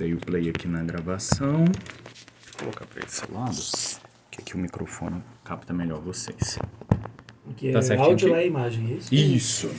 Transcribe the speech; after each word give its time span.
Dei 0.00 0.14
o 0.14 0.16
play 0.16 0.48
aqui 0.48 0.66
na 0.66 0.82
gravação. 0.82 1.58
Vou 1.66 2.58
colocar 2.60 2.86
para 2.86 3.04
esse 3.04 3.20
lado, 3.30 3.54
que 4.30 4.40
aqui 4.40 4.54
o 4.54 4.58
microfone 4.58 5.22
capta 5.44 5.74
melhor 5.74 6.00
vocês. 6.00 6.58
Que 7.54 7.70
Tá 7.70 7.80
é 7.80 7.82
certinho 7.82 8.08
áudio 8.08 8.28
aqui? 8.32 8.42
é 8.42 8.46
imagem, 8.46 8.92
é 8.92 8.94
isso? 8.94 9.14
Isso. 9.14 9.70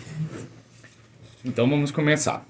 Então 1.44 1.68
vamos 1.68 1.90
começar. 1.90 2.46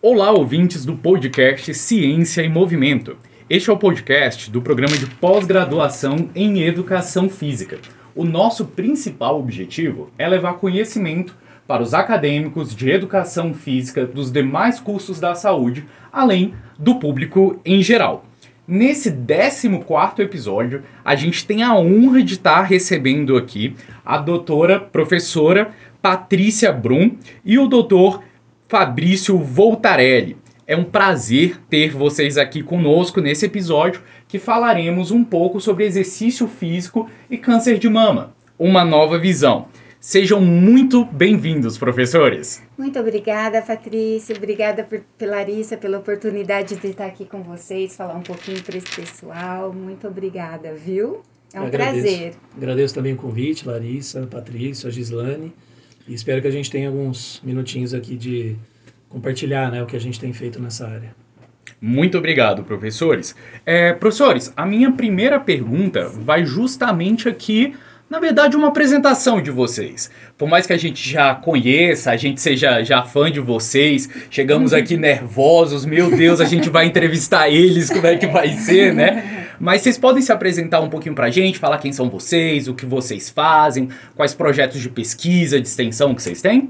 Olá, 0.00 0.30
ouvintes 0.30 0.86
do 0.86 0.96
podcast 0.96 1.74
Ciência 1.74 2.40
e 2.40 2.48
Movimento. 2.48 3.18
Este 3.50 3.68
é 3.68 3.72
o 3.74 3.78
podcast 3.78 4.50
do 4.50 4.62
programa 4.62 4.96
de 4.96 5.04
pós-graduação 5.04 6.30
em 6.34 6.62
Educação 6.62 7.28
Física. 7.28 7.78
O 8.14 8.24
nosso 8.24 8.64
principal 8.64 9.38
objetivo 9.38 10.10
é 10.16 10.26
levar 10.26 10.54
conhecimento 10.54 11.36
para 11.66 11.82
os 11.82 11.94
acadêmicos 11.94 12.74
de 12.74 12.90
educação 12.90 13.54
física 13.54 14.06
dos 14.06 14.30
demais 14.30 14.80
cursos 14.80 15.20
da 15.20 15.34
saúde, 15.34 15.84
além 16.12 16.54
do 16.78 16.96
público 16.96 17.60
em 17.64 17.82
geral. 17.82 18.24
Nesse 18.66 19.10
14º 19.10 20.20
episódio, 20.20 20.82
a 21.04 21.14
gente 21.16 21.44
tem 21.44 21.62
a 21.62 21.74
honra 21.74 22.22
de 22.22 22.34
estar 22.34 22.62
recebendo 22.62 23.36
aqui 23.36 23.74
a 24.04 24.18
doutora 24.18 24.78
professora 24.78 25.72
Patrícia 26.00 26.72
Brum 26.72 27.16
e 27.44 27.58
o 27.58 27.66
doutor 27.66 28.22
Fabrício 28.68 29.38
Voltarelli. 29.38 30.36
É 30.66 30.76
um 30.76 30.84
prazer 30.84 31.60
ter 31.68 31.90
vocês 31.90 32.38
aqui 32.38 32.62
conosco 32.62 33.20
nesse 33.20 33.46
episódio 33.46 34.00
que 34.28 34.38
falaremos 34.38 35.10
um 35.10 35.24
pouco 35.24 35.60
sobre 35.60 35.84
exercício 35.84 36.46
físico 36.46 37.10
e 37.28 37.36
câncer 37.36 37.78
de 37.78 37.90
mama, 37.90 38.32
uma 38.58 38.84
nova 38.84 39.18
visão. 39.18 39.66
Sejam 40.02 40.40
muito 40.40 41.04
bem-vindos, 41.04 41.78
professores. 41.78 42.60
Muito 42.76 42.98
obrigada, 42.98 43.62
Patrícia. 43.62 44.36
Obrigada 44.36 44.82
por, 44.82 45.00
pela 45.16 45.36
Larissa 45.36 45.76
pela 45.76 45.98
oportunidade 45.98 46.74
de 46.74 46.88
estar 46.88 47.06
aqui 47.06 47.24
com 47.24 47.40
vocês, 47.44 47.94
falar 47.94 48.16
um 48.16 48.22
pouquinho 48.22 48.60
para 48.64 48.76
esse 48.76 48.96
pessoal. 48.96 49.72
Muito 49.72 50.08
obrigada, 50.08 50.74
viu? 50.74 51.22
É 51.54 51.60
um 51.60 51.66
Agradeço. 51.66 52.02
prazer. 52.02 52.34
Agradeço 52.56 52.94
também 52.96 53.12
o 53.12 53.16
convite, 53.16 53.64
Larissa, 53.64 54.26
Patrícia, 54.26 54.88
a 54.88 54.90
Gislane. 54.90 55.54
E 56.08 56.14
espero 56.14 56.42
que 56.42 56.48
a 56.48 56.52
gente 56.52 56.68
tenha 56.68 56.88
alguns 56.88 57.40
minutinhos 57.44 57.94
aqui 57.94 58.16
de 58.16 58.56
compartilhar 59.08 59.70
né, 59.70 59.84
o 59.84 59.86
que 59.86 59.94
a 59.94 60.00
gente 60.00 60.18
tem 60.18 60.32
feito 60.32 60.60
nessa 60.60 60.88
área. 60.88 61.14
Muito 61.80 62.18
obrigado, 62.18 62.64
professores. 62.64 63.36
É, 63.64 63.92
professores, 63.92 64.52
a 64.56 64.66
minha 64.66 64.90
primeira 64.90 65.38
pergunta 65.38 66.08
vai 66.08 66.44
justamente 66.44 67.28
aqui, 67.28 67.76
na 68.12 68.20
verdade, 68.20 68.58
uma 68.58 68.68
apresentação 68.68 69.40
de 69.40 69.50
vocês. 69.50 70.10
Por 70.36 70.46
mais 70.46 70.66
que 70.66 70.74
a 70.74 70.76
gente 70.76 71.08
já 71.08 71.34
conheça, 71.34 72.10
a 72.10 72.16
gente 72.18 72.42
seja 72.42 72.82
já 72.84 73.02
fã 73.02 73.32
de 73.32 73.40
vocês, 73.40 74.06
chegamos 74.28 74.74
aqui 74.74 74.98
nervosos, 74.98 75.86
meu 75.86 76.14
Deus, 76.14 76.38
a 76.38 76.44
gente 76.44 76.68
vai 76.68 76.84
entrevistar 76.92 77.48
eles, 77.48 77.88
como 77.88 78.06
é 78.06 78.18
que 78.18 78.26
vai 78.26 78.50
ser, 78.50 78.92
né? 78.92 79.48
Mas 79.58 79.80
vocês 79.80 79.96
podem 79.96 80.20
se 80.20 80.30
apresentar 80.30 80.80
um 80.80 80.90
pouquinho 80.90 81.14
pra 81.14 81.30
gente, 81.30 81.58
falar 81.58 81.78
quem 81.78 81.90
são 81.90 82.10
vocês, 82.10 82.68
o 82.68 82.74
que 82.74 82.84
vocês 82.84 83.30
fazem, 83.30 83.88
quais 84.14 84.34
projetos 84.34 84.78
de 84.78 84.90
pesquisa, 84.90 85.58
de 85.58 85.66
extensão 85.66 86.14
que 86.14 86.22
vocês 86.22 86.42
têm? 86.42 86.68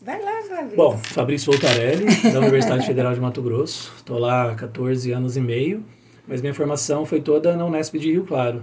Vai 0.00 0.22
lá, 0.22 0.40
Fabrício. 0.48 0.76
Bom, 0.76 0.98
Fabrício 0.98 1.50
Voltarelli, 1.50 2.32
da 2.32 2.38
Universidade 2.38 2.86
Federal 2.86 3.12
de 3.12 3.20
Mato 3.20 3.42
Grosso. 3.42 3.92
Estou 3.96 4.20
lá 4.20 4.52
há 4.52 4.54
14 4.54 5.10
anos 5.10 5.36
e 5.36 5.40
meio, 5.40 5.82
mas 6.28 6.40
minha 6.40 6.54
formação 6.54 7.04
foi 7.04 7.20
toda 7.20 7.56
na 7.56 7.66
Unesp 7.66 7.98
de 7.98 8.12
Rio 8.12 8.22
Claro. 8.22 8.62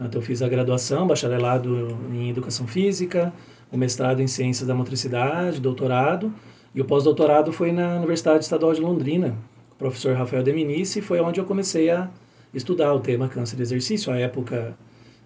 Então, 0.00 0.20
eu 0.20 0.24
fiz 0.24 0.40
a 0.40 0.48
graduação, 0.48 1.06
bacharelado 1.06 1.98
em 2.10 2.30
Educação 2.30 2.66
Física, 2.66 3.32
o 3.70 3.76
mestrado 3.76 4.20
em 4.22 4.26
Ciências 4.26 4.66
da 4.66 4.74
Motricidade, 4.74 5.60
doutorado, 5.60 6.32
e 6.74 6.80
o 6.80 6.84
pós-doutorado 6.84 7.52
foi 7.52 7.70
na 7.70 7.96
Universidade 7.96 8.44
Estadual 8.44 8.72
de 8.72 8.80
Londrina, 8.80 9.36
com 9.68 9.74
o 9.74 9.78
professor 9.78 10.16
Rafael 10.16 10.42
Deminice, 10.42 11.02
foi 11.02 11.20
onde 11.20 11.38
eu 11.38 11.44
comecei 11.44 11.90
a 11.90 12.08
estudar 12.54 12.94
o 12.94 13.00
tema 13.00 13.28
câncer 13.28 13.56
de 13.56 13.62
exercício, 13.62 14.10
à 14.10 14.18
época 14.18 14.74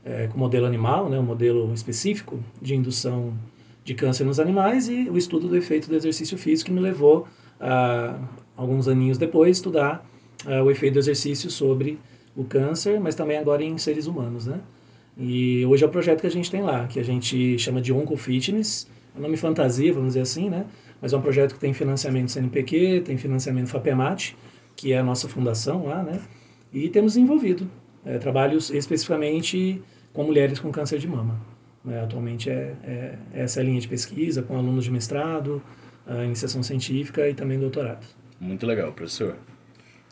é, 0.04 0.26
com 0.26 0.38
modelo 0.38 0.66
animal, 0.66 1.08
né, 1.08 1.18
um 1.18 1.22
modelo 1.22 1.72
específico 1.72 2.38
de 2.60 2.74
indução 2.74 3.32
de 3.84 3.94
câncer 3.94 4.24
nos 4.24 4.40
animais 4.40 4.88
e 4.88 5.08
o 5.08 5.16
estudo 5.16 5.48
do 5.48 5.56
efeito 5.56 5.88
do 5.88 5.94
exercício 5.94 6.36
físico 6.36 6.70
que 6.70 6.74
me 6.74 6.80
levou, 6.80 7.28
a, 7.60 8.18
alguns 8.56 8.88
aninhos 8.88 9.18
depois, 9.18 9.56
estudar 9.56 10.04
a, 10.44 10.62
o 10.62 10.70
efeito 10.70 10.94
do 10.94 10.98
exercício 10.98 11.50
sobre 11.50 11.98
o 12.36 12.44
câncer, 12.44 13.00
mas 13.00 13.14
também 13.14 13.38
agora 13.38 13.62
em 13.62 13.78
seres 13.78 14.06
humanos, 14.06 14.46
né? 14.46 14.60
E 15.16 15.64
hoje 15.66 15.84
é 15.84 15.86
o 15.86 15.90
projeto 15.90 16.20
que 16.20 16.26
a 16.26 16.30
gente 16.30 16.50
tem 16.50 16.62
lá, 16.62 16.86
que 16.86 16.98
a 16.98 17.04
gente 17.04 17.58
chama 17.58 17.80
de 17.80 17.92
Oncofitness, 17.92 18.88
é 19.14 19.18
um 19.18 19.22
nome 19.22 19.36
fantasia, 19.36 19.92
vamos 19.92 20.08
dizer 20.08 20.20
assim, 20.20 20.50
né? 20.50 20.66
Mas 21.00 21.12
é 21.12 21.16
um 21.16 21.22
projeto 21.22 21.54
que 21.54 21.60
tem 21.60 21.72
financiamento 21.72 22.30
CNPq, 22.30 23.02
tem 23.04 23.16
financiamento 23.16 23.68
FAPEMAT, 23.68 24.36
que 24.74 24.92
é 24.92 24.98
a 24.98 25.04
nossa 25.04 25.28
fundação 25.28 25.86
lá, 25.86 26.02
né? 26.02 26.20
E 26.72 26.88
temos 26.88 27.12
desenvolvido 27.12 27.70
é, 28.04 28.18
trabalhos 28.18 28.70
especificamente 28.70 29.80
com 30.12 30.24
mulheres 30.24 30.58
com 30.58 30.72
câncer 30.72 30.98
de 30.98 31.06
mama. 31.06 31.40
Né? 31.84 32.02
Atualmente 32.02 32.50
é, 32.50 32.74
é, 32.82 33.18
essa 33.32 33.60
é 33.60 33.62
a 33.62 33.66
linha 33.66 33.80
de 33.80 33.86
pesquisa, 33.86 34.42
com 34.42 34.56
alunos 34.56 34.84
de 34.84 34.90
mestrado, 34.90 35.62
a 36.06 36.24
iniciação 36.24 36.62
científica 36.62 37.28
e 37.28 37.34
também 37.34 37.58
doutorado. 37.58 38.04
Muito 38.40 38.66
legal, 38.66 38.92
professor. 38.92 39.36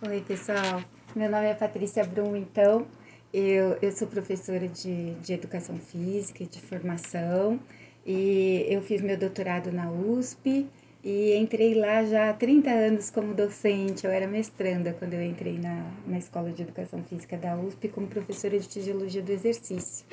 Oi, 0.07 0.23
pessoal. 0.27 0.83
Meu 1.15 1.31
nome 1.31 1.45
é 1.45 1.53
Patrícia 1.53 2.03
Brum, 2.05 2.35
então. 2.35 2.87
Eu, 3.35 3.77
eu 3.83 3.93
sou 3.93 4.09
professora 4.09 4.67
de, 4.67 5.13
de 5.17 5.35
Educação 5.35 5.77
Física 5.77 6.43
e 6.43 6.47
de 6.47 6.59
Formação. 6.59 7.61
E 8.07 8.65
eu 8.67 8.81
fiz 8.81 9.03
meu 9.03 9.19
doutorado 9.19 9.71
na 9.71 9.91
USP 9.91 10.67
e 11.05 11.35
entrei 11.37 11.75
lá 11.75 12.03
já 12.07 12.31
há 12.31 12.33
30 12.33 12.71
anos 12.71 13.11
como 13.11 13.35
docente. 13.35 14.07
Eu 14.07 14.11
era 14.11 14.27
mestranda 14.27 14.97
quando 14.99 15.13
eu 15.13 15.23
entrei 15.23 15.59
na, 15.59 15.85
na 16.07 16.17
Escola 16.17 16.51
de 16.51 16.63
Educação 16.63 17.05
Física 17.05 17.37
da 17.37 17.59
USP 17.59 17.89
como 17.89 18.07
professora 18.07 18.59
de 18.59 18.67
Fisiologia 18.67 19.21
do 19.21 19.33
Exercício. 19.33 20.07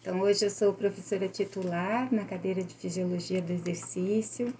Então, 0.00 0.22
hoje 0.22 0.46
eu 0.46 0.50
sou 0.50 0.72
professora 0.72 1.28
titular 1.28 2.08
na 2.10 2.24
cadeira 2.24 2.62
de 2.62 2.72
Fisiologia 2.72 3.42
do 3.42 3.52
Exercício 3.52 4.54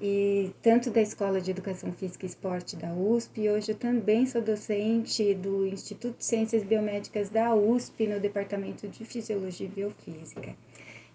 e 0.00 0.52
tanto 0.60 0.90
da 0.90 1.00
Escola 1.00 1.40
de 1.40 1.50
Educação 1.50 1.92
Física 1.92 2.26
e 2.26 2.28
Esporte 2.28 2.76
da 2.76 2.92
USP, 2.92 3.48
hoje 3.48 3.72
eu 3.72 3.76
também 3.76 4.26
sou 4.26 4.42
docente 4.42 5.34
do 5.34 5.66
Instituto 5.66 6.18
de 6.18 6.24
Ciências 6.24 6.62
Biomédicas 6.62 7.30
da 7.30 7.54
USP 7.54 8.06
no 8.06 8.20
Departamento 8.20 8.86
de 8.88 9.04
Fisiologia 9.04 9.66
e 9.66 9.70
Biofísica. 9.70 10.54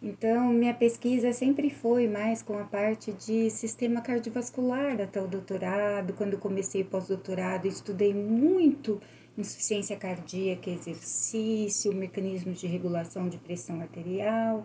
Então, 0.01 0.53
minha 0.53 0.73
pesquisa 0.73 1.33
sempre 1.33 1.69
foi 1.69 2.07
mais 2.07 2.41
com 2.41 2.57
a 2.57 2.63
parte 2.63 3.11
de 3.11 3.49
sistema 3.49 3.99
cardiovascular 3.99 4.99
até 5.01 5.21
o 5.21 5.27
doutorado. 5.27 6.13
Quando 6.13 6.37
comecei 6.37 6.83
o 6.83 6.85
pós-doutorado, 6.85 7.67
estudei 7.67 8.13
muito 8.13 9.01
insuficiência 9.37 9.97
cardíaca, 9.97 10.69
exercício, 10.69 11.93
mecanismos 11.93 12.61
de 12.61 12.67
regulação 12.67 13.27
de 13.27 13.37
pressão 13.37 13.81
arterial. 13.81 14.63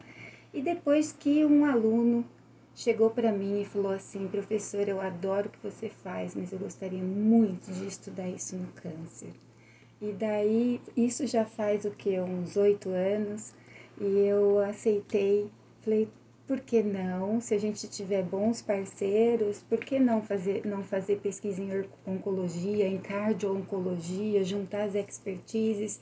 E 0.52 0.62
depois 0.62 1.12
que 1.12 1.44
um 1.44 1.64
aluno 1.64 2.24
chegou 2.74 3.10
para 3.10 3.32
mim 3.32 3.62
e 3.62 3.64
falou 3.64 3.92
assim: 3.92 4.26
professor, 4.28 4.88
eu 4.88 5.00
adoro 5.00 5.48
o 5.48 5.50
que 5.50 5.58
você 5.62 5.88
faz, 5.88 6.34
mas 6.34 6.52
eu 6.52 6.58
gostaria 6.58 7.02
muito 7.02 7.72
de 7.72 7.86
estudar 7.86 8.28
isso 8.28 8.56
no 8.56 8.68
câncer. 8.68 9.30
E 10.00 10.12
daí, 10.12 10.80
isso 10.96 11.26
já 11.26 11.44
faz 11.44 11.84
o 11.84 11.90
que? 11.90 12.18
Uns 12.20 12.56
oito 12.56 12.90
anos. 12.90 13.54
E 14.00 14.26
eu 14.26 14.58
aceitei, 14.58 15.48
falei, 15.80 16.08
por 16.46 16.60
que 16.60 16.82
não? 16.82 17.40
Se 17.40 17.54
a 17.54 17.58
gente 17.58 17.88
tiver 17.88 18.22
bons 18.22 18.60
parceiros, 18.60 19.62
por 19.62 19.78
que 19.78 19.98
não 19.98 20.20
fazer, 20.20 20.66
não 20.66 20.82
fazer 20.82 21.20
pesquisa 21.20 21.62
em 21.62 21.70
oncologia, 22.06 22.86
em 22.86 22.98
cardio-oncologia, 22.98 24.44
juntar 24.44 24.82
as 24.82 24.94
expertises? 24.94 26.00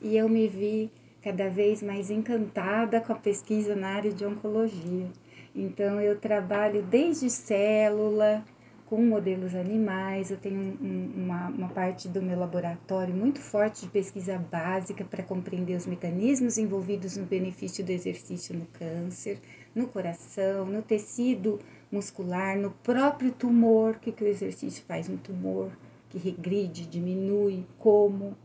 E 0.00 0.16
eu 0.16 0.28
me 0.28 0.48
vi 0.48 0.90
cada 1.22 1.50
vez 1.50 1.82
mais 1.82 2.10
encantada 2.10 3.00
com 3.00 3.12
a 3.12 3.16
pesquisa 3.16 3.76
na 3.76 3.88
área 3.88 4.12
de 4.12 4.24
oncologia. 4.24 5.08
Então, 5.54 6.00
eu 6.00 6.18
trabalho 6.18 6.82
desde 6.82 7.28
célula, 7.28 8.44
com 8.92 9.02
modelos 9.02 9.54
animais, 9.54 10.30
eu 10.30 10.36
tenho 10.36 10.58
um, 10.60 11.12
uma, 11.16 11.48
uma 11.48 11.68
parte 11.68 12.08
do 12.08 12.20
meu 12.20 12.38
laboratório 12.38 13.14
muito 13.14 13.40
forte 13.40 13.86
de 13.86 13.88
pesquisa 13.90 14.36
básica 14.36 15.02
para 15.02 15.22
compreender 15.22 15.74
os 15.76 15.86
mecanismos 15.86 16.58
envolvidos 16.58 17.16
no 17.16 17.24
benefício 17.24 17.82
do 17.82 17.90
exercício 17.90 18.54
no 18.54 18.66
câncer, 18.66 19.40
no 19.74 19.86
coração, 19.86 20.66
no 20.66 20.82
tecido 20.82 21.58
muscular, 21.90 22.58
no 22.58 22.70
próprio 22.70 23.32
tumor, 23.32 23.92
o 23.92 23.98
que, 23.98 24.12
que 24.12 24.24
o 24.24 24.28
exercício 24.28 24.84
faz 24.86 25.08
no 25.08 25.16
tumor, 25.16 25.70
que 26.10 26.18
regride, 26.18 26.86
diminui, 26.86 27.64
como, 27.78 28.36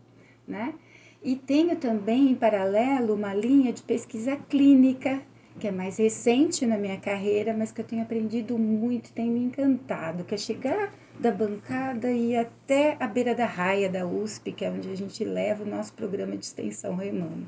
né? 0.48 0.74
E 1.22 1.36
tenho 1.36 1.76
também, 1.76 2.32
em 2.32 2.36
paralelo, 2.36 3.16
uma 3.16 3.34
linha 3.34 3.74
de 3.74 3.82
pesquisa 3.82 4.38
clínica, 4.38 5.22
que 5.60 5.68
é 5.68 5.72
mais 5.72 5.98
recente 5.98 6.66
na 6.66 6.78
minha 6.78 7.00
carreira, 7.00 7.54
mas 7.54 7.72
que 7.72 7.82
eu 7.82 7.86
tenho 7.86 8.04
aprendido 8.04 8.58
muito, 8.58 9.12
tem 9.12 9.30
me 9.30 9.40
encantado, 9.40 10.24
que 10.24 10.36
é 10.36 10.38
chegar 10.38 10.94
da 11.20 11.32
bancada 11.32 12.12
e 12.12 12.32
ir 12.32 12.38
até 12.38 12.96
a 13.00 13.08
beira 13.08 13.34
da 13.34 13.46
raia 13.46 13.90
da 13.90 14.06
USP, 14.06 14.52
que 14.52 14.64
é 14.64 14.70
onde 14.70 14.90
a 14.90 14.96
gente 14.96 15.24
leva 15.26 15.64
o 15.64 15.68
nosso 15.68 15.94
programa 15.94 16.38
de 16.38 16.46
extensão 16.46 16.96
remando. 16.96 17.48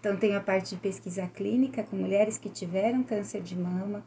Então, 0.00 0.16
tenho 0.16 0.36
a 0.36 0.40
parte 0.40 0.74
de 0.74 0.80
pesquisa 0.80 1.26
clínica 1.26 1.82
com 1.82 1.94
mulheres 1.94 2.38
que 2.38 2.48
tiveram 2.48 3.02
câncer 3.02 3.42
de 3.42 3.54
mama, 3.54 4.02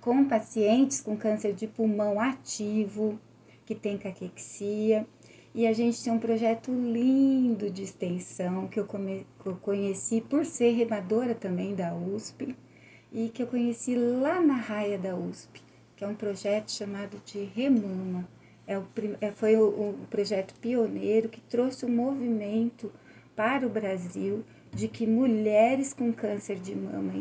com 0.00 0.24
pacientes 0.24 1.00
com 1.00 1.16
câncer 1.16 1.54
de 1.54 1.66
pulmão 1.66 2.20
ativo, 2.20 3.18
que 3.64 3.74
tem 3.74 3.96
caquexia, 3.96 5.06
E 5.54 5.66
a 5.66 5.72
gente 5.72 6.02
tem 6.02 6.12
um 6.12 6.18
projeto 6.18 6.70
lindo 6.70 7.70
de 7.70 7.82
extensão 7.82 8.66
que 8.68 8.78
eu, 8.78 8.84
come, 8.86 9.26
que 9.42 9.48
eu 9.48 9.56
conheci 9.56 10.20
por 10.20 10.44
ser 10.44 10.72
remadora 10.72 11.34
também 11.34 11.74
da 11.74 11.94
USP 11.94 12.54
e 13.12 13.28
que 13.28 13.42
eu 13.42 13.46
conheci 13.46 13.94
lá 13.94 14.40
na 14.40 14.54
raia 14.54 14.98
da 14.98 15.14
USP, 15.14 15.62
que 15.96 16.04
é 16.04 16.06
um 16.06 16.14
projeto 16.14 16.70
chamado 16.70 17.20
de 17.24 17.44
Remama. 17.44 18.28
É 18.66 18.78
o, 18.78 18.86
é, 19.20 19.32
foi 19.32 19.56
o, 19.56 19.66
o 19.66 20.06
projeto 20.10 20.54
pioneiro 20.60 21.28
que 21.28 21.40
trouxe 21.40 21.86
um 21.86 21.94
movimento 21.94 22.92
para 23.34 23.66
o 23.66 23.70
Brasil 23.70 24.44
de 24.72 24.88
que 24.88 25.06
mulheres 25.06 25.94
com 25.94 26.12
câncer 26.12 26.56
de 26.58 26.74
mama, 26.74 27.12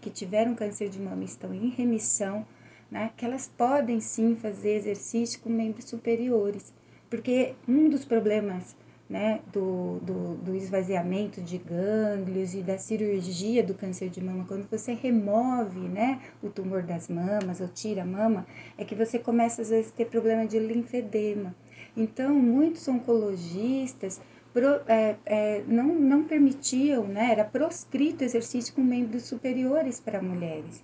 que 0.00 0.08
tiveram 0.08 0.54
câncer 0.54 0.88
de 0.88 0.98
mama 0.98 1.24
estão 1.24 1.52
em 1.52 1.68
remissão, 1.68 2.46
né, 2.90 3.10
que 3.16 3.24
elas 3.24 3.50
podem 3.56 4.00
sim 4.00 4.36
fazer 4.36 4.76
exercício 4.76 5.40
com 5.40 5.50
membros 5.50 5.84
superiores. 5.84 6.72
Porque 7.10 7.54
um 7.68 7.88
dos 7.88 8.04
problemas 8.04 8.74
né, 9.08 9.40
do, 9.52 9.98
do, 10.00 10.34
do, 10.36 10.54
esvaziamento 10.54 11.40
de 11.42 11.58
gânglios 11.58 12.54
e 12.54 12.62
da 12.62 12.78
cirurgia 12.78 13.62
do 13.62 13.74
câncer 13.74 14.08
de 14.08 14.22
mama, 14.22 14.46
quando 14.46 14.66
você 14.70 14.94
remove 14.94 15.80
né, 15.80 16.22
o 16.42 16.48
tumor 16.48 16.82
das 16.82 17.08
mamas 17.08 17.60
ou 17.60 17.68
tira 17.68 18.02
a 18.02 18.06
mama, 18.06 18.46
é 18.78 18.84
que 18.84 18.94
você 18.94 19.18
começa 19.18 19.60
às 19.60 19.68
vezes 19.68 19.92
a 19.92 19.96
ter 19.96 20.06
problema 20.06 20.46
de 20.46 20.58
linfedema. 20.58 21.54
Então, 21.96 22.34
muitos 22.34 22.88
oncologistas 22.88 24.20
pro, 24.54 24.80
é, 24.88 25.16
é, 25.26 25.64
não, 25.66 25.86
não 25.94 26.24
permitiam, 26.24 27.04
né, 27.04 27.30
era 27.30 27.44
proscrito 27.44 28.24
exercício 28.24 28.74
com 28.74 28.80
membros 28.80 29.24
superiores 29.24 30.00
para 30.00 30.22
mulheres. 30.22 30.82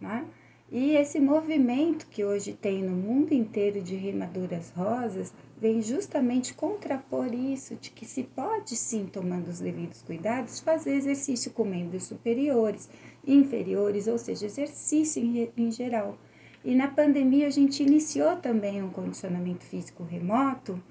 Né? 0.00 0.24
E 0.72 0.96
esse 0.96 1.20
movimento 1.20 2.06
que 2.06 2.24
hoje 2.24 2.52
tem 2.52 2.82
no 2.82 2.96
mundo 2.96 3.32
inteiro 3.32 3.80
de 3.80 3.96
rimaduras 3.96 4.70
rosas 4.70 5.32
vem 5.60 5.82
justamente 5.82 6.54
contrapor 6.54 7.34
isso, 7.34 7.76
de 7.76 7.90
que 7.90 8.06
se 8.06 8.22
pode 8.22 8.74
sim, 8.74 9.04
tomando 9.06 9.48
os 9.48 9.60
devidos 9.60 10.00
cuidados, 10.00 10.58
fazer 10.58 10.94
exercício 10.94 11.50
com 11.50 11.64
membros 11.64 12.04
superiores, 12.04 12.88
inferiores, 13.26 14.06
ou 14.06 14.16
seja, 14.16 14.46
exercício 14.46 15.22
em, 15.22 15.52
em 15.54 15.70
geral. 15.70 16.16
E 16.64 16.74
na 16.74 16.88
pandemia 16.88 17.46
a 17.46 17.50
gente 17.50 17.82
iniciou 17.82 18.36
também 18.36 18.82
um 18.82 18.88
condicionamento 18.88 19.64
físico 19.64 20.02
remoto, 20.02 20.82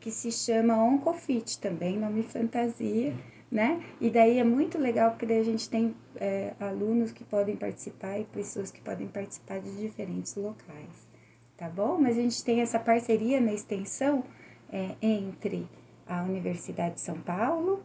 que 0.00 0.10
se 0.10 0.32
chama 0.32 0.82
Oncofit 0.82 1.58
também, 1.58 1.98
nome 1.98 2.22
fantasia, 2.22 3.14
né? 3.50 3.82
E 4.00 4.08
daí 4.08 4.38
é 4.38 4.44
muito 4.44 4.78
legal 4.78 5.10
porque 5.10 5.26
daí 5.26 5.40
a 5.40 5.44
gente 5.44 5.68
tem 5.68 5.94
é, 6.16 6.54
alunos 6.58 7.12
que 7.12 7.24
podem 7.24 7.56
participar 7.56 8.18
e 8.18 8.24
pessoas 8.24 8.70
que 8.70 8.80
podem 8.80 9.06
participar 9.06 9.60
de 9.60 9.70
diferentes 9.76 10.34
locais 10.34 11.03
tá 11.56 11.68
bom? 11.68 11.98
Mas 11.98 12.18
a 12.18 12.20
gente 12.20 12.42
tem 12.44 12.60
essa 12.60 12.78
parceria 12.78 13.40
na 13.40 13.52
extensão 13.52 14.24
é, 14.72 14.94
entre 15.00 15.68
a 16.06 16.22
Universidade 16.22 16.96
de 16.96 17.00
São 17.00 17.18
Paulo, 17.20 17.82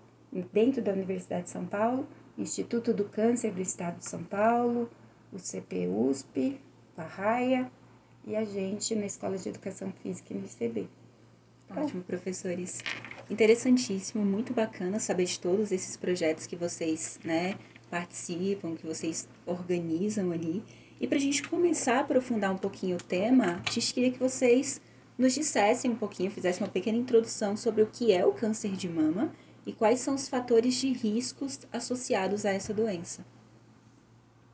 dentro 0.51 0.81
da 0.81 0.91
Universidade 0.91 1.43
de 1.43 1.49
São 1.49 1.65
Paulo, 1.65 2.07
Instituto 2.37 2.93
do 2.93 3.05
Câncer 3.05 3.51
do 3.51 3.61
Estado 3.61 3.99
de 3.99 4.09
São 4.09 4.23
Paulo, 4.23 4.89
o 5.31 5.37
CPUSP, 5.37 6.59
a 6.97 7.03
RAIA 7.03 7.71
e 8.25 8.35
a 8.35 8.43
gente 8.43 8.95
na 8.95 9.05
Escola 9.05 9.37
de 9.37 9.49
Educação 9.49 9.91
Física 10.01 10.33
no 10.33 10.45
ICB. 10.45 10.89
Ótimo, 11.75 12.03
professores. 12.03 12.79
Interessantíssimo, 13.29 14.25
muito 14.25 14.53
bacana 14.53 14.99
saber 14.99 15.25
de 15.25 15.39
todos 15.39 15.71
esses 15.71 15.95
projetos 15.95 16.47
que 16.47 16.55
vocês 16.55 17.19
né, 17.23 17.55
participam, 17.89 18.75
que 18.75 18.85
vocês 18.85 19.27
organizam 19.45 20.31
ali. 20.31 20.63
E 20.99 21.07
para 21.07 21.17
a 21.17 21.21
gente 21.21 21.47
começar 21.47 21.97
a 21.97 21.99
aprofundar 22.01 22.51
um 22.51 22.57
pouquinho 22.57 22.97
o 22.97 23.01
tema, 23.01 23.61
a 23.65 23.71
gente 23.71 23.93
queria 23.93 24.11
que 24.11 24.19
vocês 24.19 24.81
nos 25.17 25.33
dissessem 25.33 25.91
um 25.91 25.95
pouquinho, 25.95 26.29
fizessem 26.29 26.61
uma 26.61 26.71
pequena 26.71 26.97
introdução 26.97 27.55
sobre 27.55 27.81
o 27.81 27.87
que 27.87 28.11
é 28.11 28.25
o 28.25 28.33
câncer 28.33 28.71
de 28.71 28.89
mama 28.89 29.31
e 29.65 29.71
quais 29.71 29.99
são 29.99 30.15
os 30.15 30.27
fatores 30.27 30.75
de 30.75 30.91
riscos 30.91 31.59
associados 31.71 32.45
a 32.45 32.51
essa 32.51 32.73
doença. 32.73 33.25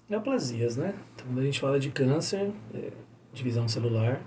Neoplasias, 0.07 0.77
né? 0.77 0.94
Então, 1.15 1.27
quando 1.27 1.39
a 1.39 1.45
gente 1.45 1.59
fala 1.59 1.80
de 1.80 1.89
câncer, 1.89 2.51
é, 2.74 2.91
divisão 3.33 3.68
celular 3.68 4.21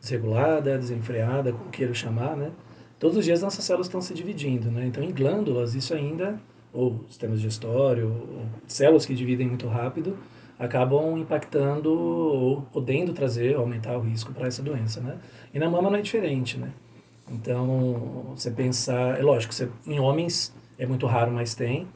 desregulada, 0.00 0.78
desenfreada, 0.78 1.52
como 1.52 1.68
queira 1.70 1.92
chamar, 1.92 2.36
né? 2.36 2.52
Todos 2.98 3.18
os 3.18 3.24
dias 3.24 3.42
nossas 3.42 3.64
células 3.64 3.86
estão 3.86 4.00
se 4.00 4.14
dividindo, 4.14 4.70
né? 4.70 4.86
Então, 4.86 5.04
em 5.04 5.12
glândulas, 5.12 5.74
isso 5.74 5.92
ainda, 5.92 6.40
ou 6.72 7.04
sistema 7.08 7.36
digestório, 7.36 8.08
ou 8.08 8.46
células 8.66 9.04
que 9.04 9.14
dividem 9.14 9.46
muito 9.46 9.68
rápido, 9.68 10.16
acabam 10.60 11.18
impactando 11.18 11.90
ou 11.90 12.62
podendo 12.72 13.12
trazer, 13.12 13.56
aumentar 13.56 13.96
o 13.96 14.00
risco 14.00 14.32
para 14.32 14.46
essa 14.46 14.62
doença, 14.62 15.00
né? 15.00 15.16
E 15.52 15.58
na 15.58 15.68
mama 15.68 15.90
não 15.90 15.98
é 15.98 16.02
diferente, 16.02 16.58
né? 16.58 16.70
Então, 17.28 18.32
você 18.36 18.50
pensar, 18.50 19.18
é 19.18 19.22
lógico, 19.22 19.54
você, 19.54 19.68
em 19.86 19.98
homens 19.98 20.54
é 20.78 20.86
muito 20.86 21.06
raro, 21.06 21.32
mas 21.32 21.54
tem. 21.54 21.88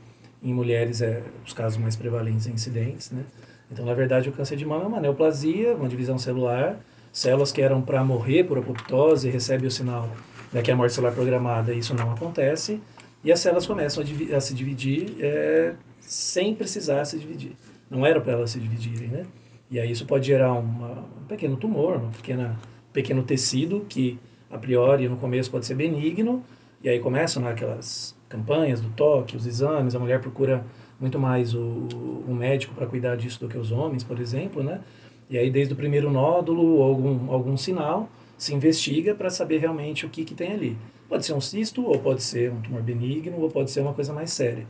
Em 0.42 0.52
mulheres 0.52 1.02
é 1.02 1.22
os 1.46 1.52
casos 1.52 1.78
mais 1.78 1.94
prevalentes 1.94 2.46
e 2.46 2.50
incidentes, 2.50 3.10
né? 3.10 3.24
Então, 3.70 3.84
na 3.84 3.94
verdade, 3.94 4.28
o 4.28 4.32
câncer 4.32 4.56
de 4.56 4.64
mama 4.64 4.84
é 4.84 4.86
uma 4.86 5.00
neoplasia, 5.00 5.74
uma 5.74 5.88
divisão 5.88 6.18
celular, 6.18 6.78
células 7.12 7.52
que 7.52 7.62
eram 7.62 7.82
para 7.82 8.02
morrer 8.02 8.44
por 8.44 8.58
apoptose 8.58 9.28
recebem 9.30 9.68
o 9.68 9.70
sinal 9.70 10.08
né, 10.54 10.62
que 10.62 10.70
é 10.70 10.74
a 10.74 10.76
morte 10.76 10.94
celular 10.94 11.12
programada 11.12 11.74
e 11.74 11.78
isso 11.78 11.92
não 11.94 12.12
acontece, 12.12 12.80
e 13.24 13.32
as 13.32 13.40
células 13.40 13.66
começam 13.66 14.02
a, 14.02 14.36
a 14.36 14.40
se 14.40 14.54
dividir 14.54 15.16
é, 15.20 15.74
sem 16.00 16.54
precisar 16.54 17.04
se 17.04 17.18
dividir. 17.18 17.56
Não 17.94 18.04
era 18.04 18.20
para 18.20 18.32
elas 18.32 18.50
se 18.50 18.58
dividirem, 18.58 19.08
né? 19.08 19.24
E 19.70 19.78
aí 19.78 19.90
isso 19.90 20.04
pode 20.04 20.26
gerar 20.26 20.52
uma, 20.52 21.04
um 21.22 21.24
pequeno 21.28 21.56
tumor, 21.56 21.96
um 21.96 22.10
pequena, 22.10 22.58
pequeno 22.92 23.22
tecido 23.22 23.86
que, 23.88 24.18
a 24.50 24.58
priori, 24.58 25.08
no 25.08 25.16
começo 25.16 25.50
pode 25.50 25.64
ser 25.64 25.74
benigno, 25.74 26.42
e 26.82 26.88
aí 26.88 26.98
começam 26.98 27.42
né, 27.42 27.50
aquelas 27.50 28.14
campanhas 28.28 28.80
do 28.80 28.90
toque, 28.90 29.36
os 29.36 29.46
exames, 29.46 29.94
a 29.94 29.98
mulher 29.98 30.20
procura 30.20 30.64
muito 31.00 31.18
mais 31.18 31.54
o, 31.54 31.88
o 32.28 32.34
médico 32.34 32.74
para 32.74 32.86
cuidar 32.86 33.16
disso 33.16 33.38
do 33.40 33.48
que 33.48 33.56
os 33.56 33.70
homens, 33.70 34.02
por 34.02 34.18
exemplo, 34.18 34.62
né? 34.62 34.80
E 35.30 35.38
aí 35.38 35.50
desde 35.50 35.72
o 35.72 35.76
primeiro 35.76 36.10
nódulo 36.10 36.82
algum, 36.82 37.32
algum 37.32 37.56
sinal, 37.56 38.08
se 38.36 38.52
investiga 38.54 39.14
para 39.14 39.30
saber 39.30 39.58
realmente 39.58 40.04
o 40.04 40.08
que, 40.08 40.24
que 40.24 40.34
tem 40.34 40.52
ali. 40.52 40.76
Pode 41.08 41.24
ser 41.24 41.32
um 41.32 41.40
cisto, 41.40 41.84
ou 41.86 41.98
pode 41.98 42.22
ser 42.22 42.50
um 42.50 42.60
tumor 42.60 42.82
benigno, 42.82 43.40
ou 43.40 43.48
pode 43.48 43.70
ser 43.70 43.80
uma 43.80 43.94
coisa 43.94 44.12
mais 44.12 44.32
séria. 44.32 44.66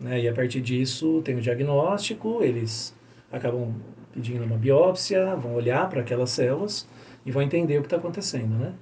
Né? 0.00 0.22
E 0.22 0.28
a 0.28 0.32
partir 0.32 0.60
disso 0.62 1.20
tem 1.22 1.36
o 1.36 1.40
diagnóstico, 1.40 2.42
eles 2.42 2.94
acabam 3.30 3.74
pedindo 4.12 4.42
uma 4.44 4.56
biópsia, 4.56 5.36
vão 5.36 5.54
olhar 5.54 5.88
para 5.88 6.00
aquelas 6.00 6.30
células 6.30 6.88
e 7.24 7.30
vão 7.30 7.42
entender 7.42 7.76
o 7.78 7.82
que 7.82 7.86
está 7.86 7.96
acontecendo, 7.96 8.56
né? 8.56 8.72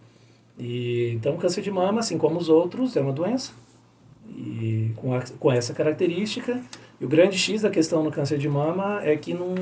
E, 0.58 1.12
então, 1.14 1.34
o 1.34 1.38
câncer 1.38 1.60
de 1.62 1.70
mama, 1.70 2.00
assim 2.00 2.18
como 2.18 2.38
os 2.38 2.48
outros, 2.48 2.96
é 2.96 3.00
uma 3.00 3.12
doença 3.12 3.52
e 4.28 4.92
com, 4.96 5.14
a, 5.14 5.22
com 5.38 5.52
essa 5.52 5.72
característica. 5.72 6.60
E 7.00 7.04
o 7.04 7.08
grande 7.08 7.38
X 7.38 7.62
da 7.62 7.70
questão 7.70 8.02
no 8.02 8.10
câncer 8.10 8.38
de 8.38 8.48
mama 8.48 9.00
é 9.02 9.16
que 9.16 9.34
não... 9.34 9.54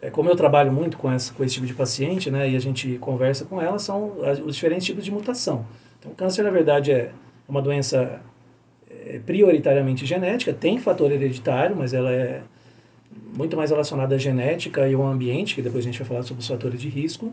É, 0.00 0.10
como 0.10 0.28
eu 0.28 0.36
trabalho 0.36 0.72
muito 0.72 0.98
com, 0.98 1.10
essa, 1.10 1.32
com 1.32 1.42
esse 1.42 1.54
tipo 1.54 1.66
de 1.66 1.72
paciente, 1.72 2.30
né, 2.30 2.50
e 2.50 2.56
a 2.56 2.58
gente 2.58 2.98
conversa 2.98 3.44
com 3.46 3.60
ela, 3.62 3.78
são 3.78 4.12
os 4.44 4.54
diferentes 4.54 4.84
tipos 4.84 5.04
de 5.04 5.10
mutação. 5.10 5.64
Então, 5.98 6.12
o 6.12 6.14
câncer, 6.14 6.42
na 6.42 6.50
verdade, 6.50 6.92
é 6.92 7.12
uma 7.48 7.62
doença 7.62 8.20
é 9.08 9.20
prioritariamente 9.20 10.04
genética, 10.04 10.52
tem 10.52 10.78
fator 10.78 11.12
hereditário, 11.12 11.76
mas 11.76 11.94
ela 11.94 12.10
é 12.10 12.42
muito 13.36 13.56
mais 13.56 13.70
relacionada 13.70 14.16
à 14.16 14.18
genética 14.18 14.88
e 14.88 14.94
ao 14.94 15.06
ambiente, 15.06 15.54
que 15.54 15.62
depois 15.62 15.84
a 15.84 15.86
gente 15.86 15.98
vai 16.00 16.08
falar 16.08 16.22
sobre 16.22 16.40
os 16.40 16.48
fatores 16.48 16.80
de 16.80 16.88
risco. 16.88 17.32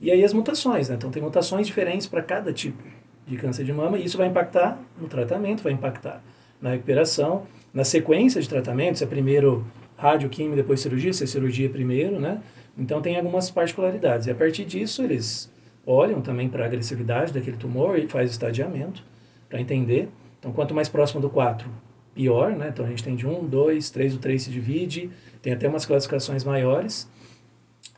E 0.00 0.12
aí 0.12 0.22
as 0.22 0.32
mutações, 0.32 0.88
né? 0.88 0.94
Então 0.94 1.10
tem 1.10 1.20
mutações 1.20 1.66
diferentes 1.66 2.06
para 2.06 2.22
cada 2.22 2.52
tipo 2.52 2.82
de 3.26 3.36
câncer 3.36 3.64
de 3.64 3.72
mama 3.72 3.98
e 3.98 4.04
isso 4.04 4.16
vai 4.16 4.28
impactar 4.28 4.78
no 5.00 5.08
tratamento, 5.08 5.62
vai 5.62 5.72
impactar 5.72 6.22
na 6.62 6.70
recuperação, 6.70 7.46
na 7.74 7.84
sequência 7.84 8.40
de 8.40 8.48
tratamento, 8.48 8.98
se 8.98 9.04
é 9.04 9.06
primeiro 9.06 9.66
radioquímio, 9.96 10.54
depois 10.54 10.80
cirurgia, 10.80 11.12
se 11.12 11.24
é 11.24 11.26
cirurgia 11.26 11.68
primeiro, 11.68 12.20
né? 12.20 12.40
Então 12.76 13.02
tem 13.02 13.16
algumas 13.16 13.50
particularidades. 13.50 14.28
E 14.28 14.30
a 14.30 14.34
partir 14.34 14.64
disso 14.64 15.02
eles 15.02 15.52
olham 15.84 16.20
também 16.20 16.48
para 16.48 16.62
a 16.62 16.66
agressividade 16.66 17.32
daquele 17.32 17.56
tumor 17.56 17.98
e 17.98 18.06
faz 18.06 18.30
estadiamento 18.30 19.02
para 19.48 19.60
entender. 19.60 20.08
Então, 20.48 20.52
quanto 20.54 20.74
mais 20.74 20.88
próximo 20.88 21.20
do 21.20 21.28
4, 21.28 21.68
pior, 22.14 22.52
né? 22.52 22.70
Então, 22.72 22.86
a 22.86 22.88
gente 22.88 23.04
tem 23.04 23.14
de 23.14 23.26
1, 23.26 23.46
2, 23.46 23.90
3, 23.90 24.14
o 24.14 24.18
3 24.18 24.42
se 24.42 24.50
divide, 24.50 25.10
tem 25.42 25.52
até 25.52 25.68
umas 25.68 25.84
classificações 25.84 26.42
maiores, 26.42 27.06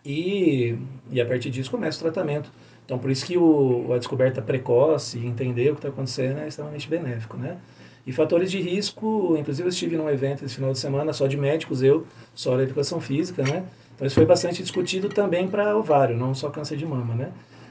e, 0.04 0.76
e 1.12 1.20
a 1.20 1.26
partir 1.26 1.48
disso 1.50 1.70
começa 1.70 1.98
o 1.98 2.10
tratamento. 2.10 2.50
Então, 2.84 2.98
por 2.98 3.08
isso 3.08 3.24
que 3.24 3.38
o, 3.38 3.92
a 3.92 3.98
descoberta 3.98 4.42
precoce 4.42 5.18
e 5.18 5.26
entender 5.26 5.70
o 5.70 5.74
que 5.74 5.78
está 5.78 5.90
acontecendo 5.90 6.40
é 6.40 6.48
extremamente 6.48 6.88
benéfico, 6.88 7.36
né? 7.36 7.56
E 8.04 8.12
fatores 8.12 8.50
de 8.50 8.60
risco, 8.60 9.36
inclusive 9.38 9.66
eu 9.66 9.70
estive 9.70 9.96
num 9.96 10.10
evento 10.10 10.44
esse 10.44 10.56
final 10.56 10.72
de 10.72 10.78
semana 10.78 11.12
só 11.12 11.28
de 11.28 11.36
médicos, 11.36 11.82
eu, 11.82 12.04
só 12.34 12.56
da 12.56 12.64
educação 12.64 13.00
física, 13.00 13.44
né? 13.44 13.64
Então 13.94 14.06
isso 14.06 14.16
foi 14.16 14.26
bastante 14.26 14.60
discutido 14.60 15.08
também 15.08 15.46
para 15.46 15.76
ovário, 15.76 16.16
não 16.16 16.34
só 16.34 16.50
câncer 16.50 16.76
de 16.76 16.86
mama, 16.86 17.14
né? 17.14 17.30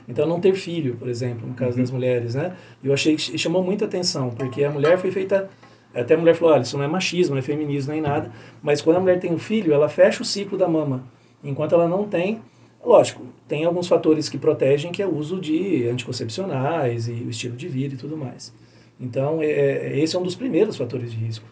Então, 0.10 0.28
não 0.28 0.40
ter 0.40 0.56
filho, 0.56 0.96
por 0.96 1.08
exemplo, 1.08 1.48
no 1.48 1.54
caso 1.54 1.78
uhum. 1.78 1.84
das 1.84 1.92
mulheres, 1.92 2.36
né? 2.36 2.56
Eu 2.84 2.92
achei 2.92 3.16
que 3.16 3.38
chamou 3.38 3.64
muita 3.64 3.86
atenção, 3.86 4.32
porque 4.32 4.64
a 4.64 4.72
mulher 4.72 4.98
foi 4.98 5.12
feita. 5.12 5.50
Até 5.94 6.16
a 6.16 6.18
mulher 6.18 6.36
falou: 6.36 6.54
olha, 6.56 6.64
isso 6.64 6.78
não 6.78 6.84
é 6.84 6.88
machismo, 6.88 7.36
não 7.36 7.40
é 7.40 7.44
feminismo 7.44 7.94
nem 7.94 8.02
nada, 8.02 8.32
mas 8.62 8.82
quando 8.82 8.98
a 8.98 9.00
mulher 9.00 9.20
tem 9.20 9.32
um 9.32 9.40
filho, 9.40 9.72
ela 9.72 9.88
fecha 9.88 10.22
o 10.22 10.26
ciclo 10.26 10.58
da 10.58 10.68
mama. 10.68 11.04
Enquanto 11.44 11.74
ela 11.74 11.88
não 11.88 12.06
tem, 12.06 12.42
Lógico, 12.84 13.26
tem 13.48 13.66
alguns 13.66 13.88
fatores 13.88 14.30
que 14.30 14.38
protegem, 14.38 14.92
que 14.92 15.02
é 15.02 15.06
o 15.06 15.14
uso 15.14 15.40
de 15.40 15.88
anticoncepcionais 15.90 17.08
e 17.08 17.12
o 17.12 17.30
estilo 17.30 17.56
de 17.56 17.68
vida 17.68 17.96
e 17.96 17.98
tudo 17.98 18.16
mais. 18.16 18.54
Então, 19.00 19.42
é, 19.42 19.48
é, 19.48 20.00
esse 20.00 20.16
é 20.16 20.20
um 20.20 20.24
dos 20.24 20.36
primeiros 20.36 20.78
fatores 20.78 21.12
de 21.12 21.18
risco, 21.18 21.46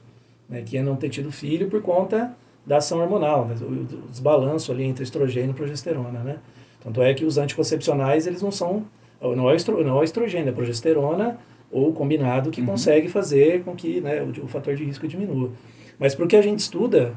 né, 0.47 0.61
que 0.65 0.77
é 0.77 0.83
não 0.83 0.95
ter 0.95 1.09
tido 1.09 1.31
filho 1.31 1.69
por 1.69 1.81
conta 1.81 2.35
da 2.65 2.77
ação 2.77 2.99
hormonal, 2.99 3.45
né, 3.45 3.55
o 3.61 4.07
desbalanço 4.09 4.71
ali 4.71 4.83
entre 4.83 5.03
estrogênio 5.03 5.51
e 5.51 5.53
progesterona, 5.53 6.19
né? 6.19 6.37
Tanto 6.87 7.01
é 7.01 7.13
que 7.13 7.25
os 7.25 7.37
anticoncepcionais, 7.37 8.27
eles 8.27 8.41
não 8.41 8.49
são, 8.49 8.85
não 9.21 9.51
é, 9.51 9.57
estro, 9.57 9.83
não 9.83 10.01
é 10.01 10.05
estrogênio, 10.05 10.47
é 10.47 10.51
progesterona 10.53 11.37
ou 11.69 11.91
combinado 11.91 12.49
que 12.49 12.61
uhum. 12.61 12.67
consegue 12.67 13.09
fazer 13.09 13.61
com 13.65 13.75
que 13.75 13.99
né, 13.99 14.21
o, 14.23 14.45
o, 14.45 14.47
fator 14.47 14.73
de 14.73 14.85
risco 14.85 15.05
diminua. 15.05 15.51
Mas 15.99 16.15
para 16.15 16.23
o 16.23 16.27
que 16.29 16.35
a 16.37 16.41
gente 16.41 16.59
estuda, 16.59 17.13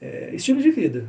é 0.00 0.34
estilo 0.34 0.60
de 0.60 0.72
vida. 0.72 1.06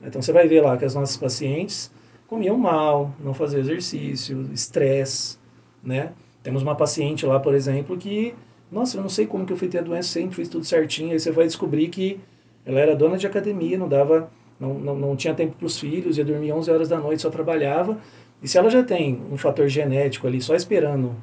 Então 0.00 0.22
você 0.22 0.32
vai 0.32 0.46
ver 0.46 0.60
lá 0.60 0.76
que 0.76 0.84
as 0.84 0.94
nossas 0.94 1.16
pacientes 1.16 1.90
comiam 2.28 2.56
mal, 2.56 3.12
não 3.18 3.34
faziam 3.34 3.58
exercício, 3.58 4.48
estresse, 4.52 5.36
né? 5.82 6.12
Temos 6.44 6.62
uma 6.62 6.76
paciente 6.76 7.26
lá, 7.26 7.40
por 7.40 7.52
exemplo, 7.52 7.96
que, 7.96 8.32
nossa, 8.70 8.96
eu 8.96 9.02
não 9.02 9.08
sei 9.08 9.26
como 9.26 9.44
que 9.44 9.52
eu 9.52 9.56
fui 9.56 9.66
ter 9.66 9.78
a 9.78 9.82
doença, 9.82 10.08
sempre 10.08 10.36
fiz 10.36 10.48
tudo 10.48 10.64
certinho, 10.64 11.10
aí 11.10 11.18
você 11.18 11.32
vai 11.32 11.46
descobrir 11.46 11.88
que 11.88 12.20
ela 12.64 12.78
era 12.78 12.94
dona 12.94 13.18
de 13.18 13.26
academia, 13.26 13.76
não 13.76 13.88
dava, 13.88 14.30
não, 14.58 14.74
não, 14.74 14.96
não 14.96 15.16
tinha 15.16 15.34
tempo 15.34 15.56
para 15.56 15.66
os 15.66 15.78
filhos, 15.78 16.18
ia 16.18 16.24
dormir 16.24 16.52
11 16.52 16.70
horas 16.70 16.88
da 16.88 16.98
noite, 16.98 17.22
só 17.22 17.30
trabalhava. 17.30 17.98
E 18.42 18.48
se 18.48 18.58
ela 18.58 18.70
já 18.70 18.82
tem 18.82 19.20
um 19.30 19.36
fator 19.36 19.68
genético 19.68 20.26
ali, 20.26 20.40
só 20.40 20.54
esperando 20.54 21.14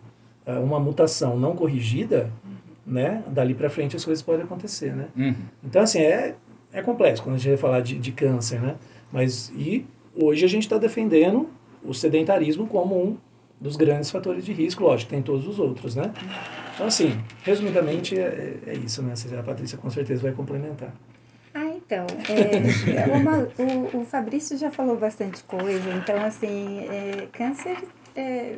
uh, 0.46 0.60
uma 0.64 0.80
mutação 0.80 1.38
não 1.38 1.56
corrigida, 1.56 2.32
né, 2.86 3.24
dali 3.28 3.54
para 3.54 3.70
frente 3.70 3.96
as 3.96 4.04
coisas 4.04 4.22
podem 4.22 4.44
acontecer, 4.44 4.94
né? 4.94 5.08
Uhum. 5.16 5.36
Então, 5.64 5.82
assim, 5.82 6.00
é, 6.00 6.36
é 6.72 6.82
complexo 6.82 7.24
quando 7.24 7.36
a 7.36 7.38
gente 7.38 7.50
vai 7.50 7.58
falar 7.58 7.82
de, 7.82 7.98
de 7.98 8.12
câncer, 8.12 8.62
né? 8.62 8.76
Mas, 9.12 9.52
e 9.56 9.86
hoje 10.16 10.44
a 10.44 10.50
gente 10.50 10.64
está 10.64 10.78
defendendo 10.78 11.50
o 11.84 11.94
sedentarismo 11.94 12.68
como 12.68 13.02
um 13.02 13.18
dos 13.60 13.78
grandes 13.78 14.12
fatores 14.12 14.44
de 14.44 14.52
risco, 14.52 14.84
lógico, 14.84 15.12
tem 15.12 15.22
todos 15.22 15.48
os 15.48 15.60
outros, 15.60 15.96
né? 15.96 16.12
Então, 16.74 16.88
assim, 16.88 17.18
resumidamente 17.44 18.20
é, 18.20 18.58
é 18.68 18.74
isso, 18.74 19.02
né? 19.02 19.14
A 19.40 19.44
Patrícia 19.44 19.78
com 19.78 19.90
certeza 19.90 20.22
vai 20.22 20.34
complementar. 20.34 20.94
Então, 21.86 22.06
é, 22.30 23.12
uma, 23.14 23.50
o, 23.58 24.02
o 24.02 24.06
Fabrício 24.06 24.58
já 24.58 24.72
falou 24.72 24.98
bastante 24.98 25.44
coisa, 25.44 25.90
então, 25.92 26.24
assim, 26.24 26.80
é, 26.80 27.28
câncer 27.32 27.78
é 28.16 28.58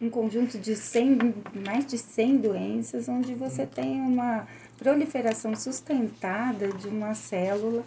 um 0.00 0.10
conjunto 0.10 0.58
de 0.58 0.76
100, 0.76 1.34
mais 1.66 1.86
de 1.86 1.98
100 1.98 2.36
doenças, 2.36 3.08
onde 3.08 3.34
você 3.34 3.66
tem 3.66 4.00
uma 4.00 4.46
proliferação 4.76 5.56
sustentada 5.56 6.68
de 6.68 6.88
uma 6.88 7.14
célula 7.14 7.82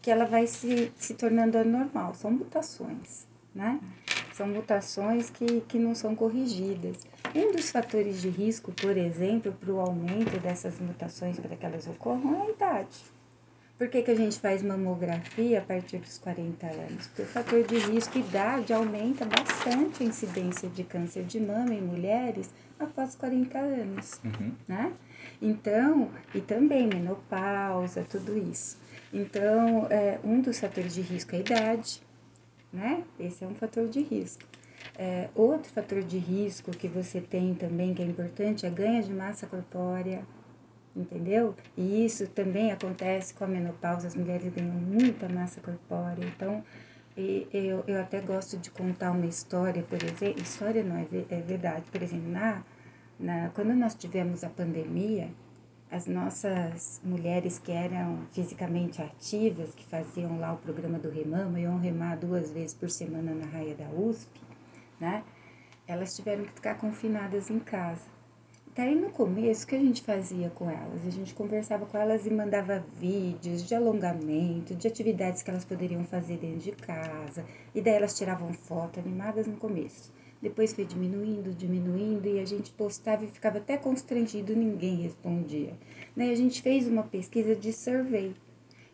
que 0.00 0.10
ela 0.10 0.24
vai 0.24 0.46
se, 0.46 0.92
se 0.96 1.14
tornando 1.14 1.58
anormal, 1.58 2.14
são 2.14 2.30
mutações, 2.30 3.26
né? 3.54 3.80
São 4.32 4.46
mutações 4.46 5.30
que, 5.30 5.62
que 5.62 5.78
não 5.80 5.96
são 5.96 6.14
corrigidas. 6.14 6.96
Um 7.34 7.50
dos 7.50 7.70
fatores 7.70 8.22
de 8.22 8.28
risco, 8.28 8.70
por 8.70 8.96
exemplo, 8.96 9.52
para 9.52 9.72
o 9.72 9.80
aumento 9.80 10.38
dessas 10.38 10.78
mutações 10.78 11.40
para 11.40 11.56
que 11.56 11.66
elas 11.66 11.88
ocorram 11.88 12.36
é 12.36 12.46
a 12.46 12.50
idade. 12.50 13.17
Por 13.78 13.88
que, 13.88 14.02
que 14.02 14.10
a 14.10 14.16
gente 14.16 14.40
faz 14.40 14.60
mamografia 14.60 15.60
a 15.60 15.62
partir 15.62 15.98
dos 15.98 16.18
40 16.18 16.66
anos? 16.66 17.06
Porque 17.06 17.22
o 17.22 17.26
fator 17.26 17.62
de 17.62 17.78
risco 17.78 18.18
idade 18.18 18.72
aumenta 18.72 19.24
bastante 19.24 20.02
a 20.02 20.06
incidência 20.06 20.68
de 20.68 20.82
câncer 20.82 21.22
de 21.22 21.38
mama 21.38 21.72
em 21.72 21.80
mulheres 21.80 22.50
após 22.76 23.14
40 23.14 23.56
anos, 23.56 24.20
uhum. 24.24 24.52
né? 24.66 24.92
Então, 25.40 26.10
e 26.34 26.40
também 26.40 26.88
menopausa, 26.88 28.04
tudo 28.08 28.36
isso. 28.36 28.76
Então, 29.12 29.86
é, 29.90 30.18
um 30.24 30.40
dos 30.40 30.58
fatores 30.58 30.94
de 30.94 31.00
risco 31.00 31.36
é 31.36 31.38
a 31.38 31.40
idade, 31.40 32.02
né? 32.72 33.04
Esse 33.18 33.44
é 33.44 33.46
um 33.46 33.54
fator 33.54 33.86
de 33.86 34.02
risco. 34.02 34.42
É, 34.96 35.28
outro 35.36 35.70
fator 35.72 36.02
de 36.02 36.18
risco 36.18 36.72
que 36.72 36.88
você 36.88 37.20
tem 37.20 37.54
também, 37.54 37.94
que 37.94 38.02
é 38.02 38.06
importante, 38.06 38.66
é 38.66 38.70
ganho 38.70 39.04
de 39.04 39.12
massa 39.12 39.46
corpórea, 39.46 40.24
entendeu? 40.98 41.54
E 41.76 42.04
isso 42.04 42.26
também 42.28 42.72
acontece 42.72 43.32
com 43.34 43.44
a 43.44 43.48
menopausa, 43.48 44.08
as 44.08 44.14
mulheres 44.14 44.52
ganham 44.52 44.74
muita 44.74 45.28
massa 45.28 45.60
corpórea. 45.60 46.24
Então, 46.24 46.62
eu, 47.16 47.82
eu 47.86 48.00
até 48.00 48.20
gosto 48.20 48.56
de 48.56 48.70
contar 48.70 49.10
uma 49.10 49.26
história, 49.26 49.82
por 49.82 50.02
exemplo, 50.02 50.40
história 50.40 50.84
não, 50.84 50.96
é, 50.96 51.06
é 51.30 51.40
verdade. 51.40 51.84
Por 51.90 52.02
exemplo, 52.02 52.30
na, 52.30 52.62
na, 53.18 53.48
quando 53.50 53.74
nós 53.74 53.94
tivemos 53.94 54.44
a 54.44 54.48
pandemia, 54.48 55.28
as 55.90 56.06
nossas 56.06 57.00
mulheres 57.02 57.58
que 57.58 57.72
eram 57.72 58.26
fisicamente 58.32 59.00
ativas, 59.00 59.74
que 59.74 59.84
faziam 59.86 60.38
lá 60.38 60.52
o 60.52 60.58
programa 60.58 60.98
do 60.98 61.10
Remama, 61.10 61.58
iam 61.58 61.78
remar 61.78 62.16
duas 62.16 62.50
vezes 62.50 62.74
por 62.74 62.90
semana 62.90 63.34
na 63.34 63.46
raia 63.46 63.74
da 63.74 63.88
USP, 63.88 64.40
né? 65.00 65.24
Elas 65.86 66.14
tiveram 66.14 66.44
que 66.44 66.52
ficar 66.52 66.74
confinadas 66.76 67.48
em 67.48 67.58
casa. 67.58 68.17
Daí 68.78 68.94
no 68.94 69.10
começo, 69.10 69.64
o 69.64 69.66
que 69.66 69.74
a 69.74 69.80
gente 69.80 70.02
fazia 70.02 70.50
com 70.50 70.70
elas? 70.70 71.04
A 71.04 71.10
gente 71.10 71.34
conversava 71.34 71.84
com 71.84 71.98
elas 71.98 72.24
e 72.24 72.30
mandava 72.30 72.86
vídeos 72.96 73.66
de 73.66 73.74
alongamento, 73.74 74.72
de 74.72 74.86
atividades 74.86 75.42
que 75.42 75.50
elas 75.50 75.64
poderiam 75.64 76.04
fazer 76.04 76.36
dentro 76.36 76.60
de 76.60 76.70
casa. 76.70 77.44
E 77.74 77.80
daí 77.80 77.94
elas 77.94 78.16
tiravam 78.16 78.52
foto 78.52 79.00
animadas 79.00 79.48
no 79.48 79.56
começo. 79.56 80.12
Depois 80.40 80.72
foi 80.72 80.84
diminuindo, 80.84 81.52
diminuindo, 81.52 82.28
e 82.28 82.38
a 82.38 82.46
gente 82.46 82.70
postava 82.70 83.24
e 83.24 83.26
ficava 83.26 83.58
até 83.58 83.76
constrangido, 83.76 84.54
ninguém 84.54 85.02
respondia. 85.02 85.72
Daí 86.16 86.30
a 86.30 86.36
gente 86.36 86.62
fez 86.62 86.86
uma 86.86 87.02
pesquisa 87.02 87.56
de 87.56 87.72
survey. 87.72 88.32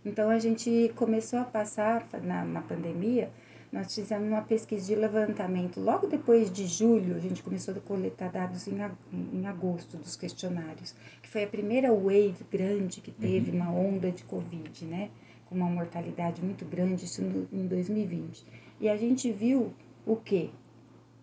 Então 0.03 0.31
a 0.31 0.39
gente 0.39 0.95
começou 0.97 1.41
a 1.41 1.45
passar 1.45 2.09
na, 2.23 2.43
na 2.43 2.63
pandemia, 2.63 3.31
nós 3.75 3.95
fizemos 3.95 4.29
uma 4.29 4.43
pesquisa 4.43 4.87
de 4.87 4.95
levantamento. 4.95 5.81
Logo 5.81 6.07
depois 6.07 6.51
de 6.51 6.67
julho, 6.67 7.17
a 7.17 7.19
gente 7.19 7.43
começou 7.43 7.75
a 7.75 7.81
coletar 7.81 8.31
dados 8.31 8.67
em, 8.69 9.47
agosto 9.47 9.97
dos 9.97 10.17
questionários, 10.17 10.95
que 11.21 11.29
foi 11.29 11.45
a 11.45 11.49
primeira 11.49 11.93
wave 11.93 12.37
grande 12.51 13.01
que 13.01 13.11
teve 13.11 13.51
uhum. 13.51 13.57
uma 13.57 13.71
onda 13.73 14.11
de 14.11 14.25
Covid, 14.25 14.85
né? 14.85 15.11
Com 15.47 15.57
uma 15.57 15.69
mortalidade 15.69 16.43
muito 16.43 16.65
grande, 16.65 17.05
isso 17.05 17.21
no, 17.23 17.49
em 17.53 17.67
2020. 17.67 18.47
E 18.81 18.89
a 18.89 18.97
gente 18.97 19.31
viu 19.31 19.75
o 20.07 20.17
quê? 20.17 20.51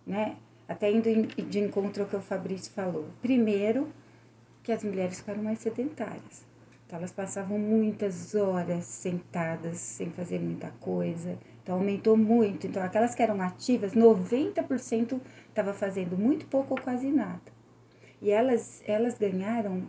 né? 0.06 0.36
Até 0.68 0.92
indo 0.92 1.10
de 1.28 1.60
encontro 1.60 2.04
ao 2.04 2.10
que 2.10 2.16
o 2.16 2.22
Fabrício 2.22 2.72
falou. 2.74 3.06
Primeiro, 3.22 3.90
que 4.64 4.72
as 4.72 4.84
mulheres 4.84 5.20
ficaram 5.20 5.44
mais 5.44 5.60
sedentárias. 5.60 6.46
Então, 6.86 7.00
elas 7.00 7.12
passavam 7.12 7.58
muitas 7.58 8.36
horas 8.36 8.86
sentadas, 8.86 9.78
sem 9.78 10.10
fazer 10.12 10.40
muita 10.40 10.72
coisa. 10.80 11.38
Então, 11.64 11.76
aumentou 11.76 12.18
muito. 12.18 12.66
Então, 12.66 12.82
aquelas 12.82 13.14
que 13.14 13.22
eram 13.22 13.42
ativas, 13.42 13.94
90% 13.94 15.20
estava 15.50 15.74
fazendo 15.74 16.18
muito 16.18 16.46
pouco 16.48 16.74
ou 16.74 16.82
quase 16.82 17.08
nada. 17.08 17.42
E 18.22 18.32
elas, 18.32 18.84
elas 18.86 19.18
ganharam 19.18 19.84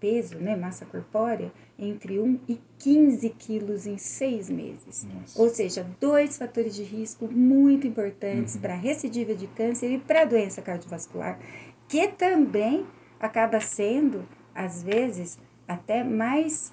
peso, 0.00 0.38
né, 0.38 0.56
massa 0.56 0.86
corpórea, 0.86 1.52
entre 1.78 2.18
1 2.18 2.40
e 2.48 2.58
15 2.78 3.28
quilos 3.30 3.86
em 3.86 3.98
seis 3.98 4.48
meses. 4.48 5.04
Nossa. 5.04 5.40
Ou 5.40 5.48
seja, 5.50 5.86
dois 6.00 6.38
fatores 6.38 6.74
de 6.74 6.82
risco 6.82 7.28
muito 7.30 7.86
importantes 7.86 8.54
uhum. 8.54 8.62
para 8.62 8.74
recidiva 8.74 9.34
de 9.34 9.46
câncer 9.46 9.92
e 9.92 9.98
para 9.98 10.24
doença 10.24 10.62
cardiovascular, 10.62 11.38
que 11.86 12.08
também 12.08 12.86
acaba 13.20 13.60
sendo, 13.60 14.26
às 14.54 14.82
vezes, 14.82 15.38
até 15.68 16.02
mais 16.02 16.72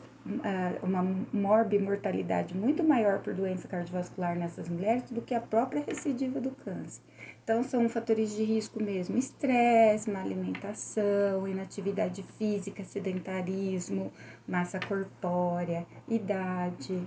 uma 0.84 1.04
morbimortalidade 1.32 2.56
muito 2.56 2.84
maior 2.84 3.20
por 3.20 3.34
doença 3.34 3.68
cardiovascular 3.68 4.38
nessas 4.38 4.68
mulheres 4.70 5.10
do 5.10 5.22
que 5.22 5.34
a 5.34 5.42
própria 5.42 5.84
recidiva 5.84 6.40
do 6.40 6.52
câncer. 6.52 7.02
Então, 7.44 7.64
são 7.64 7.88
fatores 7.88 8.36
de 8.36 8.44
risco 8.44 8.82
mesmo: 8.82 9.18
estresse, 9.18 10.10
má 10.10 10.22
alimentação, 10.22 11.48
inatividade 11.48 12.22
física, 12.38 12.84
sedentarismo, 12.84 14.12
massa 14.48 14.80
corpórea, 14.80 15.86
idade. 16.10 17.02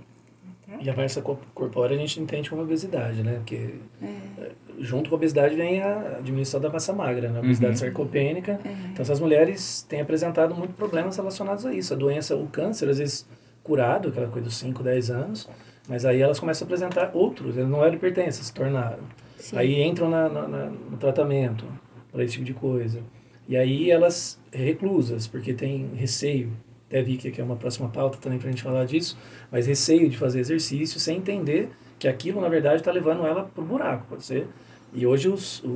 Tá? 0.65 0.77
E 0.81 0.89
a 0.89 0.95
massa 0.95 1.21
corpórea 1.21 1.95
a 1.95 1.99
gente 1.99 2.19
entende 2.19 2.49
como 2.49 2.61
obesidade, 2.61 3.23
né? 3.23 3.35
Porque 3.35 3.75
é. 4.01 4.05
é. 4.05 4.51
junto 4.79 5.09
com 5.09 5.15
a 5.15 5.17
obesidade 5.17 5.55
vem 5.55 5.81
a 5.81 6.19
diminuição 6.23 6.59
da 6.59 6.69
massa 6.69 6.93
magra, 6.93 7.29
né? 7.29 7.37
A 7.37 7.41
obesidade 7.41 7.73
uhum. 7.73 7.79
sarcopênica. 7.79 8.59
É. 8.63 8.69
Então, 8.91 9.01
essas 9.01 9.19
mulheres 9.19 9.85
têm 9.89 10.01
apresentado 10.01 10.55
muitos 10.55 10.75
problemas 10.75 11.17
relacionados 11.17 11.65
a 11.65 11.73
isso. 11.73 11.93
A 11.93 11.97
doença, 11.97 12.35
o 12.35 12.47
câncer, 12.47 12.89
às 12.89 12.97
vezes 12.97 13.27
curado, 13.63 14.09
aquela 14.09 14.27
coisa 14.27 14.47
dos 14.47 14.57
5, 14.57 14.81
10 14.83 15.11
anos, 15.11 15.49
mas 15.87 16.05
aí 16.05 16.21
elas 16.21 16.39
começam 16.39 16.65
a 16.65 16.67
apresentar 16.67 17.11
outros, 17.13 17.57
elas 17.57 17.69
não 17.69 17.83
eram 17.83 17.95
hipertensas, 17.95 18.47
se 18.47 18.53
tornaram. 18.53 19.03
Sim. 19.37 19.57
Aí 19.57 19.81
entram 19.81 20.09
na, 20.09 20.29
na, 20.29 20.47
na, 20.47 20.65
no 20.65 20.97
tratamento 20.97 21.65
para 22.11 22.23
esse 22.23 22.33
tipo 22.33 22.45
de 22.45 22.53
coisa. 22.53 23.01
E 23.47 23.57
aí 23.57 23.91
elas 23.91 24.39
reclusas, 24.51 25.27
porque 25.27 25.53
tem 25.53 25.89
receio. 25.95 26.51
Até 26.91 27.01
vi 27.01 27.15
que 27.15 27.39
é 27.39 27.43
uma 27.43 27.55
próxima 27.55 27.87
pauta 27.87 28.17
também 28.17 28.37
para 28.37 28.49
a 28.49 28.51
gente 28.51 28.61
falar 28.61 28.83
disso, 28.83 29.17
mas 29.49 29.65
receio 29.65 30.09
de 30.09 30.17
fazer 30.17 30.41
exercício 30.41 30.99
sem 30.99 31.19
entender 31.19 31.69
que 31.97 32.05
aquilo, 32.05 32.41
na 32.41 32.49
verdade, 32.49 32.81
está 32.81 32.91
levando 32.91 33.25
ela 33.25 33.45
para 33.45 33.63
o 33.63 33.65
buraco, 33.65 34.07
pode 34.09 34.25
ser. 34.25 34.45
E 34.93 35.07
hoje 35.07 35.29
os, 35.29 35.63
o, 35.63 35.69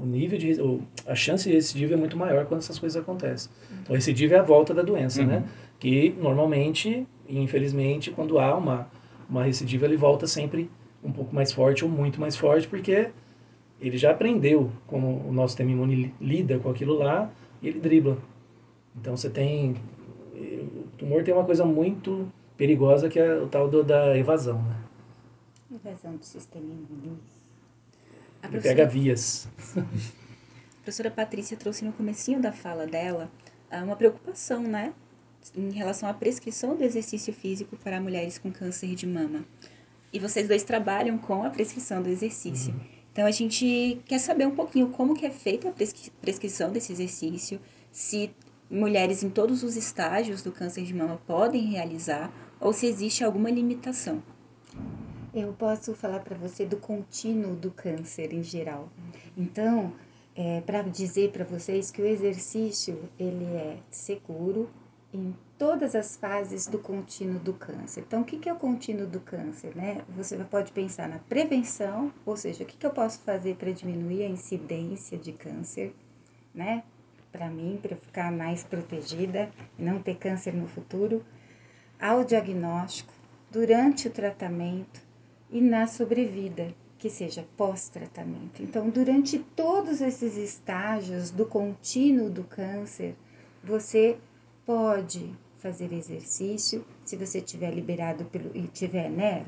o 0.00 0.02
nível 0.04 0.38
de. 0.38 0.60
O, 0.60 0.80
a 1.08 1.14
chance 1.16 1.48
de 1.48 1.56
recidiva 1.56 1.94
é 1.94 1.96
muito 1.96 2.16
maior 2.16 2.46
quando 2.46 2.60
essas 2.60 2.78
coisas 2.78 3.02
acontecem. 3.02 3.50
Então, 3.82 3.96
recidiva 3.96 4.36
é 4.36 4.38
a 4.38 4.42
volta 4.42 4.72
da 4.72 4.82
doença, 4.82 5.24
né? 5.24 5.34
uhum. 5.34 5.40
né? 5.40 5.48
Que 5.80 6.14
normalmente, 6.20 7.04
infelizmente, 7.28 8.12
quando 8.12 8.38
há 8.38 8.56
uma, 8.56 8.86
uma 9.28 9.42
recidiva, 9.42 9.86
ele 9.86 9.96
volta 9.96 10.28
sempre 10.28 10.70
um 11.02 11.10
pouco 11.10 11.34
mais 11.34 11.50
forte 11.50 11.84
ou 11.84 11.90
muito 11.90 12.20
mais 12.20 12.36
forte, 12.36 12.68
porque 12.68 13.08
ele 13.80 13.98
já 13.98 14.12
aprendeu 14.12 14.70
como 14.86 15.26
o 15.28 15.32
nosso 15.32 15.54
sistema 15.54 15.72
imune 15.72 16.14
lida 16.20 16.60
com 16.60 16.70
aquilo 16.70 16.96
lá 16.96 17.28
e 17.60 17.66
ele 17.66 17.80
dribla. 17.80 18.16
Então 19.00 19.16
você 19.16 19.30
tem. 19.30 19.74
O 20.42 20.88
tumor 20.98 21.22
tem 21.22 21.32
uma 21.32 21.44
coisa 21.44 21.64
muito 21.64 22.30
perigosa 22.56 23.08
que 23.08 23.18
é 23.18 23.34
o 23.34 23.48
tal 23.48 23.68
do, 23.68 23.82
da 23.82 24.16
evasão, 24.16 24.62
né? 24.62 24.76
Evasão 25.74 26.16
do 26.16 26.24
sistema 26.24 26.64
imune. 26.64 27.18
A 28.42 28.48
ele 28.48 28.60
pega 28.60 28.86
vias. 28.86 29.48
A 29.76 30.84
professora 30.84 31.12
Patrícia 31.12 31.56
trouxe 31.56 31.84
no 31.84 31.92
comecinho 31.92 32.40
da 32.40 32.50
fala 32.50 32.86
dela 32.86 33.30
ah, 33.70 33.84
uma 33.84 33.94
preocupação, 33.94 34.62
né? 34.62 34.92
Em 35.56 35.70
relação 35.70 36.08
à 36.08 36.14
prescrição 36.14 36.76
do 36.76 36.82
exercício 36.82 37.32
físico 37.32 37.76
para 37.76 38.00
mulheres 38.00 38.36
com 38.36 38.50
câncer 38.50 38.94
de 38.96 39.06
mama. 39.06 39.44
E 40.12 40.18
vocês 40.18 40.48
dois 40.48 40.64
trabalham 40.64 41.16
com 41.18 41.44
a 41.44 41.50
prescrição 41.50 42.02
do 42.02 42.08
exercício. 42.08 42.74
Uhum. 42.74 42.80
Então 43.12 43.26
a 43.26 43.30
gente 43.30 44.00
quer 44.06 44.18
saber 44.18 44.46
um 44.46 44.54
pouquinho 44.54 44.88
como 44.88 45.14
que 45.14 45.24
é 45.24 45.30
feita 45.30 45.68
a 45.68 45.72
prescrição 46.20 46.72
desse 46.72 46.92
exercício, 46.92 47.60
se 47.90 48.34
mulheres 48.72 49.22
em 49.22 49.28
todos 49.28 49.62
os 49.62 49.76
estágios 49.76 50.42
do 50.42 50.50
câncer 50.50 50.82
de 50.84 50.94
mama 50.94 51.20
podem 51.26 51.66
realizar 51.66 52.32
ou 52.58 52.72
se 52.72 52.86
existe 52.86 53.22
alguma 53.22 53.50
limitação. 53.50 54.22
Eu 55.34 55.52
posso 55.52 55.94
falar 55.94 56.20
para 56.20 56.36
você 56.36 56.64
do 56.64 56.78
contínuo 56.78 57.54
do 57.54 57.70
câncer 57.70 58.32
em 58.32 58.42
geral. 58.42 58.88
Então, 59.36 59.92
é, 60.34 60.62
para 60.62 60.82
dizer 60.82 61.30
para 61.32 61.44
vocês 61.44 61.90
que 61.90 62.00
o 62.00 62.06
exercício 62.06 62.98
ele 63.18 63.44
é 63.44 63.76
seguro 63.90 64.70
em 65.12 65.34
todas 65.58 65.94
as 65.94 66.16
fases 66.16 66.66
do 66.66 66.78
contínuo 66.78 67.38
do 67.38 67.52
câncer. 67.52 68.00
Então, 68.06 68.22
o 68.22 68.24
que, 68.24 68.38
que 68.38 68.48
é 68.48 68.52
o 68.52 68.56
contínuo 68.56 69.06
do 69.06 69.20
câncer? 69.20 69.76
Né? 69.76 70.02
Você 70.16 70.36
pode 70.44 70.72
pensar 70.72 71.08
na 71.08 71.18
prevenção, 71.18 72.12
ou 72.24 72.36
seja, 72.36 72.64
o 72.64 72.66
que, 72.66 72.76
que 72.76 72.86
eu 72.86 72.90
posso 72.90 73.20
fazer 73.20 73.56
para 73.56 73.70
diminuir 73.70 74.24
a 74.24 74.28
incidência 74.28 75.18
de 75.18 75.32
câncer, 75.32 75.94
né? 76.54 76.82
Para 77.32 77.48
mim, 77.48 77.78
para 77.80 77.96
ficar 77.96 78.30
mais 78.30 78.62
protegida 78.62 79.50
e 79.78 79.82
não 79.82 80.02
ter 80.02 80.16
câncer 80.16 80.52
no 80.52 80.68
futuro, 80.68 81.24
ao 81.98 82.24
diagnóstico, 82.24 83.12
durante 83.50 84.06
o 84.06 84.10
tratamento 84.10 85.00
e 85.50 85.60
na 85.60 85.86
sobrevida, 85.86 86.74
que 86.98 87.10
seja 87.10 87.44
pós-tratamento. 87.56 88.62
Então, 88.62 88.88
durante 88.88 89.38
todos 89.38 90.00
esses 90.00 90.36
estágios 90.36 91.30
do 91.30 91.44
contínuo 91.44 92.30
do 92.30 92.44
câncer, 92.44 93.16
você 93.64 94.16
pode 94.64 95.34
fazer 95.58 95.92
exercício, 95.92 96.84
se 97.04 97.16
você 97.16 97.40
tiver 97.40 97.72
liberado 97.72 98.24
pelo 98.24 98.50
e 98.56 98.66
tiver, 98.66 99.08
né, 99.08 99.46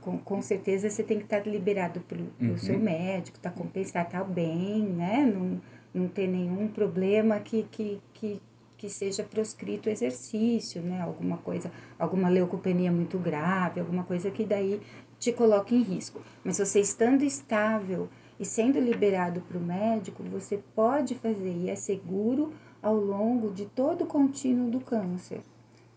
com, 0.00 0.16
com 0.18 0.40
certeza 0.40 0.88
você 0.88 1.02
tem 1.02 1.18
que 1.18 1.24
estar 1.24 1.44
liberado 1.46 2.00
pelo, 2.02 2.26
pelo 2.26 2.52
uhum. 2.52 2.58
seu 2.58 2.78
médico, 2.78 3.40
tá 3.40 3.50
compensado, 3.50 4.10
tá 4.10 4.22
bem, 4.22 4.82
né, 4.82 5.26
não, 5.26 5.60
não 5.98 6.08
ter 6.08 6.26
nenhum 6.26 6.68
problema 6.68 7.40
que, 7.40 7.64
que, 7.70 8.00
que, 8.14 8.40
que 8.76 8.88
seja 8.88 9.22
proscrito 9.22 9.90
exercício, 9.90 10.80
né, 10.80 11.00
alguma 11.00 11.38
coisa, 11.38 11.70
alguma 11.98 12.28
leucopenia 12.28 12.92
muito 12.92 13.18
grave, 13.18 13.80
alguma 13.80 14.04
coisa 14.04 14.30
que 14.30 14.44
daí 14.44 14.80
te 15.18 15.32
coloque 15.32 15.74
em 15.74 15.82
risco. 15.82 16.20
Mas 16.44 16.58
você 16.58 16.80
estando 16.80 17.22
estável 17.22 18.08
e 18.38 18.44
sendo 18.44 18.78
liberado 18.78 19.40
para 19.40 19.58
o 19.58 19.60
médico, 19.60 20.22
você 20.22 20.58
pode 20.74 21.14
fazer 21.16 21.52
e 21.52 21.70
é 21.70 21.74
seguro 21.74 22.52
ao 22.82 22.94
longo 22.94 23.50
de 23.50 23.66
todo 23.66 24.02
o 24.02 24.06
contínuo 24.06 24.70
do 24.70 24.80
câncer, 24.80 25.40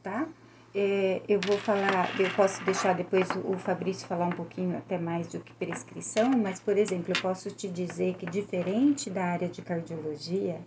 tá? 0.02 0.28
É, 0.74 1.22
eu 1.28 1.42
vou 1.42 1.58
falar, 1.58 2.10
eu 2.18 2.30
posso 2.32 2.64
deixar 2.64 2.94
depois 2.94 3.28
o 3.36 3.58
Fabrício 3.58 4.08
falar 4.08 4.28
um 4.28 4.32
pouquinho 4.32 4.78
até 4.78 4.98
mais 4.98 5.28
do 5.28 5.42
que 5.42 5.52
prescrição, 5.54 6.30
mas, 6.30 6.62
por 6.62 6.78
exemplo, 6.78 7.12
eu 7.12 7.18
posso 7.22 7.52
te 7.52 7.68
dizer 7.68 8.16
que 8.16 8.26
diferente 8.26 9.10
da 9.10 9.26
área 9.26 9.50
de 9.50 9.62
cardiologia, 9.62 10.62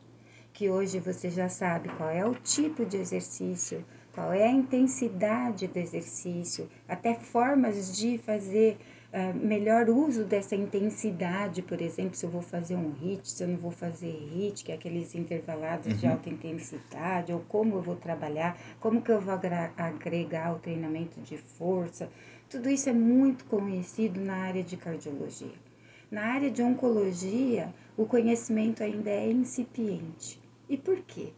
que 0.52 0.68
hoje 0.68 1.00
você 1.00 1.30
já 1.30 1.48
sabe 1.48 1.88
qual 1.96 2.10
é 2.10 2.24
o 2.24 2.34
tipo 2.34 2.84
de 2.84 2.98
exercício, 2.98 3.82
qual 4.12 4.30
é 4.30 4.44
a 4.44 4.50
intensidade 4.50 5.66
do 5.66 5.78
exercício, 5.78 6.68
até 6.86 7.14
formas 7.14 7.96
de 7.96 8.18
fazer 8.18 8.76
uh, 9.14 9.34
melhor 9.34 9.88
uso 9.88 10.24
dessa 10.24 10.56
intensidade, 10.56 11.62
por 11.62 11.80
exemplo, 11.80 12.16
se 12.16 12.26
eu 12.26 12.30
vou 12.30 12.42
fazer 12.42 12.74
um 12.74 12.90
HIT, 12.90 13.30
se 13.30 13.44
eu 13.44 13.48
não 13.48 13.56
vou 13.56 13.70
fazer 13.70 14.10
HIT, 14.10 14.64
que 14.64 14.72
é 14.72 14.74
aqueles 14.74 15.14
intervalados 15.14 15.86
uhum. 15.86 15.96
de 15.96 16.06
alta 16.06 16.28
intensidade, 16.28 17.32
ou 17.32 17.40
como 17.48 17.76
eu 17.76 17.82
vou 17.82 17.94
trabalhar, 17.94 18.58
como 18.80 19.00
que 19.00 19.12
eu 19.12 19.20
vou 19.20 19.34
agregar 19.76 20.54
o 20.54 20.58
treinamento 20.58 21.20
de 21.20 21.38
força. 21.38 22.10
Tudo 22.50 22.68
isso 22.68 22.88
é 22.88 22.92
muito 22.92 23.44
conhecido 23.44 24.20
na 24.20 24.34
área 24.34 24.62
de 24.62 24.76
cardiologia. 24.76 25.64
Na 26.10 26.22
área 26.26 26.50
de 26.50 26.62
oncologia, 26.62 27.72
o 27.96 28.04
conhecimento 28.04 28.82
ainda 28.82 29.10
é 29.10 29.30
incipiente. 29.30 30.40
E 30.68 30.76
por 30.76 30.96
quê? 31.02 31.32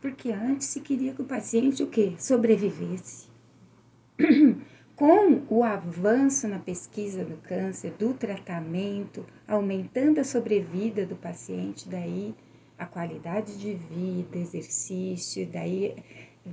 Porque 0.00 0.30
antes 0.30 0.68
se 0.68 0.80
queria 0.80 1.12
que 1.12 1.22
o 1.22 1.24
paciente 1.24 1.82
o 1.82 1.86
quê? 1.88 2.14
Sobrevivesse. 2.18 3.28
Com 4.96 5.42
o 5.50 5.62
avanço 5.62 6.48
na 6.48 6.58
pesquisa 6.58 7.22
do 7.22 7.36
câncer, 7.36 7.92
do 7.98 8.14
tratamento, 8.14 9.26
aumentando 9.46 10.20
a 10.20 10.24
sobrevida 10.24 11.04
do 11.04 11.14
paciente, 11.14 11.86
daí 11.86 12.34
a 12.78 12.86
qualidade 12.86 13.58
de 13.58 13.74
vida, 13.74 14.38
exercício, 14.38 15.46
daí 15.52 16.02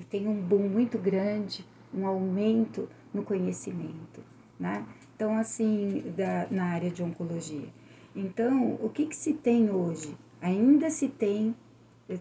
tem 0.09 0.27
um 0.27 0.41
boom 0.41 0.67
muito 0.67 0.97
grande, 0.97 1.65
um 1.93 2.05
aumento 2.05 2.89
no 3.13 3.23
conhecimento, 3.23 4.21
né? 4.59 4.85
Então, 5.15 5.37
assim, 5.37 6.03
da, 6.17 6.45
na 6.51 6.65
área 6.65 6.91
de 6.91 7.01
oncologia. 7.01 7.69
Então, 8.13 8.77
o 8.81 8.89
que, 8.89 9.05
que 9.05 9.15
se 9.15 9.35
tem 9.35 9.71
hoje? 9.71 10.17
Ainda 10.41 10.89
se 10.89 11.07
tem, 11.07 11.55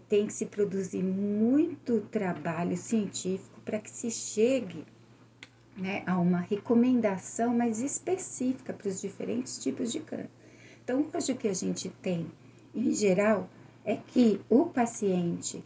tem 0.07 0.27
que 0.27 0.33
se 0.33 0.45
produzir 0.45 1.03
muito 1.03 1.99
trabalho 2.09 2.77
científico 2.77 3.59
para 3.65 3.79
que 3.79 3.89
se 3.91 4.09
chegue 4.09 4.85
né, 5.75 6.03
a 6.05 6.17
uma 6.19 6.39
recomendação 6.39 7.55
mais 7.55 7.81
específica 7.81 8.73
para 8.73 8.87
os 8.87 9.01
diferentes 9.01 9.57
tipos 9.57 9.91
de 9.91 9.99
câncer. 9.99 10.29
Então, 10.83 11.05
hoje 11.13 11.31
o 11.31 11.37
que 11.37 11.47
a 11.47 11.53
gente 11.53 11.89
tem, 12.01 12.27
em 12.75 12.91
geral, 12.91 13.49
é 13.85 13.95
que 13.95 14.39
o 14.49 14.65
paciente 14.65 15.63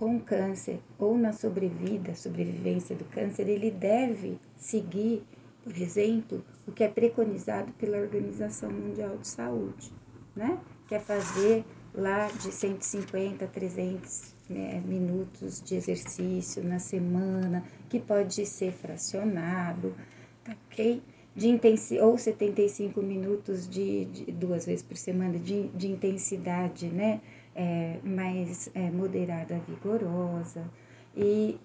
com 0.00 0.18
câncer 0.18 0.80
ou 0.98 1.18
na 1.18 1.30
sobrevida, 1.30 2.14
sobrevivência 2.14 2.96
do 2.96 3.04
câncer, 3.04 3.46
ele 3.46 3.70
deve 3.70 4.38
seguir, 4.56 5.22
por 5.62 5.76
exemplo, 5.76 6.42
o 6.66 6.72
que 6.72 6.82
é 6.82 6.88
preconizado 6.88 7.70
pela 7.72 7.98
Organização 7.98 8.70
Mundial 8.70 9.18
de 9.18 9.28
Saúde, 9.28 9.92
né? 10.34 10.58
Que 10.88 10.94
é 10.94 10.98
fazer 10.98 11.66
lá 11.92 12.28
de 12.28 12.50
150 12.50 13.44
a 13.44 13.48
300 13.48 14.39
né, 14.50 14.82
minutos 14.84 15.62
de 15.62 15.76
exercício 15.76 16.62
na 16.64 16.80
semana, 16.80 17.64
que 17.88 18.00
pode 18.00 18.44
ser 18.44 18.72
fracionado, 18.72 19.94
tá 20.44 20.56
ok? 20.66 21.00
De 21.34 21.48
intensi 21.48 21.98
ou 22.00 22.18
75 22.18 23.00
minutos 23.00 23.68
de, 23.68 24.06
de 24.06 24.32
duas 24.32 24.66
vezes 24.66 24.82
por 24.82 24.96
semana 24.96 25.38
de, 25.38 25.68
de 25.68 25.88
intensidade, 25.88 26.88
né? 26.88 27.20
É, 27.54 27.98
mais 28.02 28.68
é, 28.74 28.90
moderada, 28.90 29.60
vigorosa. 29.68 30.68
E, 31.16 31.58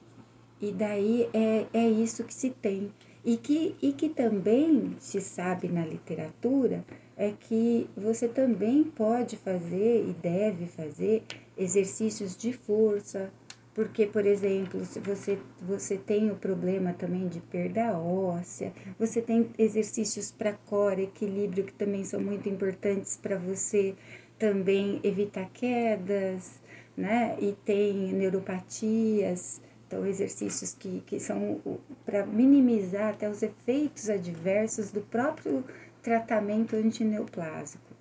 e 0.61 0.71
daí 0.71 1.27
é, 1.33 1.65
é 1.73 1.89
isso 1.89 2.23
que 2.23 2.33
se 2.33 2.51
tem. 2.51 2.91
E 3.23 3.37
que, 3.37 3.75
e 3.81 3.91
que 3.91 4.09
também 4.09 4.95
se 4.99 5.19
sabe 5.19 5.67
na 5.67 5.83
literatura 5.83 6.85
é 7.17 7.31
que 7.31 7.89
você 7.95 8.27
também 8.27 8.83
pode 8.83 9.37
fazer 9.37 10.05
e 10.07 10.13
deve 10.13 10.67
fazer 10.67 11.23
exercícios 11.57 12.35
de 12.35 12.53
força, 12.53 13.31
porque, 13.73 14.05
por 14.05 14.25
exemplo, 14.25 14.85
se 14.85 14.99
você, 15.01 15.37
você 15.61 15.97
tem 15.97 16.31
o 16.31 16.35
problema 16.35 16.93
também 16.93 17.27
de 17.27 17.41
perda 17.41 17.97
óssea, 17.97 18.71
você 18.97 19.21
tem 19.21 19.49
exercícios 19.57 20.31
para 20.31 20.53
core, 20.53 21.03
equilíbrio, 21.03 21.65
que 21.65 21.73
também 21.73 22.05
são 22.05 22.21
muito 22.21 22.47
importantes 22.47 23.17
para 23.17 23.37
você 23.37 23.93
também 24.39 25.01
evitar 25.03 25.49
quedas, 25.51 26.61
né? 26.95 27.35
E 27.39 27.51
tem 27.65 28.13
neuropatias, 28.13 29.61
então, 29.87 30.05
exercícios 30.05 30.73
que, 30.73 31.01
que 31.05 31.19
são 31.19 31.61
para 32.05 32.25
minimizar 32.25 33.13
até 33.13 33.29
os 33.29 33.43
efeitos 33.43 34.09
adversos 34.09 34.91
do 34.91 35.01
próprio 35.01 35.63
tratamento 36.01 36.75
antineoplásico 36.75 37.93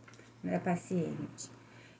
da 0.43 0.59
paciente. 0.59 1.54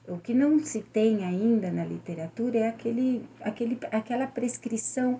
O 0.07 0.17
que 0.17 0.33
não 0.33 0.59
se 0.59 0.81
tem 0.81 1.23
ainda 1.23 1.71
na 1.71 1.83
literatura 1.83 2.59
é 2.59 2.67
aquele, 2.67 3.27
aquele, 3.41 3.77
aquela 3.91 4.27
prescrição 4.27 5.19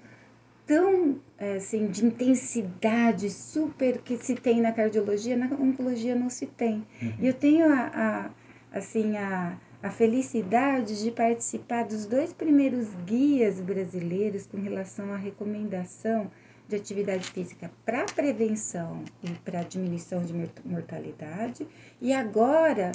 tão 0.65 1.19
assim 1.39 1.87
de 1.87 2.05
intensidade 2.05 3.29
super 3.29 3.99
que 3.99 4.17
se 4.17 4.35
tem 4.35 4.61
na 4.61 4.71
cardiologia, 4.71 5.35
na 5.35 5.47
oncologia 5.55 6.15
não 6.15 6.29
se 6.29 6.45
tem. 6.45 6.85
Uhum. 7.01 7.13
E 7.19 7.27
eu 7.27 7.33
tenho 7.33 7.71
a, 7.71 8.31
a 8.73 8.77
assim 8.77 9.15
a 9.17 9.57
a 9.85 9.91
felicidade 9.91 10.99
de 11.03 11.11
participar 11.11 11.83
dos 11.83 12.07
dois 12.07 12.33
primeiros 12.33 12.87
guias 13.05 13.61
brasileiros 13.61 14.47
com 14.47 14.57
relação 14.57 15.13
à 15.13 15.15
recomendação 15.15 16.31
de 16.67 16.75
atividade 16.75 17.29
física 17.29 17.71
para 17.85 18.05
prevenção 18.05 19.03
e 19.23 19.29
para 19.43 19.63
diminuição 19.63 20.23
de 20.23 20.33
mortalidade. 20.63 21.67
E 22.01 22.11
agora, 22.11 22.91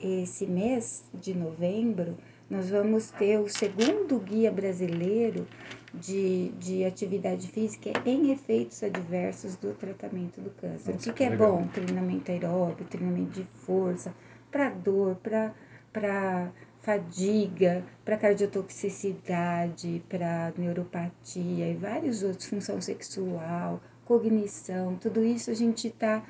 esse 0.00 0.46
mês 0.46 1.04
de 1.14 1.34
novembro, 1.34 2.16
nós 2.48 2.70
vamos 2.70 3.10
ter 3.10 3.38
o 3.38 3.48
segundo 3.48 4.18
guia 4.20 4.52
brasileiro 4.52 5.46
de, 5.92 6.48
de 6.58 6.84
atividade 6.84 7.48
física 7.48 7.90
em 8.04 8.30
efeitos 8.30 8.82
adversos 8.82 9.56
do 9.56 9.72
tratamento 9.74 10.40
do 10.40 10.50
câncer. 10.50 10.92
Nossa, 10.92 11.10
o 11.10 11.12
que, 11.12 11.12
que 11.12 11.24
é 11.24 11.30
legal. 11.30 11.56
bom? 11.56 11.66
Treinamento 11.68 12.30
aeróbico, 12.30 12.84
treinamento 12.84 13.40
de 13.40 13.46
força, 13.64 14.14
para 14.50 14.70
dor, 14.70 15.16
para 15.16 16.52
fadiga, 16.86 17.84
para 18.04 18.16
cardiotoxicidade, 18.16 20.04
para 20.08 20.52
neuropatia 20.56 21.68
e 21.68 21.74
vários 21.74 22.22
outros, 22.22 22.48
função 22.48 22.80
sexual, 22.80 23.82
cognição, 24.04 24.94
tudo 24.94 25.24
isso 25.24 25.50
a 25.50 25.54
gente 25.54 25.90
tá, 25.90 26.22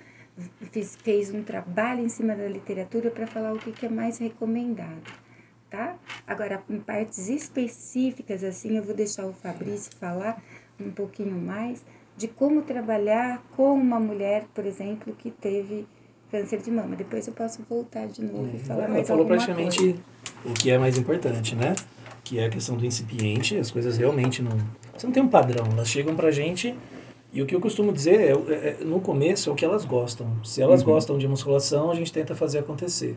fez, 0.73 0.97
fez 0.97 1.33
um 1.33 1.43
trabalho 1.43 2.01
em 2.01 2.09
cima 2.09 2.35
da 2.35 2.49
literatura 2.49 3.11
para 3.11 3.27
falar 3.27 3.53
o 3.53 3.59
que, 3.59 3.71
que 3.71 3.85
é 3.85 3.91
mais 3.91 4.17
recomendado 4.17 5.27
tá? 5.71 5.99
Agora, 6.27 6.63
em 6.71 6.81
partes 6.81 7.29
específicas, 7.29 8.43
assim, 8.43 8.77
eu 8.77 8.83
vou 8.83 8.95
deixar 8.95 9.27
o 9.27 9.33
Fabrício 9.33 9.93
falar 9.99 10.43
um 10.81 10.91
pouquinho 10.91 11.37
mais 11.37 11.85
de 12.17 12.29
como 12.29 12.63
trabalhar 12.63 13.43
com 13.55 13.75
uma 13.75 14.01
mulher, 14.01 14.47
por 14.55 14.65
exemplo, 14.65 15.15
que 15.15 15.31
teve 15.31 15.87
câncer 16.31 16.61
de 16.61 16.71
mama. 16.71 16.97
Depois 16.97 17.27
eu 17.27 17.33
posso 17.33 17.63
voltar 17.69 18.07
de 18.07 18.23
novo 18.23 18.51
e 18.55 18.59
falar 18.59 18.85
Ela 18.85 18.95
mais 18.95 19.09
falou 19.09 19.27
praticamente 19.27 19.79
coisa. 19.79 19.99
o 20.45 20.55
que 20.55 20.71
é 20.71 20.79
mais 20.79 20.99
importante, 20.99 21.55
né? 21.55 21.75
Que 22.25 22.39
é 22.39 22.47
a 22.47 22.51
questão 22.51 22.77
do 22.77 22.85
incipiente, 22.85 23.57
as 23.57 23.71
coisas 23.71 23.97
realmente 23.97 24.43
não... 24.43 24.57
Você 24.97 25.07
não 25.07 25.13
tem 25.13 25.23
um 25.23 25.29
padrão, 25.29 25.67
elas 25.73 25.89
chegam 25.89 26.15
pra 26.17 26.31
gente... 26.31 26.75
E 27.33 27.43
o 27.43 27.45
que 27.45 27.55
eu 27.55 27.61
costumo 27.61 27.93
dizer 27.93 28.19
é, 28.19 28.31
é, 28.31 28.77
é 28.81 28.85
no 28.85 28.99
começo 28.99 29.51
é 29.51 29.53
o 29.53 29.57
que 29.57 29.63
elas 29.63 29.85
gostam. 29.85 30.27
Se 30.43 30.63
elas 30.63 30.81
uhum. 30.81 30.87
gostam 30.87 31.19
de 31.19 31.29
musculação, 31.29 31.91
a 31.91 31.95
gente 31.95 32.11
tenta 32.11 32.35
fazer 32.35 32.61
acontecer. 32.61 33.15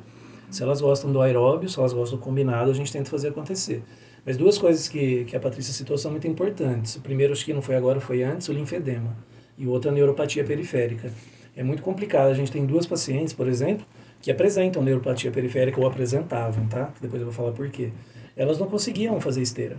Se 0.52 0.62
elas 0.62 0.82
gostam 0.82 1.10
do 1.10 1.22
aeróbio, 1.22 1.69
se 1.69 1.80
elas 1.80 1.93
gostam 1.93 2.17
do 2.17 2.24
combinado, 2.24 2.69
a 2.69 2.74
gente 2.74 2.91
tenta 2.91 3.10
fazer 3.10 3.30
acontecer. 3.30 3.82
Mas 4.26 4.36
duas 4.36 4.58
coisas 4.58 4.89
que, 4.89 5.24
que 5.26 5.38
a 5.38 5.39
Patrícia 5.39 5.72
citou 5.72 5.98
são 5.98 6.12
muito 6.12 6.28
importantes. 6.28 6.95
O 6.95 7.02
primeiro, 7.02 7.32
acho 7.32 7.45
que 7.45 7.54
não 7.54 7.62
foi 7.62 7.76
agora, 7.76 8.02
foi 8.02 8.22
antes, 8.22 8.50
o 8.50 8.52
linfedema. 8.52 9.15
E 9.58 9.65
o 9.65 9.69
outro, 9.69 9.89
a 9.89 9.93
neuropatia 9.93 10.43
periférica. 10.43 11.13
É 11.55 11.63
muito 11.63 11.81
complicado. 11.83 12.29
A 12.29 12.33
gente 12.33 12.51
tem 12.51 12.65
duas 12.65 12.85
pacientes, 12.85 13.33
por 13.33 13.47
exemplo, 13.47 13.85
que 14.21 14.31
apresentam 14.31 14.81
neuropatia 14.81 15.31
periférica 15.31 15.79
ou 15.79 15.88
apresentavam, 15.88 16.67
tá? 16.67 16.91
Depois 17.01 17.21
eu 17.21 17.25
vou 17.25 17.33
falar 17.33 17.51
por 17.51 17.69
quê. 17.69 17.91
Elas 18.35 18.59
não 18.59 18.67
conseguiam 18.67 19.19
fazer 19.19 19.41
esteira. 19.41 19.77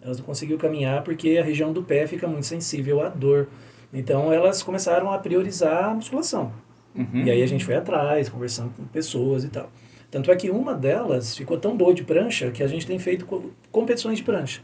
Elas 0.00 0.18
não 0.18 0.24
conseguiam 0.24 0.58
caminhar 0.58 1.02
porque 1.02 1.38
a 1.38 1.44
região 1.44 1.72
do 1.72 1.82
pé 1.82 2.06
fica 2.06 2.26
muito 2.26 2.46
sensível 2.46 3.00
à 3.02 3.08
dor. 3.08 3.48
Então 3.92 4.32
elas 4.32 4.62
começaram 4.62 5.10
a 5.12 5.18
priorizar 5.18 5.90
a 5.90 5.94
musculação. 5.94 6.52
Uhum. 6.94 7.24
E 7.24 7.30
aí 7.30 7.42
a 7.42 7.46
gente 7.46 7.64
foi 7.64 7.74
atrás, 7.74 8.28
conversando 8.28 8.72
com 8.74 8.84
pessoas 8.84 9.44
e 9.44 9.48
tal. 9.48 9.70
Tanto 10.10 10.30
é 10.30 10.36
que 10.36 10.50
uma 10.50 10.74
delas 10.74 11.36
ficou 11.36 11.58
tão 11.58 11.76
boa 11.76 11.92
de 11.92 12.02
prancha 12.02 12.50
que 12.50 12.62
a 12.62 12.66
gente 12.66 12.86
tem 12.86 12.98
feito 12.98 13.26
competições 13.70 14.18
de 14.18 14.24
prancha. 14.24 14.62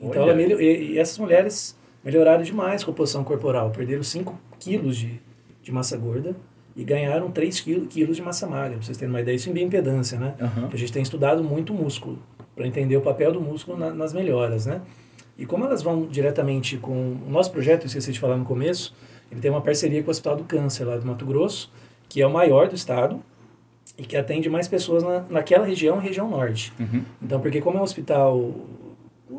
Então, 0.00 0.26
melhor, 0.34 0.60
e, 0.60 0.92
e, 0.92 0.98
essas 0.98 1.18
mulheres 1.18 1.76
melhoraram 2.04 2.42
demais 2.42 2.82
a 2.82 2.86
composição 2.86 3.22
corporal. 3.24 3.70
Perderam 3.70 4.02
5 4.02 4.38
quilos 4.58 4.96
de, 4.96 5.20
de 5.62 5.72
massa 5.72 5.96
gorda 5.96 6.36
e 6.74 6.84
ganharam 6.84 7.30
3 7.30 7.60
quilos 7.60 8.16
de 8.16 8.22
massa 8.22 8.46
magra. 8.46 8.76
Pra 8.76 8.82
vocês 8.82 8.96
terem 8.96 9.12
uma 9.12 9.20
ideia, 9.20 9.36
isso 9.36 9.48
em 9.48 9.52
bioimpedância, 9.52 10.18
né? 10.18 10.34
Uhum. 10.40 10.68
A 10.72 10.76
gente 10.76 10.92
tem 10.92 11.02
estudado 11.02 11.44
muito 11.44 11.72
músculo 11.74 12.18
para 12.54 12.66
entender 12.66 12.96
o 12.96 13.00
papel 13.00 13.32
do 13.32 13.40
músculo 13.40 13.78
na, 13.78 13.92
nas 13.92 14.12
melhoras, 14.12 14.66
né? 14.66 14.80
E 15.38 15.46
como 15.46 15.64
elas 15.64 15.82
vão 15.82 16.06
diretamente 16.06 16.76
com 16.76 17.16
o 17.26 17.30
nosso 17.30 17.50
projeto, 17.50 17.82
eu 17.82 17.86
esqueci 17.86 18.12
de 18.12 18.20
falar 18.20 18.36
no 18.36 18.44
começo, 18.44 18.94
ele 19.30 19.40
tem 19.40 19.50
uma 19.50 19.60
parceria 19.60 20.02
com 20.02 20.08
o 20.08 20.10
Hospital 20.10 20.36
do 20.36 20.44
Câncer 20.44 20.84
lá 20.84 20.96
do 20.96 21.06
Mato 21.06 21.24
Grosso, 21.24 21.70
que 22.08 22.20
é 22.20 22.26
o 22.26 22.32
maior 22.32 22.68
do 22.68 22.74
estado, 22.74 23.22
e 23.96 24.04
que 24.04 24.16
atende 24.16 24.48
mais 24.48 24.68
pessoas 24.68 25.02
na, 25.02 25.20
naquela 25.28 25.66
região, 25.66 25.98
região 25.98 26.28
norte. 26.28 26.72
Uhum. 26.78 27.02
Então, 27.20 27.40
porque 27.40 27.60
como 27.60 27.78
é 27.78 27.80
um 27.80 27.84
hospital, 27.84 28.54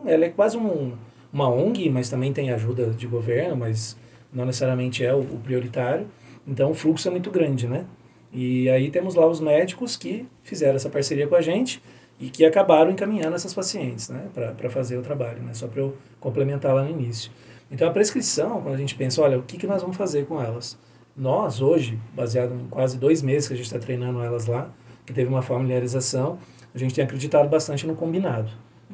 ela 0.06 0.26
é 0.26 0.30
quase 0.30 0.58
um, 0.58 0.94
uma 1.32 1.50
ONG, 1.50 1.90
mas 1.90 2.10
também 2.10 2.34
tem 2.34 2.52
ajuda 2.52 2.88
de 2.88 3.08
governo, 3.08 3.56
mas 3.56 3.98
não 4.34 4.46
necessariamente 4.46 5.06
é 5.06 5.14
o, 5.14 5.20
o, 5.20 5.40
prioritário. 5.44 6.08
Então, 6.48 6.72
o 6.72 6.74
fluxo 6.74 7.08
é 7.08 7.12
muito 7.12 7.30
grande, 7.32 7.68
né? 7.68 7.86
E 8.32 8.70
aí 8.70 8.90
temos 8.90 9.16
lá 9.16 9.28
os 9.28 9.40
médicos 9.40 9.96
que 9.96 10.26
fizeram 10.42 10.76
essa 10.76 10.90
parceria 10.90 11.28
com 11.28 11.36
a 11.36 11.42
gente 11.42 11.82
e 12.20 12.30
que 12.30 12.44
acabaram 12.44 12.92
encaminhando 12.92 13.36
essas 13.36 13.54
pacientes, 13.54 14.10
né? 14.10 14.28
Para 14.34 14.70
fazer 14.70 14.98
o 14.98 15.02
trabalho, 15.02 15.42
né? 15.44 15.54
Só 15.54 15.68
para 15.68 15.82
eu 15.82 15.96
complementar 16.20 16.74
lá 16.74 16.84
no 16.84 16.90
início. 16.90 17.32
Então, 17.72 17.88
a 17.88 17.92
prescrição, 17.92 18.62
quando 18.62 18.76
a 18.76 18.78
gente 18.78 18.96
pensa, 18.96 19.22
olha, 19.22 19.38
o 19.38 19.44
que, 19.44 19.58
que 19.58 19.68
nós 19.68 19.82
vamos 19.82 19.98
fazer 19.98 20.26
com 20.26 20.42
elas? 20.42 20.78
nós, 21.16 21.62
hoje, 21.62 22.00
baseado 22.14 22.54
em 22.54 22.68
quase 22.68 22.98
dois 22.98 23.22
meses 23.22 23.48
que 23.48 23.54
a 23.54 23.58
gente 23.58 23.66
está 23.66 23.80
treinando 23.80 24.22
elas 24.22 24.48
lá, 24.48 24.70
que 25.06 25.14
teve 25.14 25.30
uma 25.30 25.42
familiarização, 25.42 26.40
a 26.74 26.78
gente 26.78 26.94
tem 26.94 27.04
acreditado 27.04 27.48
bastante 27.50 27.86
no 27.86 27.96
combinado. 27.96 28.52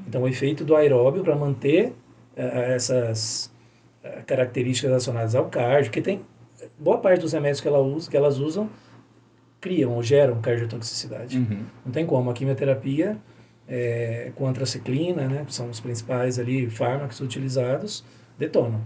Então, 0.07 0.23
o 0.23 0.27
efeito 0.27 0.65
do 0.65 0.75
aeróbio 0.75 1.23
para 1.23 1.35
manter 1.35 1.89
uh, 1.89 1.93
essas 2.35 3.51
características 4.25 4.89
relacionadas 4.89 5.35
ao 5.35 5.49
cardio, 5.49 5.91
que 5.91 6.01
tem 6.01 6.21
boa 6.77 6.97
parte 6.97 7.21
dos 7.21 7.33
remédios 7.33 7.61
que, 7.61 7.67
ela 7.67 7.79
usa, 7.79 8.09
que 8.09 8.17
elas 8.17 8.37
usam 8.37 8.69
criam 9.59 9.93
ou 9.93 10.01
geram 10.03 10.41
cardiotoxicidade. 10.41 11.37
Uhum. 11.37 11.65
Não 11.85 11.91
tem 11.91 12.05
como. 12.05 12.29
A 12.29 12.33
quimioterapia 12.33 13.17
é, 13.67 14.31
com 14.35 14.47
antraciclina, 14.47 15.27
né, 15.27 15.43
que 15.45 15.53
são 15.53 15.69
os 15.69 15.79
principais 15.79 16.39
ali 16.39 16.69
fármacos 16.69 17.19
utilizados, 17.19 18.03
detonam. 18.37 18.81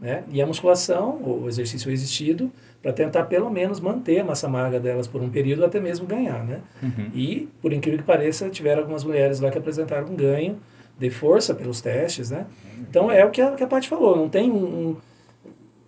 Né? 0.00 0.24
E 0.30 0.42
a 0.42 0.46
musculação, 0.46 1.20
o 1.22 1.48
exercício 1.48 1.90
existido, 1.90 2.50
para 2.82 2.92
tentar 2.92 3.24
pelo 3.24 3.50
menos 3.50 3.80
manter 3.80 4.20
a 4.20 4.24
massa 4.24 4.48
magra 4.48 4.78
delas 4.78 5.06
por 5.06 5.22
um 5.22 5.30
período, 5.30 5.64
até 5.64 5.80
mesmo 5.80 6.06
ganhar. 6.06 6.44
Né? 6.44 6.60
Uhum. 6.82 7.10
E, 7.14 7.48
por 7.60 7.72
incrível 7.72 8.00
que 8.00 8.06
pareça, 8.06 8.48
tiveram 8.50 8.82
algumas 8.82 9.04
mulheres 9.04 9.40
lá 9.40 9.50
que 9.50 9.58
apresentaram 9.58 10.08
um 10.08 10.16
ganho 10.16 10.58
de 10.98 11.10
força 11.10 11.54
pelos 11.54 11.80
testes. 11.80 12.30
Né? 12.30 12.46
Então, 12.80 13.10
é 13.10 13.24
o 13.24 13.30
que 13.30 13.40
a, 13.40 13.52
que 13.52 13.62
a 13.62 13.66
Paty 13.66 13.88
falou, 13.88 14.16
não 14.16 14.28
tem 14.28 14.50
um, 14.50 14.56
um 14.90 14.96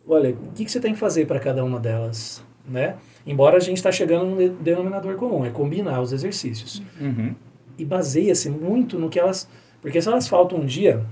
olha, 0.07 0.31
o 0.31 0.53
que, 0.53 0.64
que 0.64 0.71
você 0.71 0.81
tem 0.81 0.92
que 0.92 0.99
fazer 0.99 1.27
para 1.27 1.40
cada 1.40 1.64
uma 1.64 1.81
delas, 1.81 2.45
né? 2.69 2.97
Embora 3.27 3.57
a 3.57 3.61
gente 3.61 3.79
está 3.79 3.90
chegando 3.90 4.27
num 4.27 4.57
denominador 4.62 5.16
comum, 5.16 5.45
é 5.45 5.51
combinar 5.51 6.01
os 6.01 6.12
exercícios. 6.12 6.81
Uhum. 7.01 7.35
E 7.77 7.85
baseia-se 7.85 8.49
muito 8.49 8.99
no 8.99 9.09
que 9.09 9.19
elas... 9.19 9.49
Porque 9.83 10.01
se 10.01 10.09
elas 10.09 10.29
faltam 10.29 10.59
um 10.59 10.64
dia, 10.64 11.05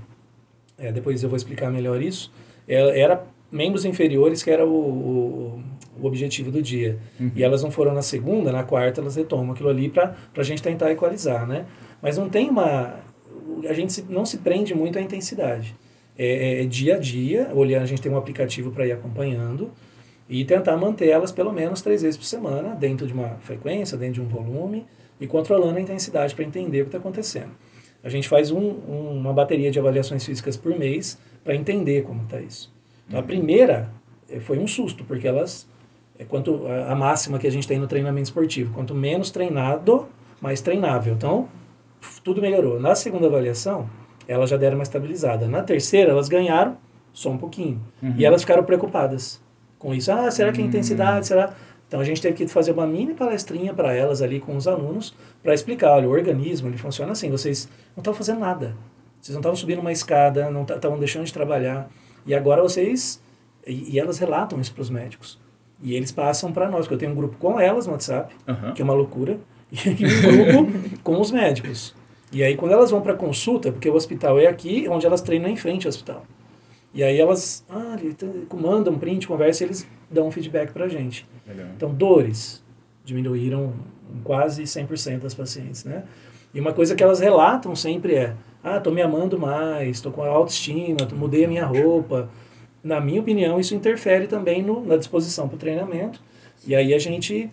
é, 0.77 0.91
depois 0.91 1.21
eu 1.23 1.29
vou 1.29 1.35
explicar 1.35 1.69
melhor 1.69 2.01
isso, 2.01 2.31
era 2.67 3.23
membros 3.51 3.85
inferiores 3.85 4.43
que 4.43 4.49
era 4.49 4.65
o, 4.65 4.73
o, 4.73 5.63
o 6.01 6.05
objetivo 6.05 6.51
do 6.51 6.61
dia. 6.61 6.97
Uhum. 7.19 7.31
E 7.35 7.43
elas 7.43 7.63
não 7.63 7.71
foram 7.71 7.93
na 7.93 8.01
segunda, 8.01 8.51
na 8.51 8.63
quarta 8.63 9.01
elas 9.01 9.15
retomam 9.15 9.51
aquilo 9.51 9.69
ali 9.69 9.89
para 9.89 10.15
a 10.35 10.43
gente 10.43 10.63
tentar 10.63 10.91
equalizar, 10.91 11.45
né? 11.45 11.65
Mas 12.01 12.17
não 12.17 12.29
tem 12.29 12.49
uma... 12.49 12.95
A 13.67 13.73
gente 13.73 14.03
não 14.09 14.25
se 14.25 14.37
prende 14.37 14.73
muito 14.73 14.97
à 14.97 15.01
intensidade. 15.01 15.75
É, 16.17 16.25
é, 16.27 16.63
é 16.63 16.65
dia 16.65 16.95
a 16.95 16.99
dia, 16.99 17.51
olhando, 17.53 17.83
a 17.83 17.85
gente 17.85 18.01
tem 18.01 18.11
um 18.11 18.17
aplicativo 18.17 18.71
para 18.71 18.87
ir 18.87 18.91
acompanhando 18.91 19.71
e 20.29 20.43
tentar 20.43 20.75
manter 20.77 21.09
elas 21.09 21.31
pelo 21.31 21.51
menos 21.51 21.81
três 21.81 22.01
vezes 22.01 22.17
por 22.17 22.25
semana, 22.25 22.75
dentro 22.75 23.05
de 23.05 23.13
uma 23.13 23.37
frequência, 23.41 23.97
dentro 23.97 24.15
de 24.15 24.21
um 24.21 24.27
volume 24.27 24.85
e 25.19 25.27
controlando 25.27 25.77
a 25.77 25.81
intensidade 25.81 26.33
para 26.33 26.43
entender 26.43 26.81
o 26.81 26.85
que 26.85 26.89
está 26.89 26.97
acontecendo. 26.97 27.51
A 28.03 28.09
gente 28.09 28.27
faz 28.27 28.51
um, 28.51 28.59
um, 28.59 29.17
uma 29.17 29.33
bateria 29.33 29.71
de 29.71 29.79
avaliações 29.79 30.25
físicas 30.25 30.55
por 30.55 30.77
mês 30.77 31.17
para 31.43 31.55
entender 31.55 32.03
como 32.03 32.23
está 32.23 32.39
isso. 32.39 32.73
Então, 33.07 33.19
a 33.19 33.21
uhum. 33.21 33.27
primeira 33.27 33.89
eh, 34.29 34.39
foi 34.39 34.57
um 34.59 34.67
susto, 34.67 35.03
porque 35.03 35.27
elas, 35.27 35.67
é 36.17 36.23
quanto 36.23 36.67
a, 36.67 36.91
a 36.91 36.95
máxima 36.95 37.39
que 37.39 37.47
a 37.47 37.51
gente 37.51 37.67
tem 37.67 37.79
no 37.79 37.87
treinamento 37.87 38.25
esportivo, 38.25 38.73
quanto 38.73 38.93
menos 38.93 39.31
treinado, 39.31 40.07
mais 40.41 40.61
treinável. 40.61 41.13
Então, 41.13 41.47
tudo 42.23 42.41
melhorou. 42.41 42.79
Na 42.79 42.95
segunda 42.95 43.27
avaliação, 43.27 43.89
elas 44.27 44.49
já 44.49 44.57
deram 44.57 44.77
uma 44.77 44.83
estabilizada. 44.83 45.47
Na 45.47 45.63
terceira, 45.63 46.11
elas 46.11 46.27
ganharam 46.27 46.77
só 47.13 47.29
um 47.29 47.37
pouquinho. 47.37 47.81
Uhum. 48.01 48.15
E 48.17 48.25
elas 48.25 48.41
ficaram 48.41 48.63
preocupadas 48.63 49.41
com 49.79 49.93
isso. 49.93 50.11
Ah, 50.11 50.29
será 50.31 50.51
que 50.51 50.59
a 50.59 50.61
uhum. 50.61 50.69
intensidade, 50.69 51.27
será... 51.27 51.53
Então 51.87 51.99
a 51.99 52.03
gente 52.03 52.21
teve 52.21 52.35
que 52.35 52.47
fazer 52.47 52.71
uma 52.71 52.87
mini 52.87 53.13
palestrinha 53.13 53.73
para 53.73 53.93
elas 53.93 54.21
ali 54.21 54.39
com 54.39 54.55
os 54.57 54.67
alunos 54.67 55.13
para 55.43 55.53
explicar, 55.53 55.91
olha, 55.91 56.09
o 56.09 56.11
organismo 56.11 56.67
ele 56.67 56.77
funciona 56.77 57.11
assim, 57.11 57.29
vocês 57.29 57.69
não 57.95 58.01
estão 58.01 58.13
fazendo 58.13 58.39
nada. 58.39 58.75
Vocês 59.21 59.33
não 59.33 59.39
estavam 59.39 59.55
subindo 59.55 59.79
uma 59.79 59.91
escada, 59.91 60.49
não 60.49 60.63
estavam 60.63 60.97
deixando 60.97 61.25
de 61.25 61.33
trabalhar. 61.33 61.87
E 62.25 62.33
agora 62.33 62.61
vocês 62.61 63.21
e, 63.65 63.93
e 63.93 63.99
elas 63.99 64.17
relatam 64.17 64.59
isso 64.59 64.73
para 64.73 64.81
os 64.81 64.89
médicos. 64.89 65.39
E 65.81 65.93
eles 65.93 66.11
passam 66.11 66.51
para 66.51 66.69
nós, 66.69 66.81
porque 66.81 66.95
eu 66.95 66.99
tenho 66.99 67.11
um 67.11 67.15
grupo 67.15 67.37
com 67.37 67.59
elas 67.59 67.85
no 67.85 67.93
WhatsApp, 67.93 68.33
uhum. 68.47 68.73
que 68.73 68.81
é 68.81 68.85
uma 68.85 68.93
loucura, 68.93 69.37
e 69.71 70.05
um 70.27 70.63
grupo 70.63 70.99
com 71.03 71.19
os 71.19 71.31
médicos. 71.31 71.93
E 72.31 72.43
aí 72.43 72.55
quando 72.55 72.71
elas 72.71 72.91
vão 72.91 73.01
para 73.01 73.13
consulta, 73.13 73.71
porque 73.71 73.89
o 73.89 73.93
hospital 73.93 74.39
é 74.39 74.47
aqui, 74.47 74.87
onde 74.89 75.05
elas 75.05 75.21
treinam 75.21 75.49
em 75.49 75.55
frente 75.55 75.85
ao 75.85 75.89
hospital. 75.89 76.25
E 76.95 77.03
aí 77.03 77.19
elas 77.19 77.65
ah, 77.69 77.97
mandam 78.55 78.93
um 78.93 78.97
print, 78.97 79.27
conversa 79.27 79.63
e 79.63 79.67
eles 79.67 79.85
dão 80.09 80.27
um 80.27 80.31
feedback 80.31 80.71
para 80.71 80.85
a 80.85 80.87
gente. 80.87 81.27
Legal. 81.45 81.67
Então, 81.75 81.93
dores 81.93 82.63
diminuíram 83.03 83.73
em 84.15 84.21
quase 84.21 84.63
100% 84.63 85.19
das 85.19 85.33
pacientes, 85.33 85.83
né? 85.83 86.05
E 86.53 86.59
uma 86.59 86.71
coisa 86.71 86.95
que 86.95 87.03
elas 87.03 87.19
relatam 87.19 87.75
sempre 87.75 88.15
é, 88.15 88.33
ah, 88.63 88.79
tô 88.79 88.91
me 88.91 89.01
amando 89.01 89.37
mais, 89.37 89.99
tô 89.99 90.09
com 90.09 90.23
autoestima, 90.23 90.99
tô, 90.99 91.17
mudei 91.17 91.43
a 91.43 91.47
minha 91.49 91.65
roupa. 91.65 92.29
na 92.81 93.01
minha 93.01 93.19
opinião, 93.19 93.59
isso 93.59 93.75
interfere 93.75 94.25
também 94.25 94.63
no, 94.63 94.85
na 94.85 94.95
disposição 94.95 95.49
para 95.49 95.55
o 95.55 95.59
treinamento. 95.59 96.21
E 96.65 96.73
aí 96.73 96.93
a 96.93 96.99
gente. 96.99 97.49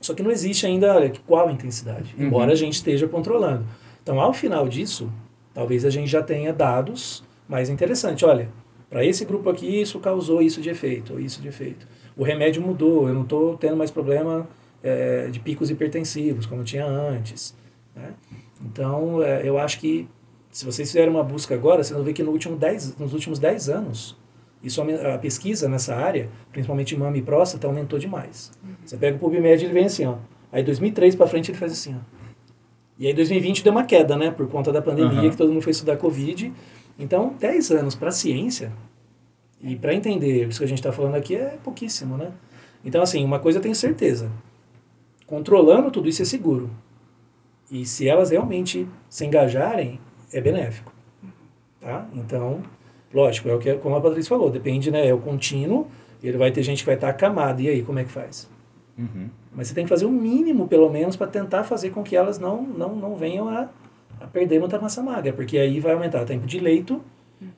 Só 0.00 0.14
que 0.14 0.22
não 0.22 0.30
existe 0.30 0.66
ainda 0.66 1.12
qual 1.26 1.50
intensidade, 1.50 2.14
uhum. 2.18 2.26
embora 2.26 2.52
a 2.52 2.54
gente 2.54 2.74
esteja 2.74 3.06
controlando. 3.06 3.64
Então, 4.02 4.20
ao 4.20 4.32
final 4.32 4.68
disso, 4.68 5.12
talvez 5.52 5.84
a 5.84 5.90
gente 5.90 6.10
já 6.10 6.22
tenha 6.22 6.52
dados 6.52 7.22
mais 7.48 7.68
interessantes. 7.68 8.22
Olha, 8.22 8.48
para 8.88 9.04
esse 9.04 9.24
grupo 9.24 9.50
aqui, 9.50 9.80
isso 9.80 10.00
causou 10.00 10.40
isso 10.40 10.60
de 10.60 10.70
efeito, 10.70 11.12
ou 11.12 11.20
isso 11.20 11.42
de 11.42 11.48
efeito. 11.48 11.86
O 12.16 12.24
remédio 12.24 12.62
mudou, 12.62 13.08
eu 13.08 13.14
não 13.14 13.22
estou 13.22 13.56
tendo 13.56 13.76
mais 13.76 13.90
problema 13.90 14.48
é, 14.82 15.28
de 15.28 15.38
picos 15.38 15.70
hipertensivos, 15.70 16.46
como 16.46 16.64
tinha 16.64 16.86
antes. 16.86 17.54
Né? 17.94 18.14
Então, 18.64 19.22
é, 19.22 19.46
eu 19.46 19.58
acho 19.58 19.78
que 19.78 20.08
se 20.50 20.64
vocês 20.64 20.88
fizerem 20.88 21.10
uma 21.10 21.22
busca 21.22 21.54
agora, 21.54 21.84
vocês 21.84 21.94
vão 21.94 22.04
ver 22.04 22.12
que 22.12 22.22
no 22.22 22.32
último 22.32 22.56
dez, 22.56 22.96
nos 22.96 23.12
últimos 23.12 23.38
10 23.38 23.68
anos, 23.68 24.16
isso, 24.62 24.82
a 24.82 25.18
pesquisa 25.18 25.68
nessa 25.68 25.94
área, 25.94 26.28
principalmente 26.52 26.96
mama 26.96 27.16
e 27.16 27.22
próstata, 27.22 27.66
aumentou 27.66 27.98
demais. 27.98 28.52
Uhum. 28.62 28.74
Você 28.84 28.96
pega 28.96 29.16
o 29.16 29.18
PubMed, 29.18 29.64
ele 29.64 29.72
vem 29.72 29.86
assim, 29.86 30.04
ó. 30.04 30.16
Aí 30.52 30.62
2003 30.62 31.14
para 31.14 31.26
frente 31.26 31.50
ele 31.50 31.58
faz 31.58 31.72
assim, 31.72 31.94
ó. 31.94 32.20
E 32.98 33.06
aí 33.06 33.14
2020 33.14 33.64
deu 33.64 33.72
uma 33.72 33.84
queda, 33.84 34.16
né? 34.16 34.30
Por 34.30 34.46
conta 34.48 34.70
da 34.70 34.82
pandemia, 34.82 35.22
uhum. 35.22 35.30
que 35.30 35.36
todo 35.36 35.50
mundo 35.50 35.62
foi 35.62 35.70
estudar 35.70 35.96
Covid. 35.96 36.52
Então, 36.98 37.34
10 37.40 37.70
anos 37.70 37.94
para 37.94 38.10
a 38.10 38.12
ciência 38.12 38.70
e 39.62 39.74
para 39.74 39.94
entender 39.94 40.46
isso 40.46 40.58
que 40.58 40.64
a 40.64 40.68
gente 40.68 40.78
está 40.78 40.92
falando 40.92 41.14
aqui 41.14 41.34
é 41.34 41.56
pouquíssimo, 41.64 42.18
né? 42.18 42.30
Então, 42.84 43.00
assim, 43.00 43.24
uma 43.24 43.38
coisa 43.38 43.58
eu 43.58 43.62
tenho 43.62 43.74
certeza. 43.74 44.30
Controlando 45.26 45.90
tudo 45.90 46.08
isso 46.08 46.20
é 46.20 46.24
seguro. 46.26 46.70
E 47.70 47.86
se 47.86 48.06
elas 48.06 48.30
realmente 48.30 48.86
se 49.08 49.24
engajarem, 49.24 49.98
é 50.30 50.40
benéfico. 50.40 50.92
Tá? 51.80 52.06
Então, 52.14 52.60
lógico, 53.12 53.48
é 53.48 53.54
o 53.54 53.58
que 53.58 53.74
como 53.74 53.96
a 53.96 54.00
Patrícia 54.00 54.28
falou, 54.28 54.50
depende, 54.50 54.90
né? 54.90 55.06
É 55.06 55.14
o 55.14 55.18
contínuo, 55.18 55.86
ele 56.22 56.36
vai 56.36 56.50
ter 56.50 56.62
gente 56.62 56.80
que 56.80 56.86
vai 56.86 56.94
estar 56.94 57.08
acamada. 57.08 57.60
E 57.62 57.68
aí, 57.68 57.82
como 57.82 57.98
é 57.98 58.04
que 58.04 58.10
faz? 58.10 58.48
Uhum. 58.98 59.28
Mas 59.54 59.68
você 59.68 59.74
tem 59.74 59.84
que 59.84 59.88
fazer 59.88 60.06
o 60.06 60.10
mínimo, 60.10 60.68
pelo 60.68 60.90
menos, 60.90 61.16
para 61.16 61.26
tentar 61.26 61.64
fazer 61.64 61.90
com 61.90 62.02
que 62.02 62.14
elas 62.14 62.38
não, 62.38 62.62
não, 62.62 62.94
não 62.94 63.16
venham 63.16 63.48
a, 63.48 63.68
a 64.20 64.26
perder 64.26 64.60
muita 64.60 64.78
massa 64.78 65.02
magra, 65.02 65.32
porque 65.32 65.58
aí 65.58 65.80
vai 65.80 65.92
aumentar 65.92 66.22
o 66.22 66.26
tempo 66.26 66.46
de 66.46 66.60
leito, 66.60 67.02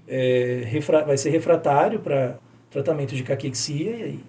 é, 0.06 0.62
refra, 0.64 1.04
vai 1.04 1.16
ser 1.16 1.30
refratário 1.30 1.98
para 1.98 2.36
tratamento 2.70 3.14
de 3.14 3.22
caquexia, 3.22 3.90
e 3.90 4.02
aí, 4.02 4.20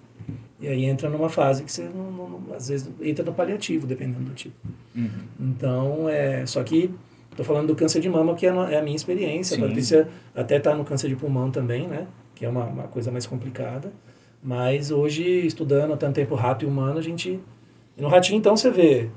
e 0.60 0.68
aí 0.68 0.84
entra 0.84 1.08
numa 1.08 1.28
fase 1.28 1.62
que 1.64 1.72
você, 1.72 1.84
não, 1.84 2.10
não, 2.10 2.54
às 2.54 2.68
vezes, 2.68 2.90
entra 3.00 3.24
no 3.24 3.32
paliativo, 3.32 3.86
dependendo 3.86 4.24
do 4.24 4.34
tipo. 4.34 4.56
Uhum. 4.94 5.08
Então, 5.40 6.08
é, 6.08 6.44
só 6.44 6.62
que 6.62 6.90
estou 7.34 7.44
falando 7.44 7.68
do 7.68 7.76
câncer 7.76 8.00
de 8.00 8.08
mama, 8.08 8.34
que 8.34 8.46
é, 8.46 8.50
é 8.50 8.78
a 8.78 8.82
minha 8.82 8.96
experiência. 8.96 9.56
Sim. 9.56 9.62
A 9.62 9.66
Patrícia 9.66 10.08
até 10.34 10.56
está 10.56 10.74
no 10.74 10.84
câncer 10.84 11.08
de 11.08 11.16
pulmão 11.16 11.50
também, 11.50 11.86
né? 11.86 12.06
Que 12.34 12.44
é 12.44 12.48
uma, 12.48 12.64
uma 12.64 12.84
coisa 12.84 13.10
mais 13.10 13.26
complicada. 13.26 13.92
Mas 14.42 14.90
hoje, 14.90 15.24
estudando 15.46 15.92
há 15.92 15.96
tanto 15.96 16.14
tempo 16.14 16.34
rato 16.34 16.64
e 16.64 16.68
humano, 16.68 16.98
a 16.98 17.02
gente. 17.02 17.40
No 17.96 18.08
ratinho, 18.08 18.38
então, 18.38 18.56
você 18.56 18.70
vê. 18.70 19.10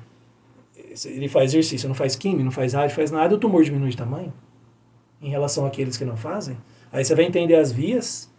Ele 1.05 1.27
faz 1.27 1.51
exercício, 1.51 1.87
não 1.87 1.95
faz 1.95 2.15
química, 2.15 2.43
não 2.43 2.51
faz 2.51 2.73
rádio, 2.73 2.95
faz 2.95 3.11
nada, 3.11 3.35
o 3.35 3.37
tumor 3.37 3.63
diminui 3.63 3.89
de 3.89 3.97
tamanho 3.97 4.33
em 5.21 5.29
relação 5.29 5.65
àqueles 5.65 5.97
que 5.97 6.05
não 6.05 6.15
fazem. 6.15 6.57
Aí 6.91 7.03
você 7.03 7.13
vai 7.13 7.25
entender 7.25 7.55
as 7.55 7.71
vias 7.71 8.31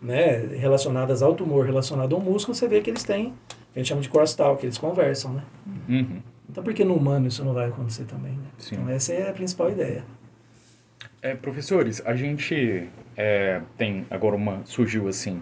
né, 0.00 0.38
relacionadas 0.56 1.22
ao 1.22 1.34
tumor, 1.34 1.64
relacionado 1.64 2.14
ao 2.14 2.20
músculo, 2.20 2.54
você 2.54 2.66
vê 2.66 2.80
que 2.80 2.90
eles 2.90 3.04
têm, 3.04 3.32
a 3.74 3.78
gente 3.78 3.88
chama 3.88 4.00
de 4.00 4.08
crosstalk, 4.08 4.60
que 4.60 4.66
eles 4.66 4.78
conversam, 4.78 5.34
né? 5.34 5.42
Uhum. 5.88 6.22
Então 6.52 6.62
por 6.62 6.74
que 6.74 6.84
no 6.84 6.94
humano 6.94 7.26
isso 7.26 7.42
não 7.42 7.54
vai 7.54 7.68
acontecer 7.68 8.04
também? 8.04 8.32
Né? 8.32 8.44
Então 8.70 8.88
essa 8.88 9.12
é 9.14 9.30
a 9.30 9.32
principal 9.32 9.70
ideia. 9.70 10.04
É, 11.22 11.34
professores, 11.34 12.02
a 12.04 12.14
gente 12.14 12.88
é, 13.16 13.62
tem 13.78 14.06
agora 14.10 14.36
uma 14.36 14.60
surgiu 14.66 15.08
assim 15.08 15.40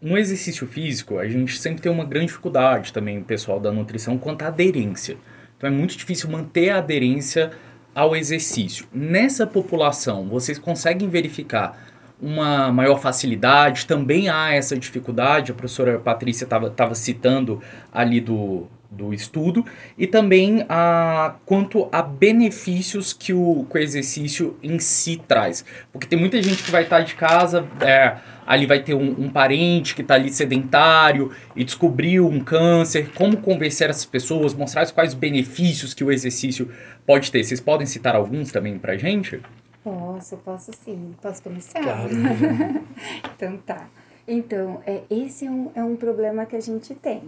no 0.00 0.16
exercício 0.16 0.66
físico, 0.66 1.18
a 1.18 1.28
gente 1.28 1.58
sempre 1.58 1.82
tem 1.82 1.90
uma 1.90 2.04
grande 2.04 2.26
dificuldade 2.26 2.92
também, 2.92 3.18
o 3.18 3.24
pessoal 3.24 3.58
da 3.58 3.72
nutrição, 3.72 4.16
quanto 4.16 4.42
à 4.42 4.46
aderência. 4.46 5.16
Então 5.56 5.68
é 5.68 5.72
muito 5.72 5.96
difícil 5.96 6.30
manter 6.30 6.70
a 6.70 6.78
aderência 6.78 7.50
ao 7.94 8.14
exercício. 8.14 8.86
Nessa 8.92 9.46
população, 9.46 10.28
vocês 10.28 10.58
conseguem 10.58 11.08
verificar 11.08 11.88
uma 12.20 12.70
maior 12.70 13.00
facilidade? 13.00 13.86
Também 13.86 14.28
há 14.28 14.52
essa 14.52 14.76
dificuldade, 14.78 15.50
a 15.50 15.54
professora 15.54 15.98
Patrícia 15.98 16.44
estava 16.44 16.94
citando 16.94 17.60
ali 17.92 18.20
do, 18.20 18.68
do 18.90 19.12
estudo, 19.12 19.64
e 19.98 20.06
também 20.06 20.64
a, 20.68 21.34
quanto 21.44 21.88
a 21.92 22.00
benefícios 22.00 23.12
que 23.12 23.32
o, 23.34 23.66
que 23.70 23.76
o 23.76 23.80
exercício 23.80 24.56
em 24.62 24.78
si 24.78 25.20
traz. 25.28 25.64
Porque 25.92 26.06
tem 26.06 26.18
muita 26.18 26.42
gente 26.42 26.62
que 26.62 26.70
vai 26.70 26.84
estar 26.84 27.00
de 27.00 27.14
casa. 27.14 27.66
É, 27.80 28.16
ali 28.46 28.64
vai 28.64 28.82
ter 28.82 28.94
um, 28.94 29.14
um 29.18 29.28
parente 29.28 29.94
que 29.94 30.00
está 30.00 30.14
ali 30.14 30.32
sedentário 30.32 31.30
e 31.54 31.62
descobriu 31.64 32.26
um 32.26 32.40
câncer, 32.40 33.10
como 33.14 33.36
convencer 33.36 33.90
essas 33.90 34.06
pessoas, 34.06 34.54
mostrar 34.54 34.90
quais 34.90 35.12
benefícios 35.12 35.92
que 35.92 36.02
o 36.02 36.10
exercício 36.10 36.70
pode 37.06 37.30
ter. 37.30 37.44
Vocês 37.44 37.60
podem 37.60 37.86
citar 37.86 38.16
alguns 38.16 38.50
também 38.50 38.78
para 38.78 38.96
gente? 38.96 39.40
Posso, 39.84 40.36
posso 40.38 40.70
sim. 40.84 41.14
Posso 41.20 41.42
começar? 41.42 41.82
Claro. 41.82 42.08
então 43.36 43.58
tá. 43.58 43.86
Então, 44.26 44.82
é, 44.86 45.02
esse 45.10 45.46
é 45.46 45.50
um, 45.50 45.70
é 45.74 45.82
um 45.82 45.96
problema 45.96 46.44
que 46.44 46.56
a 46.56 46.60
gente 46.60 46.94
tem. 46.94 47.22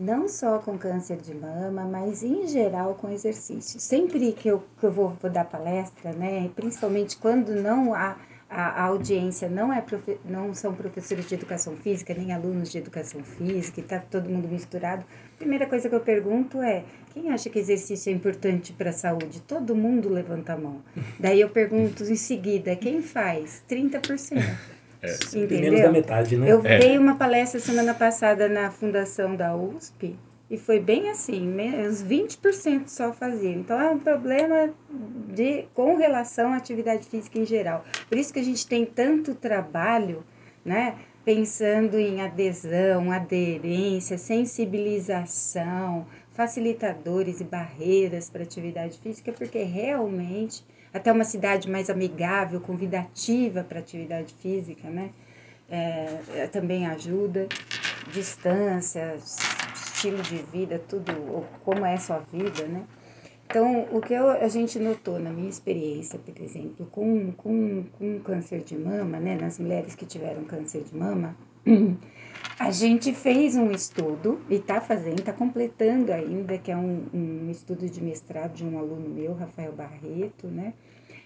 Não 0.00 0.26
só 0.30 0.58
com 0.58 0.78
câncer 0.78 1.18
de 1.18 1.34
mama, 1.34 1.84
mas 1.84 2.22
em 2.22 2.48
geral 2.48 2.94
com 2.94 3.10
exercício. 3.10 3.78
Sempre 3.78 4.32
que 4.32 4.48
eu, 4.48 4.64
que 4.78 4.86
eu 4.86 4.90
vou, 4.90 5.10
vou 5.20 5.30
dar 5.30 5.44
palestra, 5.44 6.10
né, 6.12 6.50
principalmente 6.56 7.18
quando 7.18 7.54
não 7.54 7.92
há 7.92 8.16
a, 8.48 8.82
a 8.82 8.82
audiência 8.84 9.46
não, 9.46 9.70
é 9.70 9.82
profe, 9.82 10.18
não 10.24 10.54
são 10.54 10.74
professores 10.74 11.28
de 11.28 11.34
educação 11.34 11.76
física, 11.76 12.14
nem 12.14 12.32
alunos 12.32 12.72
de 12.72 12.78
educação 12.78 13.22
física, 13.22 13.80
está 13.80 13.98
todo 13.98 14.30
mundo 14.30 14.48
misturado. 14.48 15.04
Primeira 15.38 15.66
coisa 15.66 15.86
que 15.86 15.94
eu 15.94 16.00
pergunto 16.00 16.62
é: 16.62 16.82
quem 17.12 17.30
acha 17.30 17.50
que 17.50 17.58
exercício 17.58 18.10
é 18.10 18.16
importante 18.16 18.72
para 18.72 18.88
a 18.88 18.94
saúde? 18.94 19.42
Todo 19.42 19.76
mundo 19.76 20.08
levanta 20.08 20.54
a 20.54 20.56
mão. 20.56 20.80
Daí 21.18 21.42
eu 21.42 21.50
pergunto 21.50 22.02
em 22.04 22.16
seguida: 22.16 22.74
quem 22.74 23.02
faz? 23.02 23.62
30%. 23.68 24.79
É. 25.02 25.16
Menos 25.46 25.80
da 25.80 25.90
metade, 25.90 26.36
né? 26.36 26.50
Eu 26.50 26.60
é. 26.64 26.78
dei 26.78 26.98
uma 26.98 27.16
palestra 27.16 27.58
semana 27.58 27.94
passada 27.94 28.48
na 28.48 28.70
fundação 28.70 29.34
da 29.34 29.56
USP 29.56 30.16
e 30.50 30.58
foi 30.58 30.80
bem 30.80 31.08
assim, 31.08 31.48
uns 31.86 32.02
20% 32.02 32.88
só 32.88 33.12
faziam. 33.12 33.52
Então 33.52 33.80
é 33.80 33.88
um 33.88 34.00
problema 34.00 34.74
de, 35.32 35.66
com 35.72 35.96
relação 35.96 36.52
à 36.52 36.56
atividade 36.56 37.06
física 37.06 37.38
em 37.38 37.46
geral. 37.46 37.84
Por 38.08 38.18
isso 38.18 38.32
que 38.32 38.40
a 38.40 38.44
gente 38.44 38.66
tem 38.66 38.84
tanto 38.84 39.32
trabalho, 39.34 40.24
né? 40.64 40.96
Pensando 41.24 41.98
em 41.98 42.20
adesão, 42.20 43.12
aderência, 43.12 44.18
sensibilização, 44.18 46.04
facilitadores 46.32 47.40
e 47.40 47.44
barreiras 47.44 48.28
para 48.28 48.42
atividade 48.42 48.98
física, 48.98 49.30
porque 49.30 49.62
realmente 49.62 50.64
até 50.92 51.12
uma 51.12 51.24
cidade 51.24 51.70
mais 51.70 51.88
amigável, 51.88 52.60
convidativa 52.60 53.62
para 53.62 53.78
atividade 53.78 54.34
física, 54.34 54.88
né? 54.88 55.10
É, 55.68 56.48
também 56.52 56.86
ajuda. 56.86 57.46
Distância, 58.12 59.16
estilo 59.74 60.22
de 60.22 60.36
vida, 60.36 60.80
tudo, 60.88 61.44
como 61.64 61.84
é 61.84 61.96
sua 61.96 62.18
vida, 62.32 62.64
né? 62.66 62.84
Então, 63.50 63.88
o 63.90 64.00
que 64.00 64.14
eu, 64.14 64.30
a 64.30 64.46
gente 64.46 64.78
notou 64.78 65.18
na 65.18 65.30
minha 65.30 65.48
experiência, 65.48 66.18
por 66.20 66.40
exemplo, 66.40 66.86
com, 66.86 67.32
com, 67.32 67.84
com 67.98 68.20
câncer 68.20 68.62
de 68.62 68.78
mama, 68.78 69.18
né, 69.18 69.36
nas 69.36 69.58
mulheres 69.58 69.96
que 69.96 70.06
tiveram 70.06 70.44
câncer 70.44 70.84
de 70.84 70.96
mama, 70.96 71.36
a 72.60 72.70
gente 72.70 73.14
fez 73.14 73.56
um 73.56 73.70
estudo, 73.70 74.38
e 74.50 74.56
está 74.56 74.82
fazendo, 74.82 75.20
está 75.20 75.32
completando 75.32 76.12
ainda, 76.12 76.58
que 76.58 76.70
é 76.70 76.76
um, 76.76 77.06
um 77.10 77.50
estudo 77.50 77.88
de 77.88 78.02
mestrado 78.02 78.52
de 78.52 78.66
um 78.66 78.78
aluno 78.78 79.08
meu, 79.08 79.32
Rafael 79.32 79.72
Barreto, 79.72 80.46
né? 80.46 80.74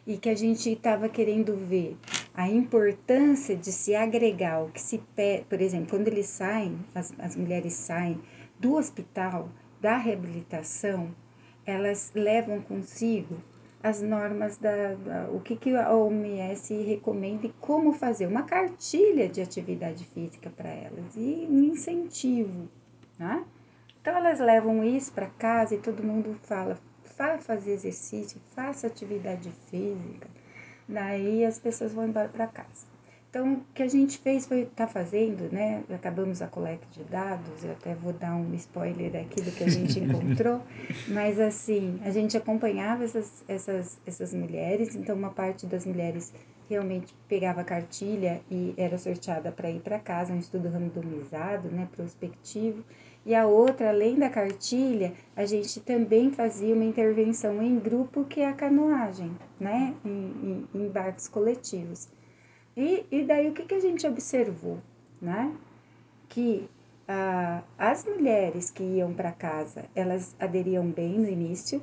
E 0.07 0.16
que 0.16 0.29
a 0.29 0.37
gente 0.37 0.70
estava 0.70 1.09
querendo 1.09 1.57
ver 1.57 1.97
a 2.33 2.49
importância 2.49 3.57
de 3.57 3.73
se 3.73 3.97
agregar 3.97 4.62
o 4.62 4.70
que 4.70 4.81
se 4.81 4.99
pede, 5.16 5.44
por 5.47 5.61
exemplo, 5.61 5.88
quando 5.90 6.07
eles 6.07 6.27
saem, 6.27 6.79
as, 6.94 7.12
as 7.18 7.35
mulheres 7.35 7.73
saem 7.73 8.20
do 8.61 8.77
hospital, 8.77 9.49
da 9.81 9.97
reabilitação, 9.97 11.11
elas 11.66 12.12
levam 12.14 12.61
consigo 12.61 13.38
as 13.85 14.01
normas 14.01 14.57
da, 14.57 14.94
da, 14.94 15.29
o 15.31 15.40
que, 15.40 15.55
que 15.57 15.77
a 15.77 15.94
OMS 15.94 16.73
recomenda 16.85 17.47
e 17.47 17.53
como 17.61 17.92
fazer 17.92 18.27
uma 18.27 18.42
cartilha 18.44 19.29
de 19.29 19.42
atividade 19.42 20.07
física 20.07 20.49
para 20.49 20.70
elas 20.70 21.14
e 21.14 21.47
um 21.51 21.64
incentivo, 21.64 22.66
né? 23.18 23.44
Então 24.01 24.16
elas 24.16 24.40
levam 24.40 24.83
isso 24.83 25.12
para 25.12 25.27
casa 25.27 25.75
e 25.75 25.79
todo 25.79 26.03
mundo 26.03 26.35
fala, 26.44 26.79
vá 27.18 27.37
fazer 27.37 27.73
exercício, 27.73 28.40
faça 28.55 28.87
atividade 28.87 29.53
física. 29.68 30.29
Daí 30.88 31.44
as 31.44 31.59
pessoas 31.59 31.92
vão 31.92 32.09
embora 32.09 32.31
para 32.31 32.47
casa. 32.47 32.93
Então, 33.35 33.55
o 33.55 33.61
que 33.75 33.83
a 33.83 33.88
gente 33.88 34.16
fez 34.18 34.47
foi 34.47 34.61
estar 34.61 34.87
tá 34.87 34.92
fazendo, 34.92 35.53
né? 35.53 35.83
Acabamos 35.92 36.40
a 36.40 36.47
coleta 36.47 36.87
de 36.92 37.03
dados, 37.03 37.64
eu 37.64 37.73
até 37.73 37.92
vou 37.92 38.12
dar 38.12 38.37
um 38.37 38.55
spoiler 38.55 39.20
aqui 39.20 39.42
do 39.42 39.51
que 39.51 39.64
a 39.64 39.68
gente 39.68 39.99
encontrou, 39.99 40.61
mas 41.09 41.40
assim, 41.40 41.99
a 42.05 42.11
gente 42.11 42.37
acompanhava 42.37 43.03
essas, 43.03 43.42
essas, 43.49 43.99
essas 44.07 44.33
mulheres, 44.33 44.94
então 44.94 45.16
uma 45.16 45.31
parte 45.31 45.66
das 45.66 45.85
mulheres 45.85 46.33
realmente 46.70 47.12
pegava 47.29 47.62
a 47.62 47.64
cartilha 47.64 48.40
e 48.49 48.73
era 48.77 48.97
sorteada 48.97 49.51
para 49.51 49.68
ir 49.68 49.81
para 49.81 49.99
casa, 49.99 50.33
um 50.33 50.38
estudo 50.38 50.68
randomizado, 50.68 51.68
né, 51.73 51.88
prospectivo. 51.90 52.85
E 53.27 53.35
a 53.35 53.49
outra, 53.49 53.88
além 53.88 54.16
da 54.16 54.31
cartilha, 54.31 55.12
a 55.35 55.44
gente 55.44 55.81
também 55.81 56.31
fazia 56.31 56.73
uma 56.73 56.85
intervenção 56.85 57.61
em 57.61 57.81
grupo, 57.81 58.25
que 58.27 58.42
é 58.42 58.49
a 58.49 58.53
canoagem, 58.53 59.33
né, 59.59 59.92
em, 60.05 60.68
em, 60.73 60.83
em 60.83 60.88
barcos 60.88 61.27
coletivos. 61.27 62.07
E, 62.76 63.06
e 63.10 63.24
daí 63.24 63.48
o 63.48 63.52
que, 63.52 63.64
que 63.64 63.74
a 63.74 63.80
gente 63.80 64.06
observou, 64.06 64.78
né? 65.20 65.54
Que 66.28 66.68
ah, 67.06 67.62
as 67.78 68.04
mulheres 68.04 68.70
que 68.70 68.82
iam 68.82 69.12
para 69.12 69.32
casa, 69.32 69.84
elas 69.94 70.34
aderiam 70.40 70.87
bem 70.87 71.18
no 71.18 71.28
início, 71.28 71.82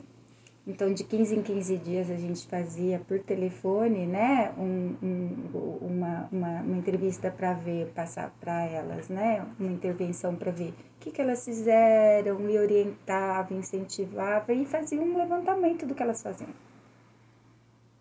então, 0.65 0.93
de 0.93 1.03
15 1.03 1.35
em 1.35 1.41
15 1.41 1.77
dias 1.77 2.09
a 2.11 2.15
gente 2.15 2.45
fazia 2.45 2.99
por 2.99 3.19
telefone, 3.19 4.05
né, 4.05 4.53
um, 4.55 4.95
um, 5.01 5.77
uma, 5.81 6.29
uma, 6.31 6.61
uma 6.61 6.77
entrevista 6.77 7.31
para 7.31 7.53
ver, 7.53 7.87
passar 7.95 8.31
para 8.39 8.65
elas, 8.65 9.09
né, 9.09 9.43
uma 9.59 9.71
intervenção 9.71 10.35
para 10.35 10.51
ver 10.51 10.69
o 10.69 10.73
que, 10.99 11.09
que 11.09 11.19
elas 11.19 11.43
fizeram 11.43 12.47
e 12.47 12.59
orientava, 12.59 13.55
incentivava 13.55 14.53
e 14.53 14.63
fazia 14.65 15.01
um 15.01 15.17
levantamento 15.17 15.87
do 15.87 15.95
que 15.95 16.03
elas 16.03 16.21
faziam. 16.21 16.49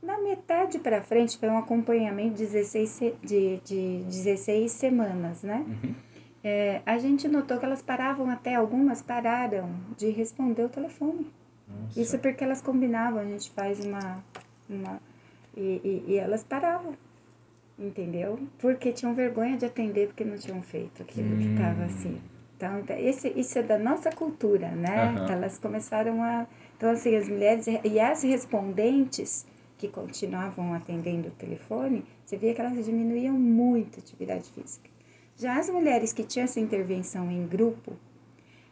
Na 0.03 0.19
metade 0.19 0.79
para 0.79 1.03
frente 1.03 1.37
foi 1.37 1.49
um 1.49 1.59
acompanhamento 1.59 2.37
de 2.37 2.47
16, 2.47 3.15
de, 3.23 3.61
de 3.65 4.03
16 4.05 4.73
semanas, 4.73 5.43
né? 5.43 5.65
Uhum. 5.67 5.95
É, 6.43 6.81
a 6.87 6.97
gente 6.99 7.29
notou 7.29 7.59
que 7.59 7.67
elas 7.67 7.83
paravam 7.83 8.31
até, 8.31 8.55
algumas 8.55 9.03
pararam 9.03 9.69
de 9.99 10.09
responder 10.09 10.65
o 10.65 10.69
telefone. 10.71 11.31
Nossa. 11.69 12.01
Isso 12.01 12.19
porque 12.19 12.43
elas 12.43 12.63
combinavam, 12.63 13.21
a 13.21 13.25
gente 13.25 13.51
faz 13.51 13.85
uma. 13.85 14.25
uma 14.69 15.01
e, 15.55 15.81
e, 15.85 16.13
e, 16.13 16.17
elas 16.17 16.43
paravam, 16.43 16.95
entendeu? 17.79 18.39
Porque 18.59 18.93
tinham 18.93 19.15
vergonha 19.15 19.59
de 19.59 19.67
atender 19.67 20.07
porque 20.09 20.25
não 20.25 20.39
tinham 20.39 20.63
feito 20.63 21.03
aquilo 21.03 21.35
hum. 21.35 21.39
que 21.39 21.53
estava 21.53 21.85
assim. 21.85 22.21
Então, 22.57 22.85
esse, 22.99 23.29
isso 23.37 23.59
é 23.59 23.63
da 23.63 23.79
nossa 23.79 24.11
cultura, 24.11 24.69
né? 24.69 25.13
Uhum. 25.13 25.33
Elas 25.33 25.59
começaram 25.59 26.23
a. 26.23 26.47
Então, 26.77 26.91
assim, 26.91 27.17
as 27.17 27.29
mulheres. 27.29 27.67
E 27.67 28.01
as 28.01 28.23
respondentes 28.23 29.47
que 29.81 29.88
continuavam 29.88 30.75
atendendo 30.75 31.29
o 31.29 31.33
telefone, 31.33 32.05
você 32.23 32.37
via 32.37 32.55
que 32.55 32.61
elas 32.61 32.85
diminuíam 32.85 33.35
muito 33.35 33.99
a 33.99 34.03
atividade 34.03 34.53
física. 34.53 34.90
Já 35.37 35.59
as 35.59 35.71
mulheres 35.71 36.12
que 36.12 36.23
tinham 36.23 36.45
essa 36.45 36.61
intervenção 36.61 37.31
em 37.31 37.47
grupo, 37.47 37.97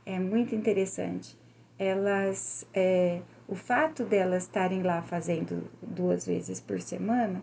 é 0.05 0.19
muito 0.19 0.55
interessante 0.55 1.37
elas, 1.79 2.67
é, 2.75 3.23
o 3.47 3.55
fato 3.55 4.05
delas 4.05 4.43
estarem 4.43 4.83
lá 4.83 5.01
fazendo 5.01 5.71
duas 5.81 6.27
vezes 6.27 6.61
por 6.61 6.81
semana, 6.81 7.43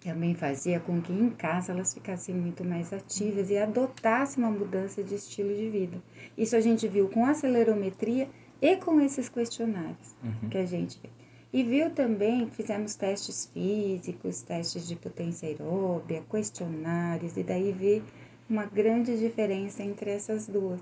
também 0.00 0.34
fazia 0.34 0.80
com 0.80 1.02
que 1.02 1.12
em 1.12 1.28
casa 1.28 1.72
elas 1.72 1.92
ficassem 1.92 2.34
muito 2.34 2.64
mais 2.64 2.92
ativas 2.92 3.50
e 3.50 3.58
adotassem 3.58 4.42
uma 4.42 4.50
mudança 4.50 5.02
de 5.02 5.16
estilo 5.16 5.54
de 5.54 5.68
vida. 5.68 5.98
Isso 6.38 6.56
a 6.56 6.60
gente 6.60 6.88
viu 6.88 7.08
com 7.08 7.26
a 7.26 7.30
acelerometria 7.30 8.28
e 8.62 8.76
com 8.76 9.00
esses 9.00 9.28
questionários 9.28 10.16
uhum. 10.22 10.48
que 10.48 10.56
a 10.56 10.64
gente 10.64 10.98
vê. 11.02 11.19
E 11.52 11.62
viu 11.62 11.90
também, 11.90 12.48
fizemos 12.50 12.94
testes 12.94 13.46
físicos, 13.46 14.42
testes 14.42 14.86
de 14.86 14.96
potência 14.96 15.48
aeróbia, 15.48 16.22
questionários, 16.30 17.36
e 17.36 17.42
daí 17.42 17.72
vê 17.72 18.02
uma 18.48 18.64
grande 18.64 19.18
diferença 19.18 19.82
entre 19.82 20.10
essas 20.10 20.46
duas 20.46 20.80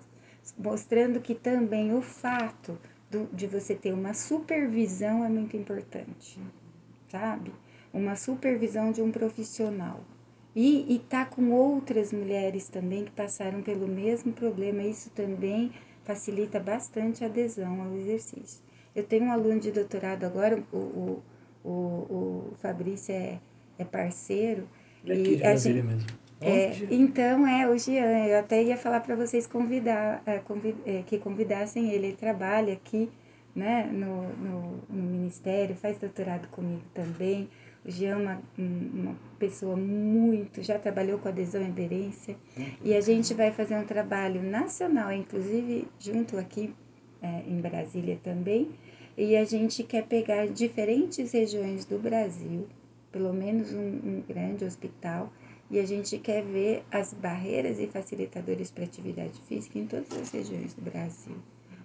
mostrando 0.57 1.21
que 1.21 1.35
também 1.35 1.95
o 1.95 2.01
fato 2.01 2.79
do, 3.11 3.27
de 3.33 3.47
você 3.47 3.75
ter 3.75 3.93
uma 3.93 4.15
supervisão 4.15 5.25
é 5.25 5.29
muito 5.29 5.57
importante, 5.57 6.39
sabe? 7.11 7.53
Uma 7.93 8.17
supervisão 8.17 8.93
de 8.93 9.03
um 9.03 9.11
profissional. 9.11 10.01
E 10.55 10.95
estar 10.95 11.27
tá 11.27 11.31
com 11.31 11.51
outras 11.51 12.13
mulheres 12.13 12.69
também 12.69 13.05
que 13.05 13.11
passaram 13.11 13.63
pelo 13.63 13.87
mesmo 13.87 14.33
problema, 14.33 14.83
isso 14.83 15.11
também 15.11 15.73
facilita 16.05 16.59
bastante 16.59 17.23
a 17.23 17.27
adesão 17.27 17.83
ao 17.83 17.95
exercício. 17.97 18.63
Eu 18.99 19.05
tenho 19.05 19.25
um 19.25 19.33
aluno 19.33 19.61
de 19.61 19.71
doutorado 19.71 20.25
agora, 20.25 20.63
o, 20.73 21.23
o, 21.65 21.71
o, 21.71 22.53
Fabrício 22.59 23.15
é, 23.15 23.39
é 23.79 23.85
parceiro. 23.85 24.69
Ele 25.05 25.13
é 25.13 25.21
aqui 25.21 25.37
de 25.37 25.43
Brasília 25.43 25.83
mesmo 25.85 26.07
é, 26.41 26.71
então, 26.91 27.47
é, 27.47 27.69
o 27.69 27.77
Jean, 27.77 28.27
eu 28.27 28.39
até 28.39 28.63
ia 28.63 28.77
falar 28.77 29.01
para 29.01 29.17
vocês 29.17 29.47
convidar, 29.47 30.23
é, 30.25 30.39
convid, 30.39 30.77
é, 30.87 31.03
que 31.03 31.19
convidassem 31.19 31.91
ele, 31.91 32.09
ele 32.09 32.17
trabalha 32.17 32.75
aqui 32.75 33.11
né, 33.57 33.91
no, 33.93 34.23
no, 34.37 34.79
no, 34.89 35.03
Ministério, 35.03 35.75
faz 35.75 35.99
doutorado 35.99 36.47
comigo 36.49 36.83
também. 36.95 37.49
O 37.85 37.91
Jean 37.91 38.11
é 38.11 38.17
uma, 38.17 38.43
uma 38.57 39.17
pessoa 39.39 39.77
muito, 39.77 40.63
já 40.63 40.79
trabalhou 40.79 41.19
com 41.19 41.29
adesão 41.29 41.61
e 41.61 41.67
aderência, 41.67 42.37
e 42.85 42.95
a 42.95 43.01
gente 43.01 43.35
vai 43.35 43.51
fazer 43.51 43.75
um 43.75 43.85
trabalho 43.85 44.41
nacional, 44.41 45.13
inclusive 45.13 45.89
junto 45.99 46.39
aqui 46.39 46.73
é, 47.21 47.43
em 47.49 47.61
Brasília 47.61 48.17
também, 48.23 48.71
e 49.19 49.37
a 49.37 49.45
gente 49.45 49.83
quer 49.83 50.07
pegar 50.07 50.47
diferentes 50.47 51.33
regiões 51.33 51.85
do 51.85 51.99
Brasil, 51.99 52.69
pelo 53.11 53.33
menos 53.33 53.73
um, 53.73 53.81
um 53.81 54.23
grande 54.27 54.65
hospital, 54.65 55.33
e 55.69 55.81
a 55.81 55.85
gente 55.85 56.17
quer 56.19 56.45
ver 56.45 56.85
as 56.89 57.13
barreiras 57.13 57.81
e 57.81 57.89
facilitadores 57.89 58.71
para 58.71 58.85
atividade 58.85 59.43
física 59.49 59.77
em 59.77 59.89
todas 59.89 60.17
as 60.17 60.31
regiões 60.31 60.73
do 60.73 60.83
Brasil, 60.83 61.35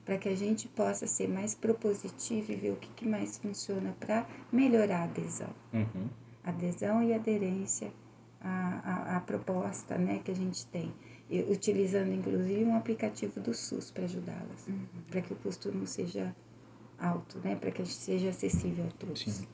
para 0.05 0.19
que 0.19 0.29
a 0.29 0.35
gente 0.35 0.67
possa 0.67 1.07
ser 1.07 1.27
mais 1.27 1.55
propositivo 1.55 2.51
e 2.51 2.55
ver 2.55 2.69
o 2.69 2.75
que, 2.75 2.89
que 2.89 3.07
mais 3.07 3.39
funciona 3.39 3.95
para 3.99 4.27
melhorar 4.51 4.99
a 4.99 5.03
adesão. 5.05 5.49
Uhum. 5.73 6.07
Adesão 6.43 7.01
e 7.01 7.15
aderência 7.15 7.91
à, 8.39 9.13
à, 9.13 9.17
à, 9.17 9.19
proposta 9.21 9.97
né, 9.97 10.21
que 10.23 10.29
a 10.29 10.35
gente 10.35 10.67
tem. 10.67 10.93
E, 11.31 11.41
utilizando 11.41 12.13
inclusive 12.13 12.63
um 12.63 12.75
aplicativo 12.75 13.39
do 13.39 13.55
SUS 13.55 13.89
para 13.89 14.03
ajudá-las, 14.03 14.67
uhum. 14.67 14.85
para 15.09 15.21
que 15.21 15.33
o 15.33 15.35
custo 15.37 15.71
não 15.71 15.87
seja 15.87 16.33
alto, 17.03 17.39
né, 17.43 17.55
para 17.55 17.69
que 17.69 17.85
seja 17.85 18.29
acessível 18.29 18.85
a 18.85 18.91
todos. 18.97 19.21
Sim. 19.21 19.47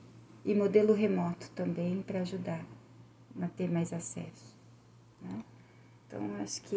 E 0.44 0.54
modelo 0.54 0.94
remoto 0.94 1.50
também 1.50 2.02
para 2.06 2.20
ajudar 2.20 2.64
a 3.40 3.48
ter 3.48 3.70
mais 3.70 3.92
acesso. 3.92 4.56
Né? 5.20 5.44
Então, 6.06 6.28
acho 6.42 6.62
que. 6.62 6.76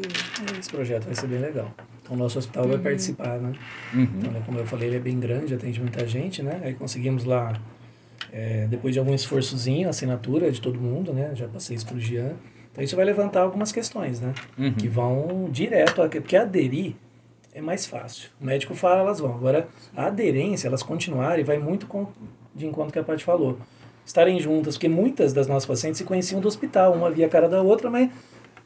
Esse 0.59 0.69
projeto 0.69 1.05
vai 1.05 1.15
ser 1.15 1.27
bem 1.27 1.39
legal. 1.39 1.73
Então, 2.01 2.15
o 2.15 2.19
nosso 2.19 2.37
hospital 2.37 2.65
uhum. 2.65 2.71
vai 2.71 2.79
participar, 2.79 3.39
né? 3.39 3.53
Uhum. 3.93 4.03
Então, 4.03 4.31
né, 4.31 4.43
como 4.45 4.59
eu 4.59 4.65
falei, 4.65 4.89
ele 4.89 4.97
é 4.97 4.99
bem 4.99 5.19
grande, 5.19 5.55
atende 5.55 5.79
muita 5.79 6.05
gente, 6.05 6.43
né? 6.43 6.61
Aí 6.63 6.75
conseguimos 6.75 7.23
lá, 7.23 7.59
é, 8.31 8.67
depois 8.67 8.93
de 8.93 8.99
algum 8.99 9.13
esforçozinho, 9.13 9.89
assinatura 9.89 10.51
de 10.51 10.61
todo 10.61 10.79
mundo, 10.79 11.13
né? 11.13 11.33
Já 11.33 11.47
passei 11.47 11.75
isso 11.75 11.85
pro 11.87 11.99
Jean. 11.99 12.33
Então, 12.71 12.83
isso 12.83 12.95
vai 12.95 13.05
levantar 13.05 13.41
algumas 13.41 13.71
questões, 13.71 14.19
né? 14.19 14.33
Uhum. 14.57 14.73
Que 14.73 14.87
vão 14.87 15.49
direto, 15.49 16.03
a, 16.03 16.09
porque 16.09 16.35
aderir 16.35 16.95
é 17.53 17.61
mais 17.61 17.85
fácil. 17.85 18.29
O 18.41 18.45
médico 18.45 18.73
fala, 18.75 19.01
elas 19.01 19.19
vão. 19.19 19.33
Agora, 19.33 19.67
a 19.95 20.05
aderência, 20.05 20.67
elas 20.67 20.83
continuarem, 20.83 21.43
vai 21.43 21.57
muito 21.57 21.87
com, 21.87 22.07
de 22.53 22.65
encontro 22.65 22.91
que 22.91 22.99
a 22.99 23.03
Paty 23.03 23.23
falou 23.23 23.57
estarem 24.05 24.39
juntas, 24.39 24.75
porque 24.75 24.89
muitas 24.89 25.33
das 25.33 25.47
nossas 25.47 25.65
pacientes 25.65 25.97
se 25.97 26.03
conheciam 26.03 26.41
do 26.41 26.47
hospital, 26.47 26.93
uma 26.93 27.09
via 27.09 27.25
a 27.25 27.29
cara 27.29 27.47
da 27.47 27.61
outra, 27.61 27.89
mas 27.89 28.09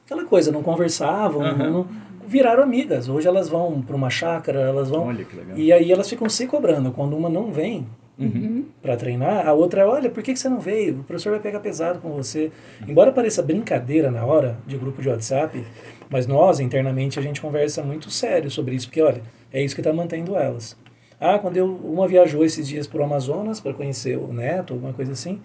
aquela 0.05 0.25
coisa, 0.25 0.51
não 0.51 0.63
conversavam, 0.63 1.41
uhum. 1.41 1.57
não, 1.57 1.71
não, 1.71 1.87
viraram 2.27 2.63
amigas. 2.63 3.07
Hoje 3.07 3.27
elas 3.27 3.47
vão 3.47 3.81
para 3.81 3.95
uma 3.95 4.09
chácara, 4.09 4.59
elas 4.61 4.89
vão. 4.89 5.07
Olha 5.07 5.23
que 5.23 5.35
legal. 5.35 5.57
E 5.57 5.71
aí 5.71 5.91
elas 5.91 6.09
ficam 6.09 6.27
se 6.27 6.47
cobrando. 6.47 6.91
Quando 6.91 7.15
uma 7.15 7.29
não 7.29 7.51
vem 7.51 7.85
uhum. 8.17 8.65
para 8.81 8.97
treinar, 8.97 9.47
a 9.47 9.53
outra, 9.53 9.87
olha, 9.87 10.09
por 10.09 10.23
que, 10.23 10.33
que 10.33 10.39
você 10.39 10.49
não 10.49 10.59
veio? 10.59 11.01
O 11.01 11.03
professor 11.03 11.31
vai 11.31 11.39
pegar 11.39 11.59
pesado 11.59 11.99
com 11.99 12.09
você. 12.09 12.51
Embora 12.87 13.11
pareça 13.11 13.41
brincadeira 13.41 14.09
na 14.09 14.25
hora 14.25 14.57
de 14.65 14.77
grupo 14.77 15.01
de 15.01 15.09
WhatsApp, 15.09 15.63
mas 16.09 16.27
nós, 16.27 16.59
internamente, 16.59 17.19
a 17.19 17.21
gente 17.21 17.41
conversa 17.41 17.83
muito 17.83 18.09
sério 18.09 18.49
sobre 18.49 18.75
isso, 18.75 18.87
porque, 18.87 19.01
olha, 19.01 19.21
é 19.51 19.61
isso 19.61 19.75
que 19.75 19.81
está 19.81 19.91
mantendo 19.93 20.35
elas. 20.35 20.77
Ah, 21.19 21.39
quando 21.39 21.57
eu, 21.57 21.75
uma 21.75 22.07
viajou 22.07 22.45
esses 22.45 22.67
dias 22.67 22.85
para 22.85 23.01
o 23.01 23.03
Amazonas 23.03 23.59
para 23.59 23.73
conhecer 23.73 24.17
o 24.17 24.31
neto, 24.31 24.73
alguma 24.73 24.93
coisa 24.93 25.13
assim, 25.13 25.41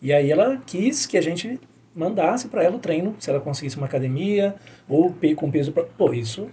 e 0.00 0.12
aí 0.12 0.30
ela 0.30 0.60
quis 0.66 1.06
que 1.06 1.16
a 1.16 1.22
gente 1.22 1.58
mandasse 1.94 2.48
para 2.48 2.62
ela 2.62 2.76
o 2.76 2.78
treino, 2.78 3.14
se 3.18 3.30
ela 3.30 3.40
conseguisse 3.40 3.76
uma 3.76 3.86
academia, 3.86 4.54
ou 4.88 5.14
com 5.36 5.50
peso 5.50 5.72
para... 5.72 5.84
Pô, 5.84 6.12
isso, 6.12 6.48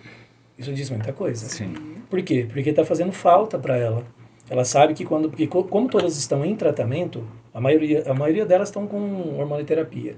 isso 0.58 0.72
diz 0.74 0.90
muita 0.90 1.12
coisa. 1.12 1.46
Sim. 1.48 1.74
Por 2.10 2.22
quê? 2.22 2.48
Porque 2.48 2.70
está 2.70 2.86
fazendo 2.86 3.12
falta 3.12 3.58
para 3.58 3.76
ela. 3.76 4.06
Ela 4.50 4.64
sabe 4.64 4.94
que 4.94 5.04
quando... 5.04 5.30
Porque 5.30 5.48
como 5.48 5.90
todas 5.90 6.18
estão 6.18 6.46
em 6.46 6.56
tratamento, 6.56 7.28
a 7.54 7.60
maioria, 7.60 8.04
a 8.10 8.14
maioria 8.14 8.46
delas 8.46 8.70
estão 8.70 8.88
com 8.88 9.38
hormonoterapia. 9.38 10.16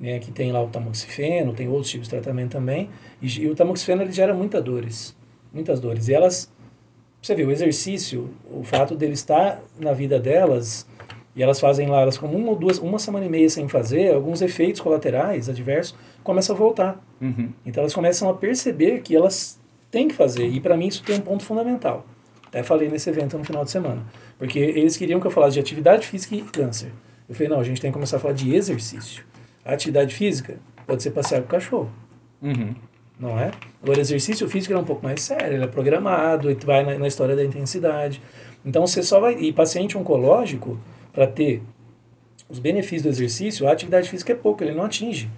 Né, 0.00 0.18
que 0.18 0.32
tem 0.32 0.50
lá 0.50 0.62
o 0.62 0.68
tamoxifeno, 0.68 1.52
tem 1.52 1.68
outros 1.68 1.90
tipos 1.90 2.08
de 2.08 2.14
tratamento 2.14 2.52
também, 2.52 2.88
e, 3.20 3.42
e 3.42 3.46
o 3.46 3.54
tamoxifeno 3.54 4.00
ele 4.00 4.12
gera 4.12 4.32
muitas 4.32 4.64
dores, 4.64 5.14
muitas 5.52 5.78
dores. 5.78 6.08
E 6.08 6.14
elas 6.14 6.50
você 7.22 7.34
vê, 7.34 7.44
o 7.44 7.50
exercício, 7.50 8.30
o 8.50 8.64
fato 8.64 8.94
dele 8.94 9.12
estar 9.12 9.62
na 9.78 9.92
vida 9.92 10.18
delas, 10.18 10.86
e 11.36 11.42
elas 11.42 11.60
fazem 11.60 11.86
lá, 11.86 12.00
elas 12.00 12.16
como 12.16 12.36
uma 12.36 12.50
ou 12.50 12.56
duas, 12.56 12.78
uma 12.78 12.98
semana 12.98 13.26
e 13.26 13.28
meia 13.28 13.48
sem 13.50 13.68
fazer, 13.68 14.14
alguns 14.14 14.40
efeitos 14.40 14.80
colaterais 14.80 15.48
adversos 15.48 15.94
começam 16.24 16.56
a 16.56 16.58
voltar. 16.58 17.04
Uhum. 17.20 17.50
Então 17.64 17.82
elas 17.82 17.92
começam 17.92 18.28
a 18.30 18.34
perceber 18.34 19.02
que 19.02 19.14
elas 19.14 19.60
têm 19.90 20.08
que 20.08 20.14
fazer, 20.14 20.46
e 20.46 20.60
para 20.60 20.76
mim 20.76 20.86
isso 20.86 21.02
tem 21.02 21.16
um 21.16 21.20
ponto 21.20 21.44
fundamental. 21.44 22.06
Até 22.46 22.62
falei 22.62 22.88
nesse 22.88 23.10
evento 23.10 23.36
no 23.36 23.44
final 23.44 23.64
de 23.64 23.70
semana, 23.70 24.02
porque 24.38 24.58
eles 24.58 24.96
queriam 24.96 25.20
que 25.20 25.26
eu 25.26 25.30
falasse 25.30 25.54
de 25.54 25.60
atividade 25.60 26.06
física 26.06 26.34
e 26.34 26.40
câncer. 26.40 26.90
Eu 27.28 27.34
falei, 27.34 27.48
não, 27.48 27.60
a 27.60 27.64
gente 27.64 27.80
tem 27.80 27.90
que 27.90 27.94
começar 27.94 28.16
a 28.16 28.20
falar 28.20 28.34
de 28.34 28.54
exercício. 28.54 29.24
A 29.64 29.72
atividade 29.74 30.14
física 30.14 30.58
pode 30.86 31.02
ser 31.02 31.10
passear 31.10 31.40
com 31.40 31.46
o 31.46 31.50
cachorro, 31.50 31.90
Uhum. 32.42 32.74
não 33.18 33.38
é? 33.38 33.50
Agora, 33.82 34.00
exercício 34.00 34.48
físico 34.48 34.72
é 34.72 34.78
um 34.78 34.84
pouco 34.84 35.04
mais 35.04 35.20
sério, 35.22 35.56
ele 35.56 35.64
é 35.64 35.66
programado, 35.66 36.50
e 36.50 36.54
vai 36.54 36.84
na, 36.84 36.98
na 36.98 37.06
história 37.06 37.36
da 37.36 37.44
intensidade. 37.44 38.20
Então, 38.64 38.86
você 38.86 39.02
só 39.02 39.20
vai... 39.20 39.34
E 39.34 39.52
paciente 39.52 39.96
oncológico, 39.96 40.78
para 41.12 41.26
ter 41.26 41.62
os 42.48 42.58
benefícios 42.58 43.02
do 43.02 43.08
exercício, 43.10 43.68
a 43.68 43.72
atividade 43.72 44.08
física 44.08 44.32
é 44.32 44.34
pouco, 44.36 44.64
ele 44.64 44.72
não 44.74 44.84
atinge 44.84 45.30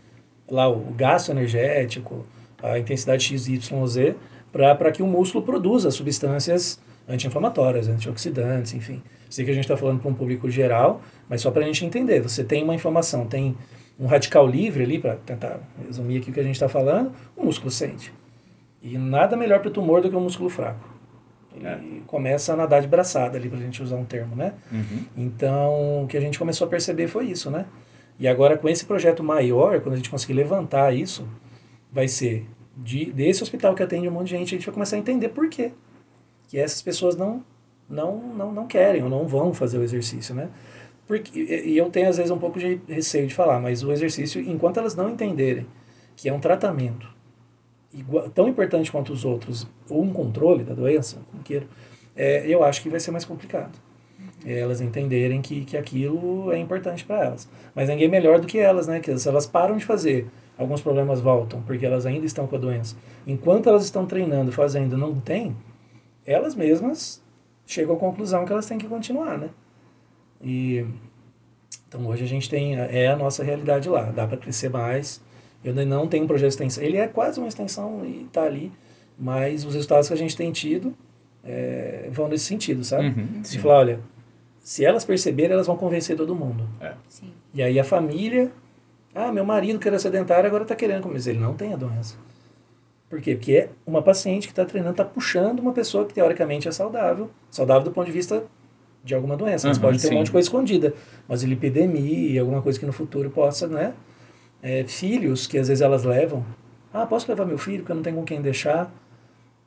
lá 0.51 0.69
o 0.69 0.81
gasto 0.97 1.31
energético, 1.31 2.25
a 2.63 2.79
intensidade 2.79 3.25
XYZ, 3.25 4.15
para 4.53 4.93
que 4.93 5.03
o 5.03 5.07
músculo 5.07 5.45
produza 5.45 5.91
substâncias 5.91 6.81
anti-inflamatórias, 7.09 7.89
antioxidantes, 7.89 8.75
enfim. 8.75 9.03
Sei 9.29 9.45
que 9.45 9.51
a 9.51 9.55
gente 9.55 9.65
está 9.65 9.77
falando 9.77 10.01
para 10.01 10.11
um 10.11 10.15
público 10.15 10.49
geral, 10.51 11.01
mas 11.29 11.41
só 11.41 11.51
para 11.51 11.63
a 11.63 11.67
gente 11.67 11.85
entender. 11.85 12.21
Você 12.21 12.45
tem 12.45 12.63
uma 12.63 12.75
inflamação, 12.75 13.27
tem 13.27 13.57
um 13.99 14.07
radical 14.07 14.47
livre 14.47 14.83
ali, 14.83 14.99
para 14.99 15.17
tentar 15.17 15.61
resumir 15.87 16.19
aqui 16.19 16.31
o 16.31 16.33
que 16.33 16.41
a 16.41 16.45
gente 16.45 16.55
está 16.57 16.69
falando, 16.69 17.13
o 17.37 17.45
músculo 17.45 17.71
sente. 17.71 18.13
E 18.83 18.99
nada 18.99 19.37
melhor 19.37 19.61
para 19.61 19.69
o 19.69 19.73
tumor 19.73 20.01
do 20.01 20.11
que 20.11 20.17
um 20.17 20.21
músculo 20.21 20.49
fraco. 20.49 20.89
Ele 21.55 21.67
É. 21.67 21.79
começa 22.07 22.53
a 22.53 22.57
nadar 22.57 22.81
de 22.81 22.89
braçada 22.89 23.37
ali, 23.37 23.49
para 23.49 23.59
a 23.59 23.63
gente 23.63 23.83
usar 23.83 23.97
um 23.97 24.05
termo, 24.05 24.35
né? 24.35 24.55
Uhum. 24.73 25.05
Então, 25.17 26.05
o 26.05 26.07
que 26.09 26.17
a 26.17 26.21
gente 26.21 26.39
começou 26.39 26.67
a 26.67 26.71
perceber 26.71 27.07
foi 27.09 27.27
isso, 27.27 27.51
né? 27.51 27.67
E 28.19 28.27
agora, 28.27 28.57
com 28.57 28.69
esse 28.69 28.85
projeto 28.85 29.23
maior, 29.23 29.81
quando 29.81 29.95
a 29.95 29.97
gente 29.97 30.11
conseguir 30.11 30.33
levantar 30.33 30.95
isso, 30.95 31.29
vai 31.93 32.09
ser 32.09 32.47
de, 32.77 33.07
desse 33.13 33.43
hospital 33.43 33.75
que 33.75 33.83
atende 33.83 34.09
um 34.09 34.13
monte 34.13 34.29
de 34.29 34.37
gente, 34.37 34.55
a 34.55 34.59
gente 34.59 34.67
vai 34.67 34.73
começar 34.73 34.97
a 34.97 34.99
entender 34.99 35.29
por 35.29 35.49
quê. 35.49 35.73
Que 36.49 36.59
essas 36.59 36.81
pessoas 36.83 37.17
não, 37.17 37.45
não, 37.89 38.17
não, 38.17 38.53
não 38.53 38.67
querem 38.67 39.03
ou 39.03 39.11
não 39.11 39.27
vão 39.27 39.53
fazer 39.53 39.79
o 39.79 39.83
exercício, 39.83 40.35
né? 40.35 40.49
Porque, 41.07 41.39
e 41.39 41.77
eu 41.77 41.91
tenho, 41.91 42.09
às 42.09 42.17
vezes, 42.17 42.31
um 42.31 42.39
pouco 42.39 42.59
de 42.59 42.81
receio 42.89 43.27
de 43.27 43.35
falar, 43.35 43.61
mas 43.61 43.83
o 43.83 43.93
exercício, 43.93 44.41
enquanto 44.41 44.79
elas 44.79 44.95
não 44.95 45.11
entenderem 45.11 45.67
que 46.17 46.29
é 46.29 46.33
um 46.33 46.41
tratamento 46.41 47.09
igual, 47.93 48.29
tão 48.31 48.49
importante 48.49 48.91
quanto 48.91 49.13
os 49.13 49.25
outros, 49.25 49.67
ou 49.89 50.03
um 50.03 50.13
controle 50.13 50.65
da 50.65 50.75
doença, 50.75 51.19
como 51.31 51.43
queira, 51.43 51.67
é, 52.17 52.47
eu 52.47 52.63
acho 52.63 52.83
que 52.83 52.89
vai 52.89 53.01
ser 53.01 53.11
mais 53.11 53.25
complicado. 53.25 53.79
É 54.45 54.59
elas 54.59 54.81
entenderem 54.81 55.41
que, 55.41 55.65
que 55.65 55.77
aquilo 55.77 56.53
é 56.53 56.59
importante 56.59 57.05
para 57.05 57.27
elas. 57.27 57.49
Mas 57.75 57.89
ninguém 57.89 58.09
melhor 58.09 58.41
do 58.41 58.47
que 58.47 58.59
elas, 58.59 58.87
né? 58.87 59.01
Que 59.01 59.17
se 59.17 59.29
elas 59.29 59.47
param 59.47 59.77
de 59.77 59.85
fazer, 59.85 60.29
alguns 60.59 60.81
problemas 60.81 61.21
voltam, 61.21 61.63
porque 61.63 61.87
elas 61.87 62.07
ainda 62.07 62.27
estão 62.27 62.47
com 62.47 62.57
a 62.57 62.59
doença. 62.59 62.97
Enquanto 63.27 63.69
elas 63.69 63.85
estão 63.85 64.05
treinando, 64.05 64.51
fazendo, 64.51 64.97
não 64.97 65.15
tem, 65.21 65.57
elas 66.27 66.55
mesmas 66.55 67.23
chegam 67.67 67.95
à 67.95 67.99
conclusão 67.99 68.45
que 68.45 68.53
elas 68.53 68.67
têm 68.67 68.79
que 68.79 68.89
continuar, 68.89 69.39
né? 69.39 69.49
E 70.43 70.85
então 71.89 72.07
hoje 72.07 72.25
a 72.25 72.27
gente 72.27 72.49
tem 72.49 72.77
é 72.77 73.09
a 73.09 73.17
nossa 73.17 73.45
realidade 73.45 73.89
lá, 73.89 74.05
dá 74.05 74.27
para 74.27 74.37
crescer 74.37 74.71
mais. 74.71 75.21
Eu 75.63 75.71
ainda 75.71 75.85
não 75.85 76.09
tenho 76.09 76.25
um 76.25 76.27
projeto 76.27 76.49
de 76.49 76.55
extensão, 76.55 76.83
ele 76.83 76.97
é 76.97 77.07
quase 77.07 77.39
uma 77.39 77.49
extensão 77.49 78.05
e 78.05 78.25
está 78.25 78.43
ali, 78.43 78.73
mas 79.19 79.65
os 79.65 79.75
resultados 79.75 80.09
que 80.09 80.15
a 80.15 80.17
gente 80.17 80.37
tem 80.37 80.51
tido 80.51 80.95
é, 81.45 82.09
vão 82.11 82.29
nesse 82.29 82.47
sentido, 82.47 82.83
sabe? 82.83 83.09
Uhum. 83.09 83.43
De 83.43 83.59
falar, 83.59 83.79
olha, 83.79 84.01
se 84.59 84.85
elas 84.85 85.05
perceberem, 85.05 85.53
elas 85.53 85.67
vão 85.67 85.77
convencer 85.77 86.17
todo 86.17 86.35
mundo. 86.35 86.69
Sim. 87.09 87.33
E 87.55 87.63
aí 87.63 87.79
a 87.79 87.85
família, 87.85 88.51
ah, 89.15 89.31
meu 89.31 89.45
marido 89.45 89.79
que 89.79 89.87
era 89.87 89.99
sedentário 89.99 90.47
agora 90.47 90.65
está 90.65 90.75
querendo 90.75 91.03
comer, 91.03 91.15
mas 91.15 91.27
ele 91.27 91.39
não 91.39 91.55
tem 91.55 91.73
a 91.73 91.77
doença. 91.77 92.17
Por 93.09 93.21
quê? 93.21 93.35
Porque 93.35 93.53
é 93.53 93.69
uma 93.87 94.01
paciente 94.01 94.47
que 94.47 94.53
está 94.53 94.65
treinando, 94.65 94.93
está 94.93 95.05
puxando 95.05 95.61
uma 95.61 95.73
pessoa 95.73 96.07
que 96.07 96.15
teoricamente 96.15 96.67
é 96.67 96.73
saudável, 96.73 97.31
saudável 97.51 97.85
do 97.85 97.93
ponto 97.93 98.07
de 98.07 98.13
vista 98.13 98.43
de 99.05 99.15
alguma 99.15 99.37
doença, 99.37 99.67
mas 99.69 99.77
Uhum, 99.79 99.83
pode 99.83 99.99
ter 100.01 100.09
sim. 100.09 100.15
um 100.15 100.19
monte 100.19 100.27
de 100.27 100.33
coisa 100.33 100.47
escondida, 100.47 100.95
mas 101.29 101.43
lipidemia, 101.43 102.41
alguma 102.41 102.63
coisa 102.63 102.79
que 102.79 102.87
no 102.87 102.93
futuro 102.93 103.31
possa, 103.31 103.67
né? 103.67 103.95
É, 104.63 104.85
filhos 104.85 105.47
que 105.47 105.59
às 105.59 105.69
vezes 105.69 105.83
elas 105.83 106.05
levam, 106.05 106.45
ah, 106.93 107.05
posso 107.07 107.29
levar 107.29 107.45
meu 107.45 107.59
filho 107.59 107.79
porque 107.79 107.93
eu 107.93 107.97
não 107.97 108.03
tenho 108.03 108.17
com 108.17 108.25
quem 108.25 108.41
deixar? 108.41 108.93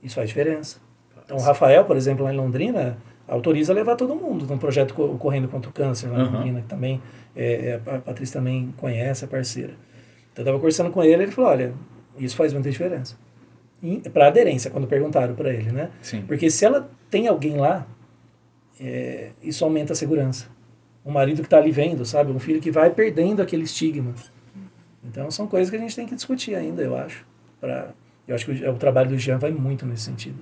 Isso 0.02 0.16
faz 0.16 0.30
diferença. 0.30 0.78
Então 1.26 1.38
o 1.38 1.42
Rafael, 1.42 1.84
por 1.86 1.98
exemplo, 1.98 2.24
lá 2.24 2.34
em 2.34 2.38
Londrina, 2.38 2.98
autoriza 3.28 3.74
a 3.74 3.76
levar 3.76 3.96
todo 3.96 4.16
mundo 4.16 4.46
num 4.46 4.58
projeto 4.58 4.94
co- 4.94 5.18
correndo 5.18 5.48
contra 5.50 5.70
o 5.70 5.74
câncer 5.74 6.08
lá 6.10 6.20
em 6.20 6.24
Uhum. 6.24 6.32
Londrina, 6.32 6.62
que 6.62 6.68
também 6.68 7.02
é, 7.36 7.80
é, 7.86 7.92
a 7.96 8.00
Patrícia 8.00 8.40
também 8.40 8.74
conhece, 8.78 9.26
é 9.26 9.28
parceira. 9.28 9.74
Então 10.32 10.42
eu 10.42 10.44
estava 10.44 10.58
conversando 10.60 10.92
com 10.92 11.04
ele, 11.04 11.24
ele 11.24 11.32
falou, 11.32 11.50
olha, 11.52 11.74
isso 12.18 12.36
faz 12.38 12.54
muita 12.54 12.70
diferença. 12.70 13.18
Para 14.14 14.28
aderência, 14.28 14.72
quando 14.72 14.88
perguntaram 14.88 15.36
para 15.36 15.50
ele, 15.54 15.72
né? 15.72 15.90
Sim. 16.02 16.24
Porque 16.26 16.50
se 16.50 16.64
ela 16.66 16.90
tem 17.10 17.28
alguém 17.28 17.58
lá, 17.58 17.86
é, 18.80 19.32
isso 19.42 19.64
aumenta 19.64 19.94
a 19.94 19.96
segurança. 19.96 20.48
Um 21.06 21.12
marido 21.12 21.42
que 21.42 21.48
está 21.48 21.58
ali 21.58 21.72
vendo, 21.72 22.06
sabe? 22.06 22.32
Um 22.32 22.40
filho 22.40 22.60
que 22.60 22.72
vai 22.72 22.90
perdendo 22.90 23.42
aquele 23.42 23.64
estigma. 23.64 24.14
Então 25.04 25.30
são 25.30 25.48
coisas 25.48 25.70
que 25.70 25.76
a 25.76 25.80
gente 25.80 25.96
tem 25.96 26.08
que 26.08 26.16
discutir 26.16 26.56
ainda, 26.56 26.82
eu 26.82 26.96
acho. 26.96 27.26
Pra, 27.60 27.94
eu 28.28 28.36
acho 28.36 28.46
que 28.46 28.66
o, 28.66 28.72
o 28.72 28.78
trabalho 28.78 29.10
do 29.10 29.18
Jean 29.18 29.38
vai 29.38 29.52
muito 29.52 29.86
nesse 29.86 30.04
sentido. 30.04 30.40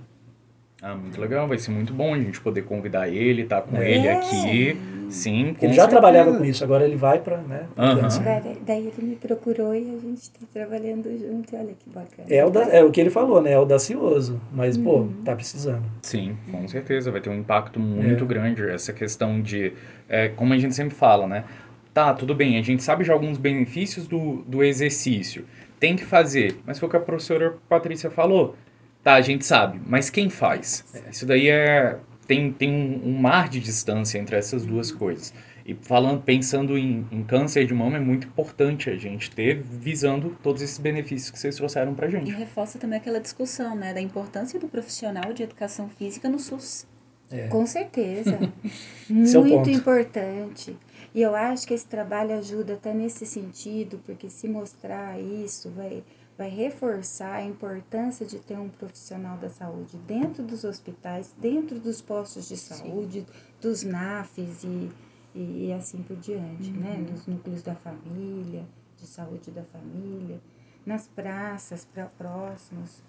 Ah, 0.86 0.96
muito 0.96 1.20
legal, 1.22 1.48
vai 1.48 1.58
ser 1.58 1.72
muito 1.72 1.94
bom 1.94 2.14
a 2.14 2.18
gente 2.20 2.42
poder 2.42 2.64
convidar 2.64 3.08
ele, 3.08 3.44
estar 3.44 3.62
com 3.62 3.78
É. 3.78 3.90
ele 3.90 4.10
aqui. 4.10 4.78
Sim, 5.10 5.56
ele 5.62 5.72
já 5.74 5.84
certeza. 5.84 5.88
trabalhava 5.88 6.38
com 6.38 6.44
isso, 6.44 6.62
agora 6.62 6.84
ele 6.86 6.98
vai 6.98 7.20
para 7.20 7.38
né, 7.38 7.68
pra. 7.74 7.86
Agora, 7.92 8.44
daí 8.66 8.88
ele 8.98 9.08
me 9.08 9.16
procurou 9.16 9.74
e 9.74 9.78
a 9.96 10.00
gente 10.00 10.18
está 10.24 10.40
trabalhando 10.52 11.04
junto. 11.18 11.56
Olha 11.56 11.68
que 11.74 11.90
bacana. 11.90 12.28
É 12.30 12.44
o, 12.44 12.50
da- 12.50 12.64
é 12.68 12.84
o 12.84 12.92
que 12.92 13.00
ele 13.00 13.10
falou, 13.12 13.42
né? 13.42 13.52
É 13.52 13.54
audacioso. 13.54 14.42
Mas, 14.52 14.76
pô, 14.76 15.08
tá 15.24 15.34
precisando. 15.36 15.84
Sim, 16.02 16.36
com 16.52 16.68
certeza, 16.68 17.12
vai 17.12 17.22
ter 17.22 17.30
um 17.30 17.36
impacto 17.40 17.80
muito 17.80 18.26
É. 18.26 18.28
grande 18.28 18.64
essa 18.70 18.92
questão 18.92 19.40
de, 19.42 19.72
é, 20.10 20.28
como 20.30 20.52
a 20.54 20.58
gente 20.58 20.76
sempre 20.76 20.96
fala, 20.96 21.28
né? 21.28 21.46
Tá, 21.94 22.14
tudo 22.14 22.34
bem, 22.36 22.58
a 22.58 22.62
gente 22.62 22.84
sabe 22.84 23.04
já 23.06 23.14
alguns 23.14 23.38
benefícios 23.38 24.06
do, 24.08 24.44
do 24.48 24.64
exercício, 24.64 25.46
tem 25.80 25.96
que 25.96 26.04
fazer, 26.04 26.58
mas 26.66 26.80
foi 26.80 26.88
o 26.88 26.90
que 26.90 26.98
a 26.98 27.00
professora 27.00 27.54
Patrícia 27.70 28.10
falou. 28.10 28.56
Tá, 29.04 29.16
a 29.16 29.22
gente 29.22 29.46
sabe, 29.46 29.82
mas 29.86 30.10
quem 30.10 30.30
faz? 30.30 30.86
Isso 31.12 31.26
daí 31.26 31.50
é, 31.50 32.00
tem, 32.26 32.52
tem 32.54 32.72
um, 32.72 33.10
um 33.10 33.20
mar 33.20 33.50
de 33.50 33.60
distância 33.60 34.18
entre 34.18 34.36
essas 34.36 34.66
duas 34.66 34.92
coisas. 34.92 35.34
E 35.66 35.74
falando, 35.76 36.22
pensando 36.22 36.78
em, 36.78 37.06
em 37.12 37.24
câncer 37.24 37.66
de 37.66 37.74
mama, 37.74 37.98
é 37.98 38.00
muito 38.00 38.28
importante 38.28 38.90
a 38.90 38.96
gente 38.98 39.30
ter, 39.32 39.62
visando 39.62 40.38
todos 40.42 40.62
esses 40.62 40.78
benefícios 40.78 41.32
que 41.32 41.40
vocês 41.40 41.56
trouxeram 41.56 41.94
pra 41.94 42.08
E 42.08 42.12
gente. 42.12 42.32
reforça 42.32 42.78
também 42.80 42.98
aquela 43.00 43.20
discussão, 43.20 43.76
né, 43.76 43.94
da 43.94 44.02
importância 44.02 44.60
do 44.60 44.68
profissional 44.68 45.34
de 45.34 45.44
educação 45.44 45.90
física 45.90 46.30
no 46.30 46.40
SUS. 46.40 46.86
É. 47.32 47.48
Com 47.48 47.66
certeza. 47.66 48.38
É 49.10 49.14
Muito 49.14 49.50
ponto. 49.50 49.70
importante. 49.70 50.76
E 51.14 51.22
eu 51.22 51.36
acho 51.36 51.68
que 51.68 51.74
esse 51.74 51.86
trabalho 51.86 52.36
ajuda 52.38 52.74
até 52.74 52.94
nesse 52.94 53.26
sentido, 53.26 54.00
porque 54.06 54.30
se 54.30 54.48
mostrar 54.48 55.20
isso 55.20 55.70
vai, 55.72 56.04
vai 56.38 56.50
reforçar 56.50 57.36
a 57.36 57.44
importância 57.44 58.26
de 58.26 58.40
ter 58.40 58.58
um 58.58 58.70
profissional 58.70 59.38
da 59.38 59.50
saúde 59.50 59.98
dentro 60.08 60.44
dos 60.44 60.64
hospitais, 60.64 61.34
dentro 61.40 61.80
dos 61.80 62.02
postos 62.02 62.48
de 62.48 62.58
saúde, 62.58 63.26
dos 63.62 63.84
NAFs 63.84 64.64
e, 64.64 64.92
e, 65.36 65.68
e 65.68 65.74
assim 65.74 66.02
por 66.02 66.18
diante, 66.18 66.72
né? 66.72 67.06
Dos 67.10 67.28
núcleos 67.28 67.62
da 67.62 67.76
família, 67.76 68.64
de 68.98 69.06
saúde 69.06 69.52
da 69.52 69.64
família, 69.64 70.40
nas 70.86 71.08
praças 71.08 71.86
pra 71.86 72.06
próximos. 72.06 73.04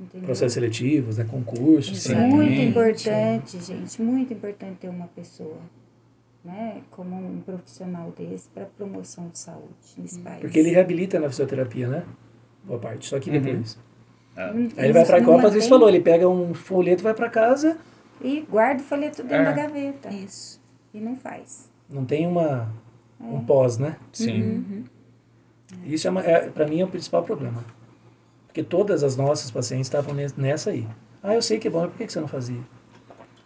Entendeu? 0.00 0.26
Processos 0.26 0.52
seletivos, 0.52 1.18
né? 1.18 1.24
Concursos. 1.24 1.98
Sim. 1.98 2.14
Muito 2.14 2.54
Sim. 2.54 2.68
importante, 2.68 3.60
gente, 3.60 4.00
muito 4.00 4.32
importante 4.32 4.76
ter 4.78 4.88
uma 4.88 5.08
pessoa, 5.08 5.58
né, 6.44 6.82
como 6.92 7.16
um 7.16 7.40
profissional 7.40 8.12
desse 8.16 8.48
para 8.50 8.64
promoção 8.66 9.28
de 9.28 9.40
saúde 9.40 9.96
nesse 9.96 10.20
país. 10.20 10.40
Porque 10.40 10.60
ele 10.60 10.70
reabilita 10.70 11.18
na 11.18 11.28
fisioterapia, 11.28 11.88
né? 11.88 12.06
Boa 12.68 12.78
parte. 12.78 13.06
Só 13.08 13.18
que 13.18 13.30
Uhum. 13.30 13.40
depois. 13.40 13.76
Não- 14.36 14.44
Aí 14.44 14.84
ele 14.84 14.92
vai 14.92 15.04
pra 15.04 15.18
não 15.18 15.24
Copa, 15.26 15.38
a 15.38 15.42
Patrícia 15.42 15.58
mantém- 15.58 15.68
falou, 15.68 15.88
ele 15.88 16.00
pega 16.00 16.28
um 16.28 16.54
folheto, 16.54 17.02
vai 17.02 17.14
pra 17.14 17.28
casa, 17.28 17.76
E 18.22 18.40
guarda 18.50 18.80
o 18.82 18.84
folheto 18.84 19.22
dentro 19.22 19.36
É. 19.36 19.44
da 19.44 19.52
gaveta. 19.52 20.08
Isso. 20.12 20.60
E 20.92 20.98
não 21.00 21.16
faz. 21.16 21.68
não 21.88 22.04
tem 22.04 22.26
uma, 22.26 22.68
É. 23.20 23.24
um 23.24 23.44
pós, 23.44 23.78
né? 23.78 23.96
Sim. 24.12 24.42
Uhum. 24.42 24.84
Isso 25.84 26.06
é, 26.06 26.10
uma- 26.10 26.22
é 26.22 26.48
para 26.50 26.66
mim 26.66 26.80
é 26.80 26.84
o 26.84 26.88
principal 26.88 27.22
problema. 27.22 27.64
Porque 28.46 28.62
todas 28.62 29.02
as 29.04 29.16
nossas 29.16 29.50
pacientes 29.50 29.86
estavam 29.86 30.14
nes- 30.14 30.34
nessa 30.36 30.70
aí. 30.70 30.86
Ah, 31.22 31.34
eu 31.34 31.42
sei 31.42 31.58
que 31.58 31.68
é 31.68 31.70
bom, 31.70 31.80
mas 31.82 31.90
por 31.90 31.98
que 31.98 32.06
que 32.06 32.12
você 32.12 32.20
não 32.20 32.28
fazia? 32.28 32.60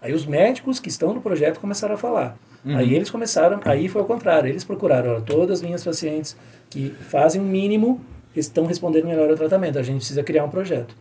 Aí 0.00 0.12
os 0.14 0.24
médicos 0.26 0.80
que 0.80 0.88
estão 0.88 1.12
no 1.14 1.20
projeto 1.20 1.60
começaram 1.60 1.94
a 1.94 1.98
falar. 1.98 2.36
Uhum. 2.64 2.76
Aí 2.76 2.94
eles 2.94 3.10
começaram, 3.10 3.60
aí 3.64 3.88
foi 3.88 4.00
ao 4.00 4.06
contrário, 4.06 4.48
eles 4.48 4.64
procuraram, 4.64 5.10
olha, 5.10 5.20
todas 5.20 5.58
as 5.58 5.62
minhas 5.62 5.84
pacientes 5.84 6.36
que 6.70 6.90
fazem 6.90 7.40
o 7.40 7.44
mínimo 7.44 8.00
estão 8.40 8.66
respondendo 8.66 9.06
melhor 9.06 9.28
ao 9.30 9.36
tratamento, 9.36 9.78
a 9.78 9.82
gente 9.82 9.96
precisa 9.98 10.22
criar 10.22 10.44
um 10.44 10.48
projeto. 10.50 10.94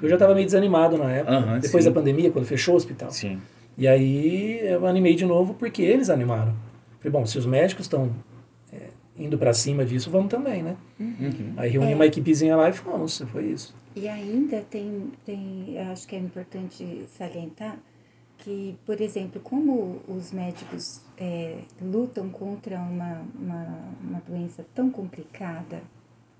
Eu 0.00 0.08
já 0.08 0.14
estava 0.14 0.34
meio 0.34 0.46
desanimado 0.46 0.96
na 0.96 1.10
época, 1.12 1.32
Aham, 1.36 1.58
depois 1.58 1.82
sim. 1.84 1.90
da 1.90 1.94
pandemia, 1.94 2.30
quando 2.30 2.44
fechou 2.44 2.74
o 2.74 2.76
hospital. 2.76 3.10
Sim. 3.10 3.40
E 3.76 3.86
aí 3.86 4.60
eu 4.62 4.86
animei 4.86 5.14
de 5.14 5.24
novo 5.26 5.54
porque 5.54 5.82
eles 5.82 6.08
animaram. 6.10 6.54
Falei, 7.00 7.12
bom, 7.12 7.26
se 7.26 7.36
os 7.38 7.46
médicos 7.46 7.84
estão 7.86 8.10
é, 8.72 8.88
indo 9.16 9.36
para 9.38 9.52
cima 9.52 9.84
disso, 9.84 10.10
vamos 10.10 10.28
também, 10.30 10.62
né? 10.62 10.76
Uhum. 10.98 11.54
Aí 11.56 11.70
reuni 11.70 11.92
É. 11.92 11.94
uma 11.94 12.06
equipezinha 12.06 12.56
lá 12.56 12.68
e 12.68 12.72
fomos, 12.72 13.18
foi 13.32 13.46
isso. 13.46 13.74
E 13.96 14.08
ainda 14.08 14.60
tem, 14.70 15.10
tem, 15.24 15.76
acho 15.90 16.06
que 16.06 16.14
é 16.14 16.18
importante 16.18 17.04
salientar, 17.16 17.76
que, 18.38 18.76
por 18.86 19.00
exemplo, 19.00 19.40
como 19.40 20.00
os 20.06 20.30
médicos 20.32 21.00
é, 21.16 21.56
lutam 21.82 22.28
contra 22.28 22.76
uma, 22.78 23.22
uma, 23.34 23.78
uma 24.00 24.22
doença 24.28 24.64
tão 24.74 24.90
complicada, 24.90 25.82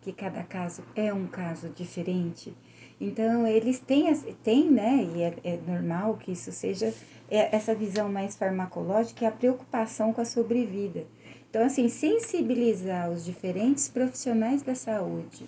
que 0.00 0.12
cada 0.12 0.42
caso 0.42 0.82
é 0.94 1.12
um 1.12 1.26
caso 1.26 1.68
diferente, 1.70 2.54
então 3.00 3.46
eles 3.46 3.78
têm, 3.78 4.12
têm 4.42 4.70
né, 4.70 5.08
e 5.14 5.22
é, 5.22 5.34
é 5.44 5.60
normal 5.66 6.16
que 6.16 6.32
isso 6.32 6.50
seja 6.50 6.92
é, 7.30 7.54
essa 7.54 7.74
visão 7.74 8.10
mais 8.10 8.36
farmacológica 8.36 9.24
e 9.24 9.28
a 9.28 9.30
preocupação 9.30 10.12
com 10.12 10.20
a 10.20 10.24
sobrevida. 10.24 11.06
Então, 11.48 11.64
assim, 11.64 11.88
sensibilizar 11.88 13.10
os 13.10 13.24
diferentes 13.24 13.88
profissionais 13.88 14.62
da 14.62 14.74
saúde 14.74 15.46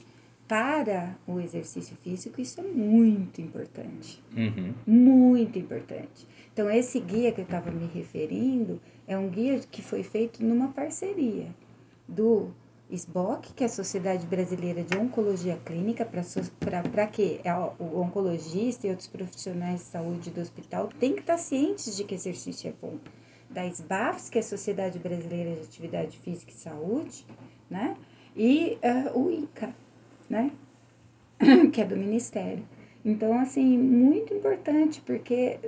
para 0.49 1.17
o 1.27 1.39
exercício 1.39 1.97
físico, 2.03 2.41
isso 2.41 2.61
é 2.61 2.65
muito 2.65 3.41
importante. 3.41 4.23
Uhum. 4.37 4.75
Muito 4.87 5.59
importante. 5.59 6.27
Então, 6.53 6.71
esse 6.71 6.99
guia 6.99 7.33
que 7.33 7.41
eu 7.41 7.45
estava 7.45 7.71
me 7.71 7.87
referindo 7.87 8.81
é 9.07 9.17
um 9.17 9.29
guia 9.29 9.61
que 9.71 9.83
foi 9.83 10.03
feito 10.03 10.45
numa 10.45 10.69
parceria 10.69 11.49
do 12.09 12.51
SBOC, 12.93 13.53
que 13.55 13.63
é 13.63 13.67
a 13.67 13.71
Sociedade 13.71 14.27
Brasileira 14.27 14.83
de 14.83 14.97
Oncologia 14.97 15.57
Clínica, 15.65 16.05
para 16.05 17.07
que 17.07 17.41
o 17.79 18.01
oncologista 18.01 18.87
e 18.87 18.91
outros 18.91 19.09
profissionais 19.09 19.81
de 19.81 19.87
saúde 19.87 20.31
do 20.31 20.41
hospital 20.41 20.89
têm 20.99 21.15
que 21.15 21.21
estar 21.21 21.39
cientes 21.39 21.97
de 21.97 22.05
que 22.05 22.15
exercício 22.15 22.69
é 22.69 22.75
bom. 22.81 22.97
Da 23.49 23.67
SBAFS, 23.67 24.31
que 24.31 24.39
é 24.39 24.41
a 24.41 24.45
Sociedade 24.45 24.99
Brasileira 24.99 25.55
de 25.57 25.63
Atividade 25.63 26.19
Física 26.19 26.53
e 26.53 26.55
Saúde, 26.55 27.27
né? 27.69 27.97
E 28.37 28.79
uh, 28.85 29.19
o 29.19 29.31
INCA, 29.31 29.75
né? 30.29 30.53
que 31.73 31.81
é 31.81 31.85
do 31.85 31.97
Ministério. 31.97 32.65
Então, 33.05 33.39
assim, 33.41 33.79
muito 33.79 34.33
importante, 34.35 35.01
porque 35.01 35.59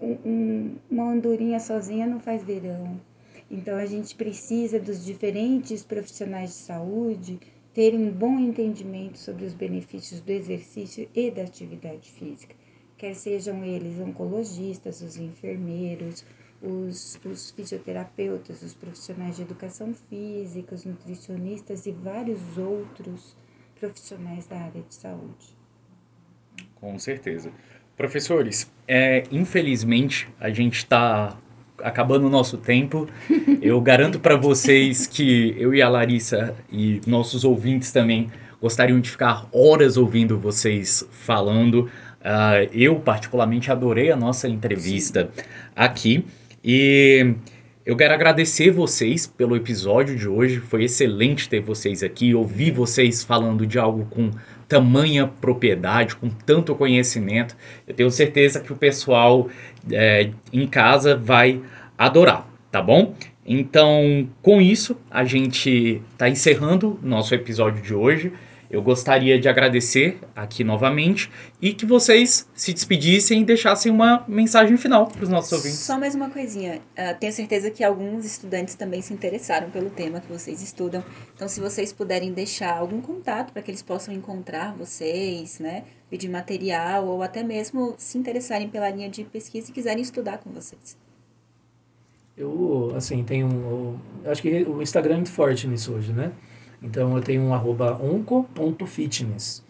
um, 0.00 0.16
um, 0.24 0.76
uma 0.90 1.12
andorinha 1.12 1.60
sozinha 1.60 2.06
não 2.06 2.18
faz 2.18 2.42
verão. 2.42 3.00
Então, 3.50 3.76
a 3.76 3.86
gente 3.86 4.14
precisa 4.14 4.78
dos 4.78 5.04
diferentes 5.04 5.82
profissionais 5.82 6.50
de 6.50 6.56
saúde 6.56 7.40
terem 7.74 7.98
um 7.98 8.10
bom 8.10 8.38
entendimento 8.38 9.18
sobre 9.18 9.44
os 9.44 9.54
benefícios 9.54 10.20
do 10.20 10.30
exercício 10.30 11.08
e 11.14 11.30
da 11.30 11.42
atividade 11.42 12.10
física, 12.10 12.54
quer 12.96 13.14
sejam 13.14 13.64
eles 13.64 13.98
oncologistas, 13.98 15.00
os 15.00 15.16
enfermeiros, 15.16 16.24
os, 16.62 17.18
os 17.24 17.50
fisioterapeutas, 17.52 18.62
os 18.62 18.74
profissionais 18.74 19.36
de 19.36 19.42
educação 19.42 19.94
física, 19.94 20.74
os 20.74 20.84
nutricionistas 20.84 21.86
e 21.86 21.92
vários 21.92 22.40
outros 22.58 23.36
profissionais 23.78 24.46
da 24.46 24.58
área 24.58 24.82
de 24.82 24.94
saúde. 24.94 25.56
Com 26.74 26.98
certeza. 26.98 27.50
Professores, 27.96 28.70
é, 28.86 29.22
infelizmente 29.30 30.28
a 30.38 30.50
gente 30.50 30.78
está 30.78 31.38
acabando 31.82 32.26
o 32.26 32.30
nosso 32.30 32.56
tempo. 32.56 33.08
Eu 33.60 33.80
garanto 33.80 34.18
para 34.18 34.36
vocês 34.36 35.06
que 35.06 35.54
eu 35.58 35.74
e 35.74 35.82
a 35.82 35.88
Larissa 35.88 36.54
e 36.70 37.00
nossos 37.06 37.44
ouvintes 37.44 37.92
também 37.92 38.30
gostariam 38.60 39.00
de 39.00 39.10
ficar 39.10 39.46
horas 39.52 39.96
ouvindo 39.96 40.38
vocês 40.38 41.06
falando. 41.10 41.90
Uh, 42.20 42.68
eu, 42.72 42.96
particularmente, 42.96 43.70
adorei 43.70 44.10
a 44.10 44.16
nossa 44.16 44.48
entrevista 44.48 45.30
Sim. 45.34 45.42
aqui. 45.74 46.24
E 46.62 47.34
eu 47.84 47.96
quero 47.96 48.12
agradecer 48.12 48.70
vocês 48.70 49.26
pelo 49.26 49.56
episódio 49.56 50.14
de 50.14 50.28
hoje. 50.28 50.60
Foi 50.60 50.84
excelente 50.84 51.48
ter 51.48 51.60
vocês 51.60 52.02
aqui, 52.02 52.34
ouvir 52.34 52.70
vocês 52.70 53.24
falando 53.24 53.66
de 53.66 53.78
algo 53.78 54.04
com 54.10 54.30
tamanha 54.70 55.26
propriedade, 55.26 56.14
com 56.14 56.30
tanto 56.30 56.76
conhecimento. 56.76 57.56
Eu 57.88 57.92
tenho 57.92 58.10
certeza 58.10 58.60
que 58.60 58.72
o 58.72 58.76
pessoal 58.76 59.48
é, 59.90 60.30
em 60.52 60.64
casa 60.64 61.16
vai 61.16 61.60
adorar, 61.98 62.48
tá 62.70 62.80
bom? 62.80 63.12
Então, 63.44 64.28
com 64.40 64.60
isso, 64.60 64.96
a 65.10 65.24
gente 65.24 66.00
está 66.12 66.28
encerrando 66.28 67.00
nosso 67.02 67.34
episódio 67.34 67.82
de 67.82 67.92
hoje. 67.92 68.32
Eu 68.70 68.80
gostaria 68.80 69.36
de 69.36 69.48
agradecer 69.48 70.20
aqui 70.34 70.62
novamente 70.62 71.28
e 71.60 71.72
que 71.72 71.84
vocês 71.84 72.48
se 72.54 72.72
despedissem 72.72 73.40
e 73.40 73.44
deixassem 73.44 73.90
uma 73.90 74.24
mensagem 74.28 74.76
final 74.76 75.08
para 75.08 75.24
os 75.24 75.28
nossos 75.28 75.50
ouvintes. 75.50 75.80
Só 75.80 75.98
mais 75.98 76.14
uma 76.14 76.30
coisinha. 76.30 76.80
Uh, 76.96 77.18
tenho 77.18 77.32
certeza 77.32 77.68
que 77.68 77.82
alguns 77.82 78.24
estudantes 78.24 78.76
também 78.76 79.02
se 79.02 79.12
interessaram 79.12 79.70
pelo 79.70 79.90
tema 79.90 80.20
que 80.20 80.28
vocês 80.28 80.62
estudam. 80.62 81.02
Então, 81.34 81.48
se 81.48 81.60
vocês 81.60 81.92
puderem 81.92 82.32
deixar 82.32 82.78
algum 82.78 83.00
contato 83.00 83.52
para 83.52 83.60
que 83.60 83.72
eles 83.72 83.82
possam 83.82 84.14
encontrar 84.14 84.72
vocês, 84.76 85.58
né? 85.58 85.82
Pedir 86.08 86.28
material 86.28 87.06
ou 87.06 87.24
até 87.24 87.42
mesmo 87.42 87.96
se 87.98 88.18
interessarem 88.18 88.68
pela 88.68 88.88
linha 88.88 89.10
de 89.10 89.24
pesquisa 89.24 89.68
e 89.70 89.74
quiserem 89.74 90.00
estudar 90.00 90.38
com 90.38 90.50
vocês. 90.50 90.96
Eu, 92.36 92.92
assim, 92.96 93.24
tenho. 93.24 94.00
Eu 94.24 94.30
acho 94.30 94.40
que 94.40 94.62
o 94.62 94.80
Instagram 94.80 95.14
é 95.14 95.16
muito 95.16 95.32
forte 95.32 95.66
nisso 95.66 95.92
hoje, 95.92 96.12
né? 96.12 96.30
Então 96.82 97.16
eu 97.16 97.22
tenho 97.22 97.42
um 97.42 97.54
arroba 97.54 97.96
onco.fitness, 98.02 99.62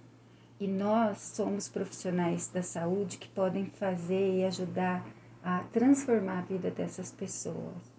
E 0.60 0.68
nós 0.68 1.20
somos 1.20 1.70
profissionais 1.70 2.48
da 2.48 2.64
saúde 2.64 3.20
que 3.20 3.30
podem 3.30 3.68
fazer 3.68 4.40
e 4.40 4.46
ajudar 4.46 5.06
a 5.44 5.60
transformar 5.72 6.40
a 6.40 6.42
vida 6.42 6.72
dessas 6.72 7.12
pessoas. 7.12 7.94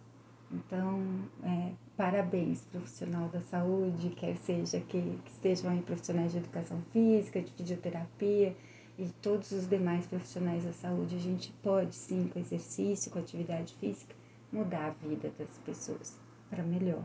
Então, 0.50 1.00
é, 1.44 1.72
parabéns, 1.96 2.64
profissional 2.64 3.28
da 3.28 3.40
saúde, 3.42 4.10
quer 4.10 4.36
seja 4.38 4.80
que, 4.80 5.00
que 5.00 5.30
estejam 5.30 5.70
aí 5.70 5.80
profissionais 5.80 6.32
de 6.32 6.38
educação 6.38 6.82
física, 6.92 7.40
de 7.40 7.52
fisioterapia, 7.52 8.56
e 8.98 9.08
todos 9.20 9.50
os 9.52 9.68
demais 9.68 10.06
profissionais 10.06 10.64
da 10.64 10.72
saúde, 10.72 11.16
a 11.16 11.18
gente 11.18 11.52
pode 11.62 11.94
sim, 11.94 12.28
com 12.28 12.38
exercício, 12.38 13.10
com 13.10 13.18
atividade 13.18 13.74
física, 13.74 14.14
mudar 14.52 14.86
a 14.86 15.06
vida 15.06 15.30
das 15.38 15.58
pessoas 15.58 16.18
para 16.48 16.62
melhor. 16.62 17.04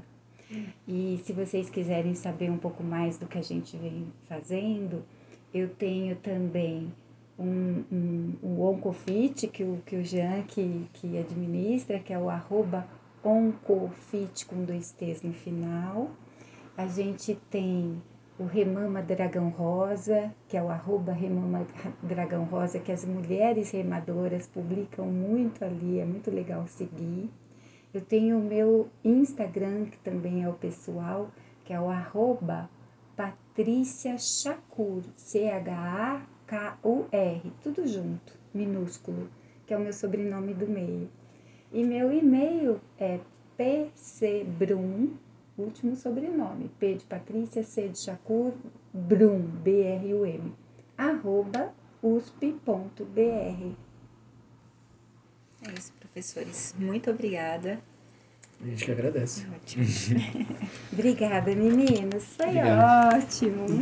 E 0.88 1.22
se 1.24 1.32
vocês 1.32 1.70
quiserem 1.70 2.14
saber 2.14 2.50
um 2.50 2.58
pouco 2.58 2.84
mais 2.84 3.18
do 3.18 3.26
que 3.26 3.38
a 3.38 3.42
gente 3.42 3.78
vem 3.78 4.12
fazendo, 4.28 5.04
eu 5.54 5.70
tenho 5.70 6.16
também 6.18 6.92
um, 7.40 7.84
um, 7.92 8.34
um 8.44 8.62
Oncofit, 8.62 9.48
que 9.48 9.64
o, 9.64 9.82
que 9.86 9.96
o 9.96 10.04
Jean 10.04 10.44
que, 10.44 10.88
que 10.94 11.18
administra, 11.18 12.00
que 12.00 12.14
é 12.14 12.20
o 12.20 12.30
arroba 12.30 12.88
Oncofit 13.24 14.46
com 14.46 14.64
dois 14.64 14.92
T's 14.92 15.22
no 15.22 15.34
final. 15.34 16.12
A 16.78 16.88
gente 16.88 17.36
tem 17.50 18.02
o 18.42 18.46
Remama 18.48 19.04
Dragão 19.04 19.50
Rosa, 19.50 20.34
que 20.48 20.58
é 20.58 20.64
o 20.64 20.70
arroba 20.70 21.12
Remama 21.14 21.68
Dragão 22.02 22.44
Rosa, 22.46 22.80
que 22.80 22.92
as 22.92 23.06
mulheres 23.06 23.70
remadoras 23.70 24.48
publicam 24.48 25.06
muito 25.06 25.64
ali, 25.64 26.00
é 26.00 26.06
muito 26.06 26.32
legal 26.32 26.66
seguir. 26.66 27.30
Eu 27.94 28.02
tenho 28.02 28.40
o 28.40 28.44
meu 28.44 28.90
Instagram, 29.06 29.86
que 29.86 30.00
também 30.00 30.44
é 30.44 30.50
o 30.50 30.54
pessoal, 30.54 31.30
que 31.64 31.72
é 31.72 31.80
o 31.80 31.88
arroba 31.88 32.68
Patrícia 33.16 34.18
Chacur, 34.18 35.04
C-H-A-K-U-R, 35.16 36.32
tudo 37.62 37.86
junto, 37.86 38.34
minúsculo, 38.52 39.30
que 39.68 39.74
é 39.76 39.78
o 39.78 39.82
meu 39.82 39.94
sobrenome 39.94 40.56
do 40.56 40.68
meio. 40.68 41.08
E 41.72 41.84
meu 41.84 42.12
e-mail 42.12 42.82
é 42.98 43.20
pcbrum, 43.56 45.12
último 45.64 45.96
sobrenome, 45.96 46.70
P 46.80 46.96
de 46.96 47.06
Patrícia, 47.06 47.64
C 47.64 47.88
de 47.88 48.00
Chacur, 48.00 48.54
Brum, 48.94 49.40
B-R-U-M, 49.40 50.54
arroba 50.98 51.74
É 55.68 55.72
isso, 55.78 55.94
professores. 56.00 56.74
Muito 56.78 57.12
obrigada. 57.12 57.80
A 58.62 58.66
gente 58.66 58.86
que 58.86 58.92
agradece. 58.92 59.46
Ótimo. 59.56 59.86
Obrigada, 60.94 61.56
meninos. 61.56 62.24
Foi 62.36 62.48
Obrigado. 62.48 63.18
ótimo. 63.18 63.66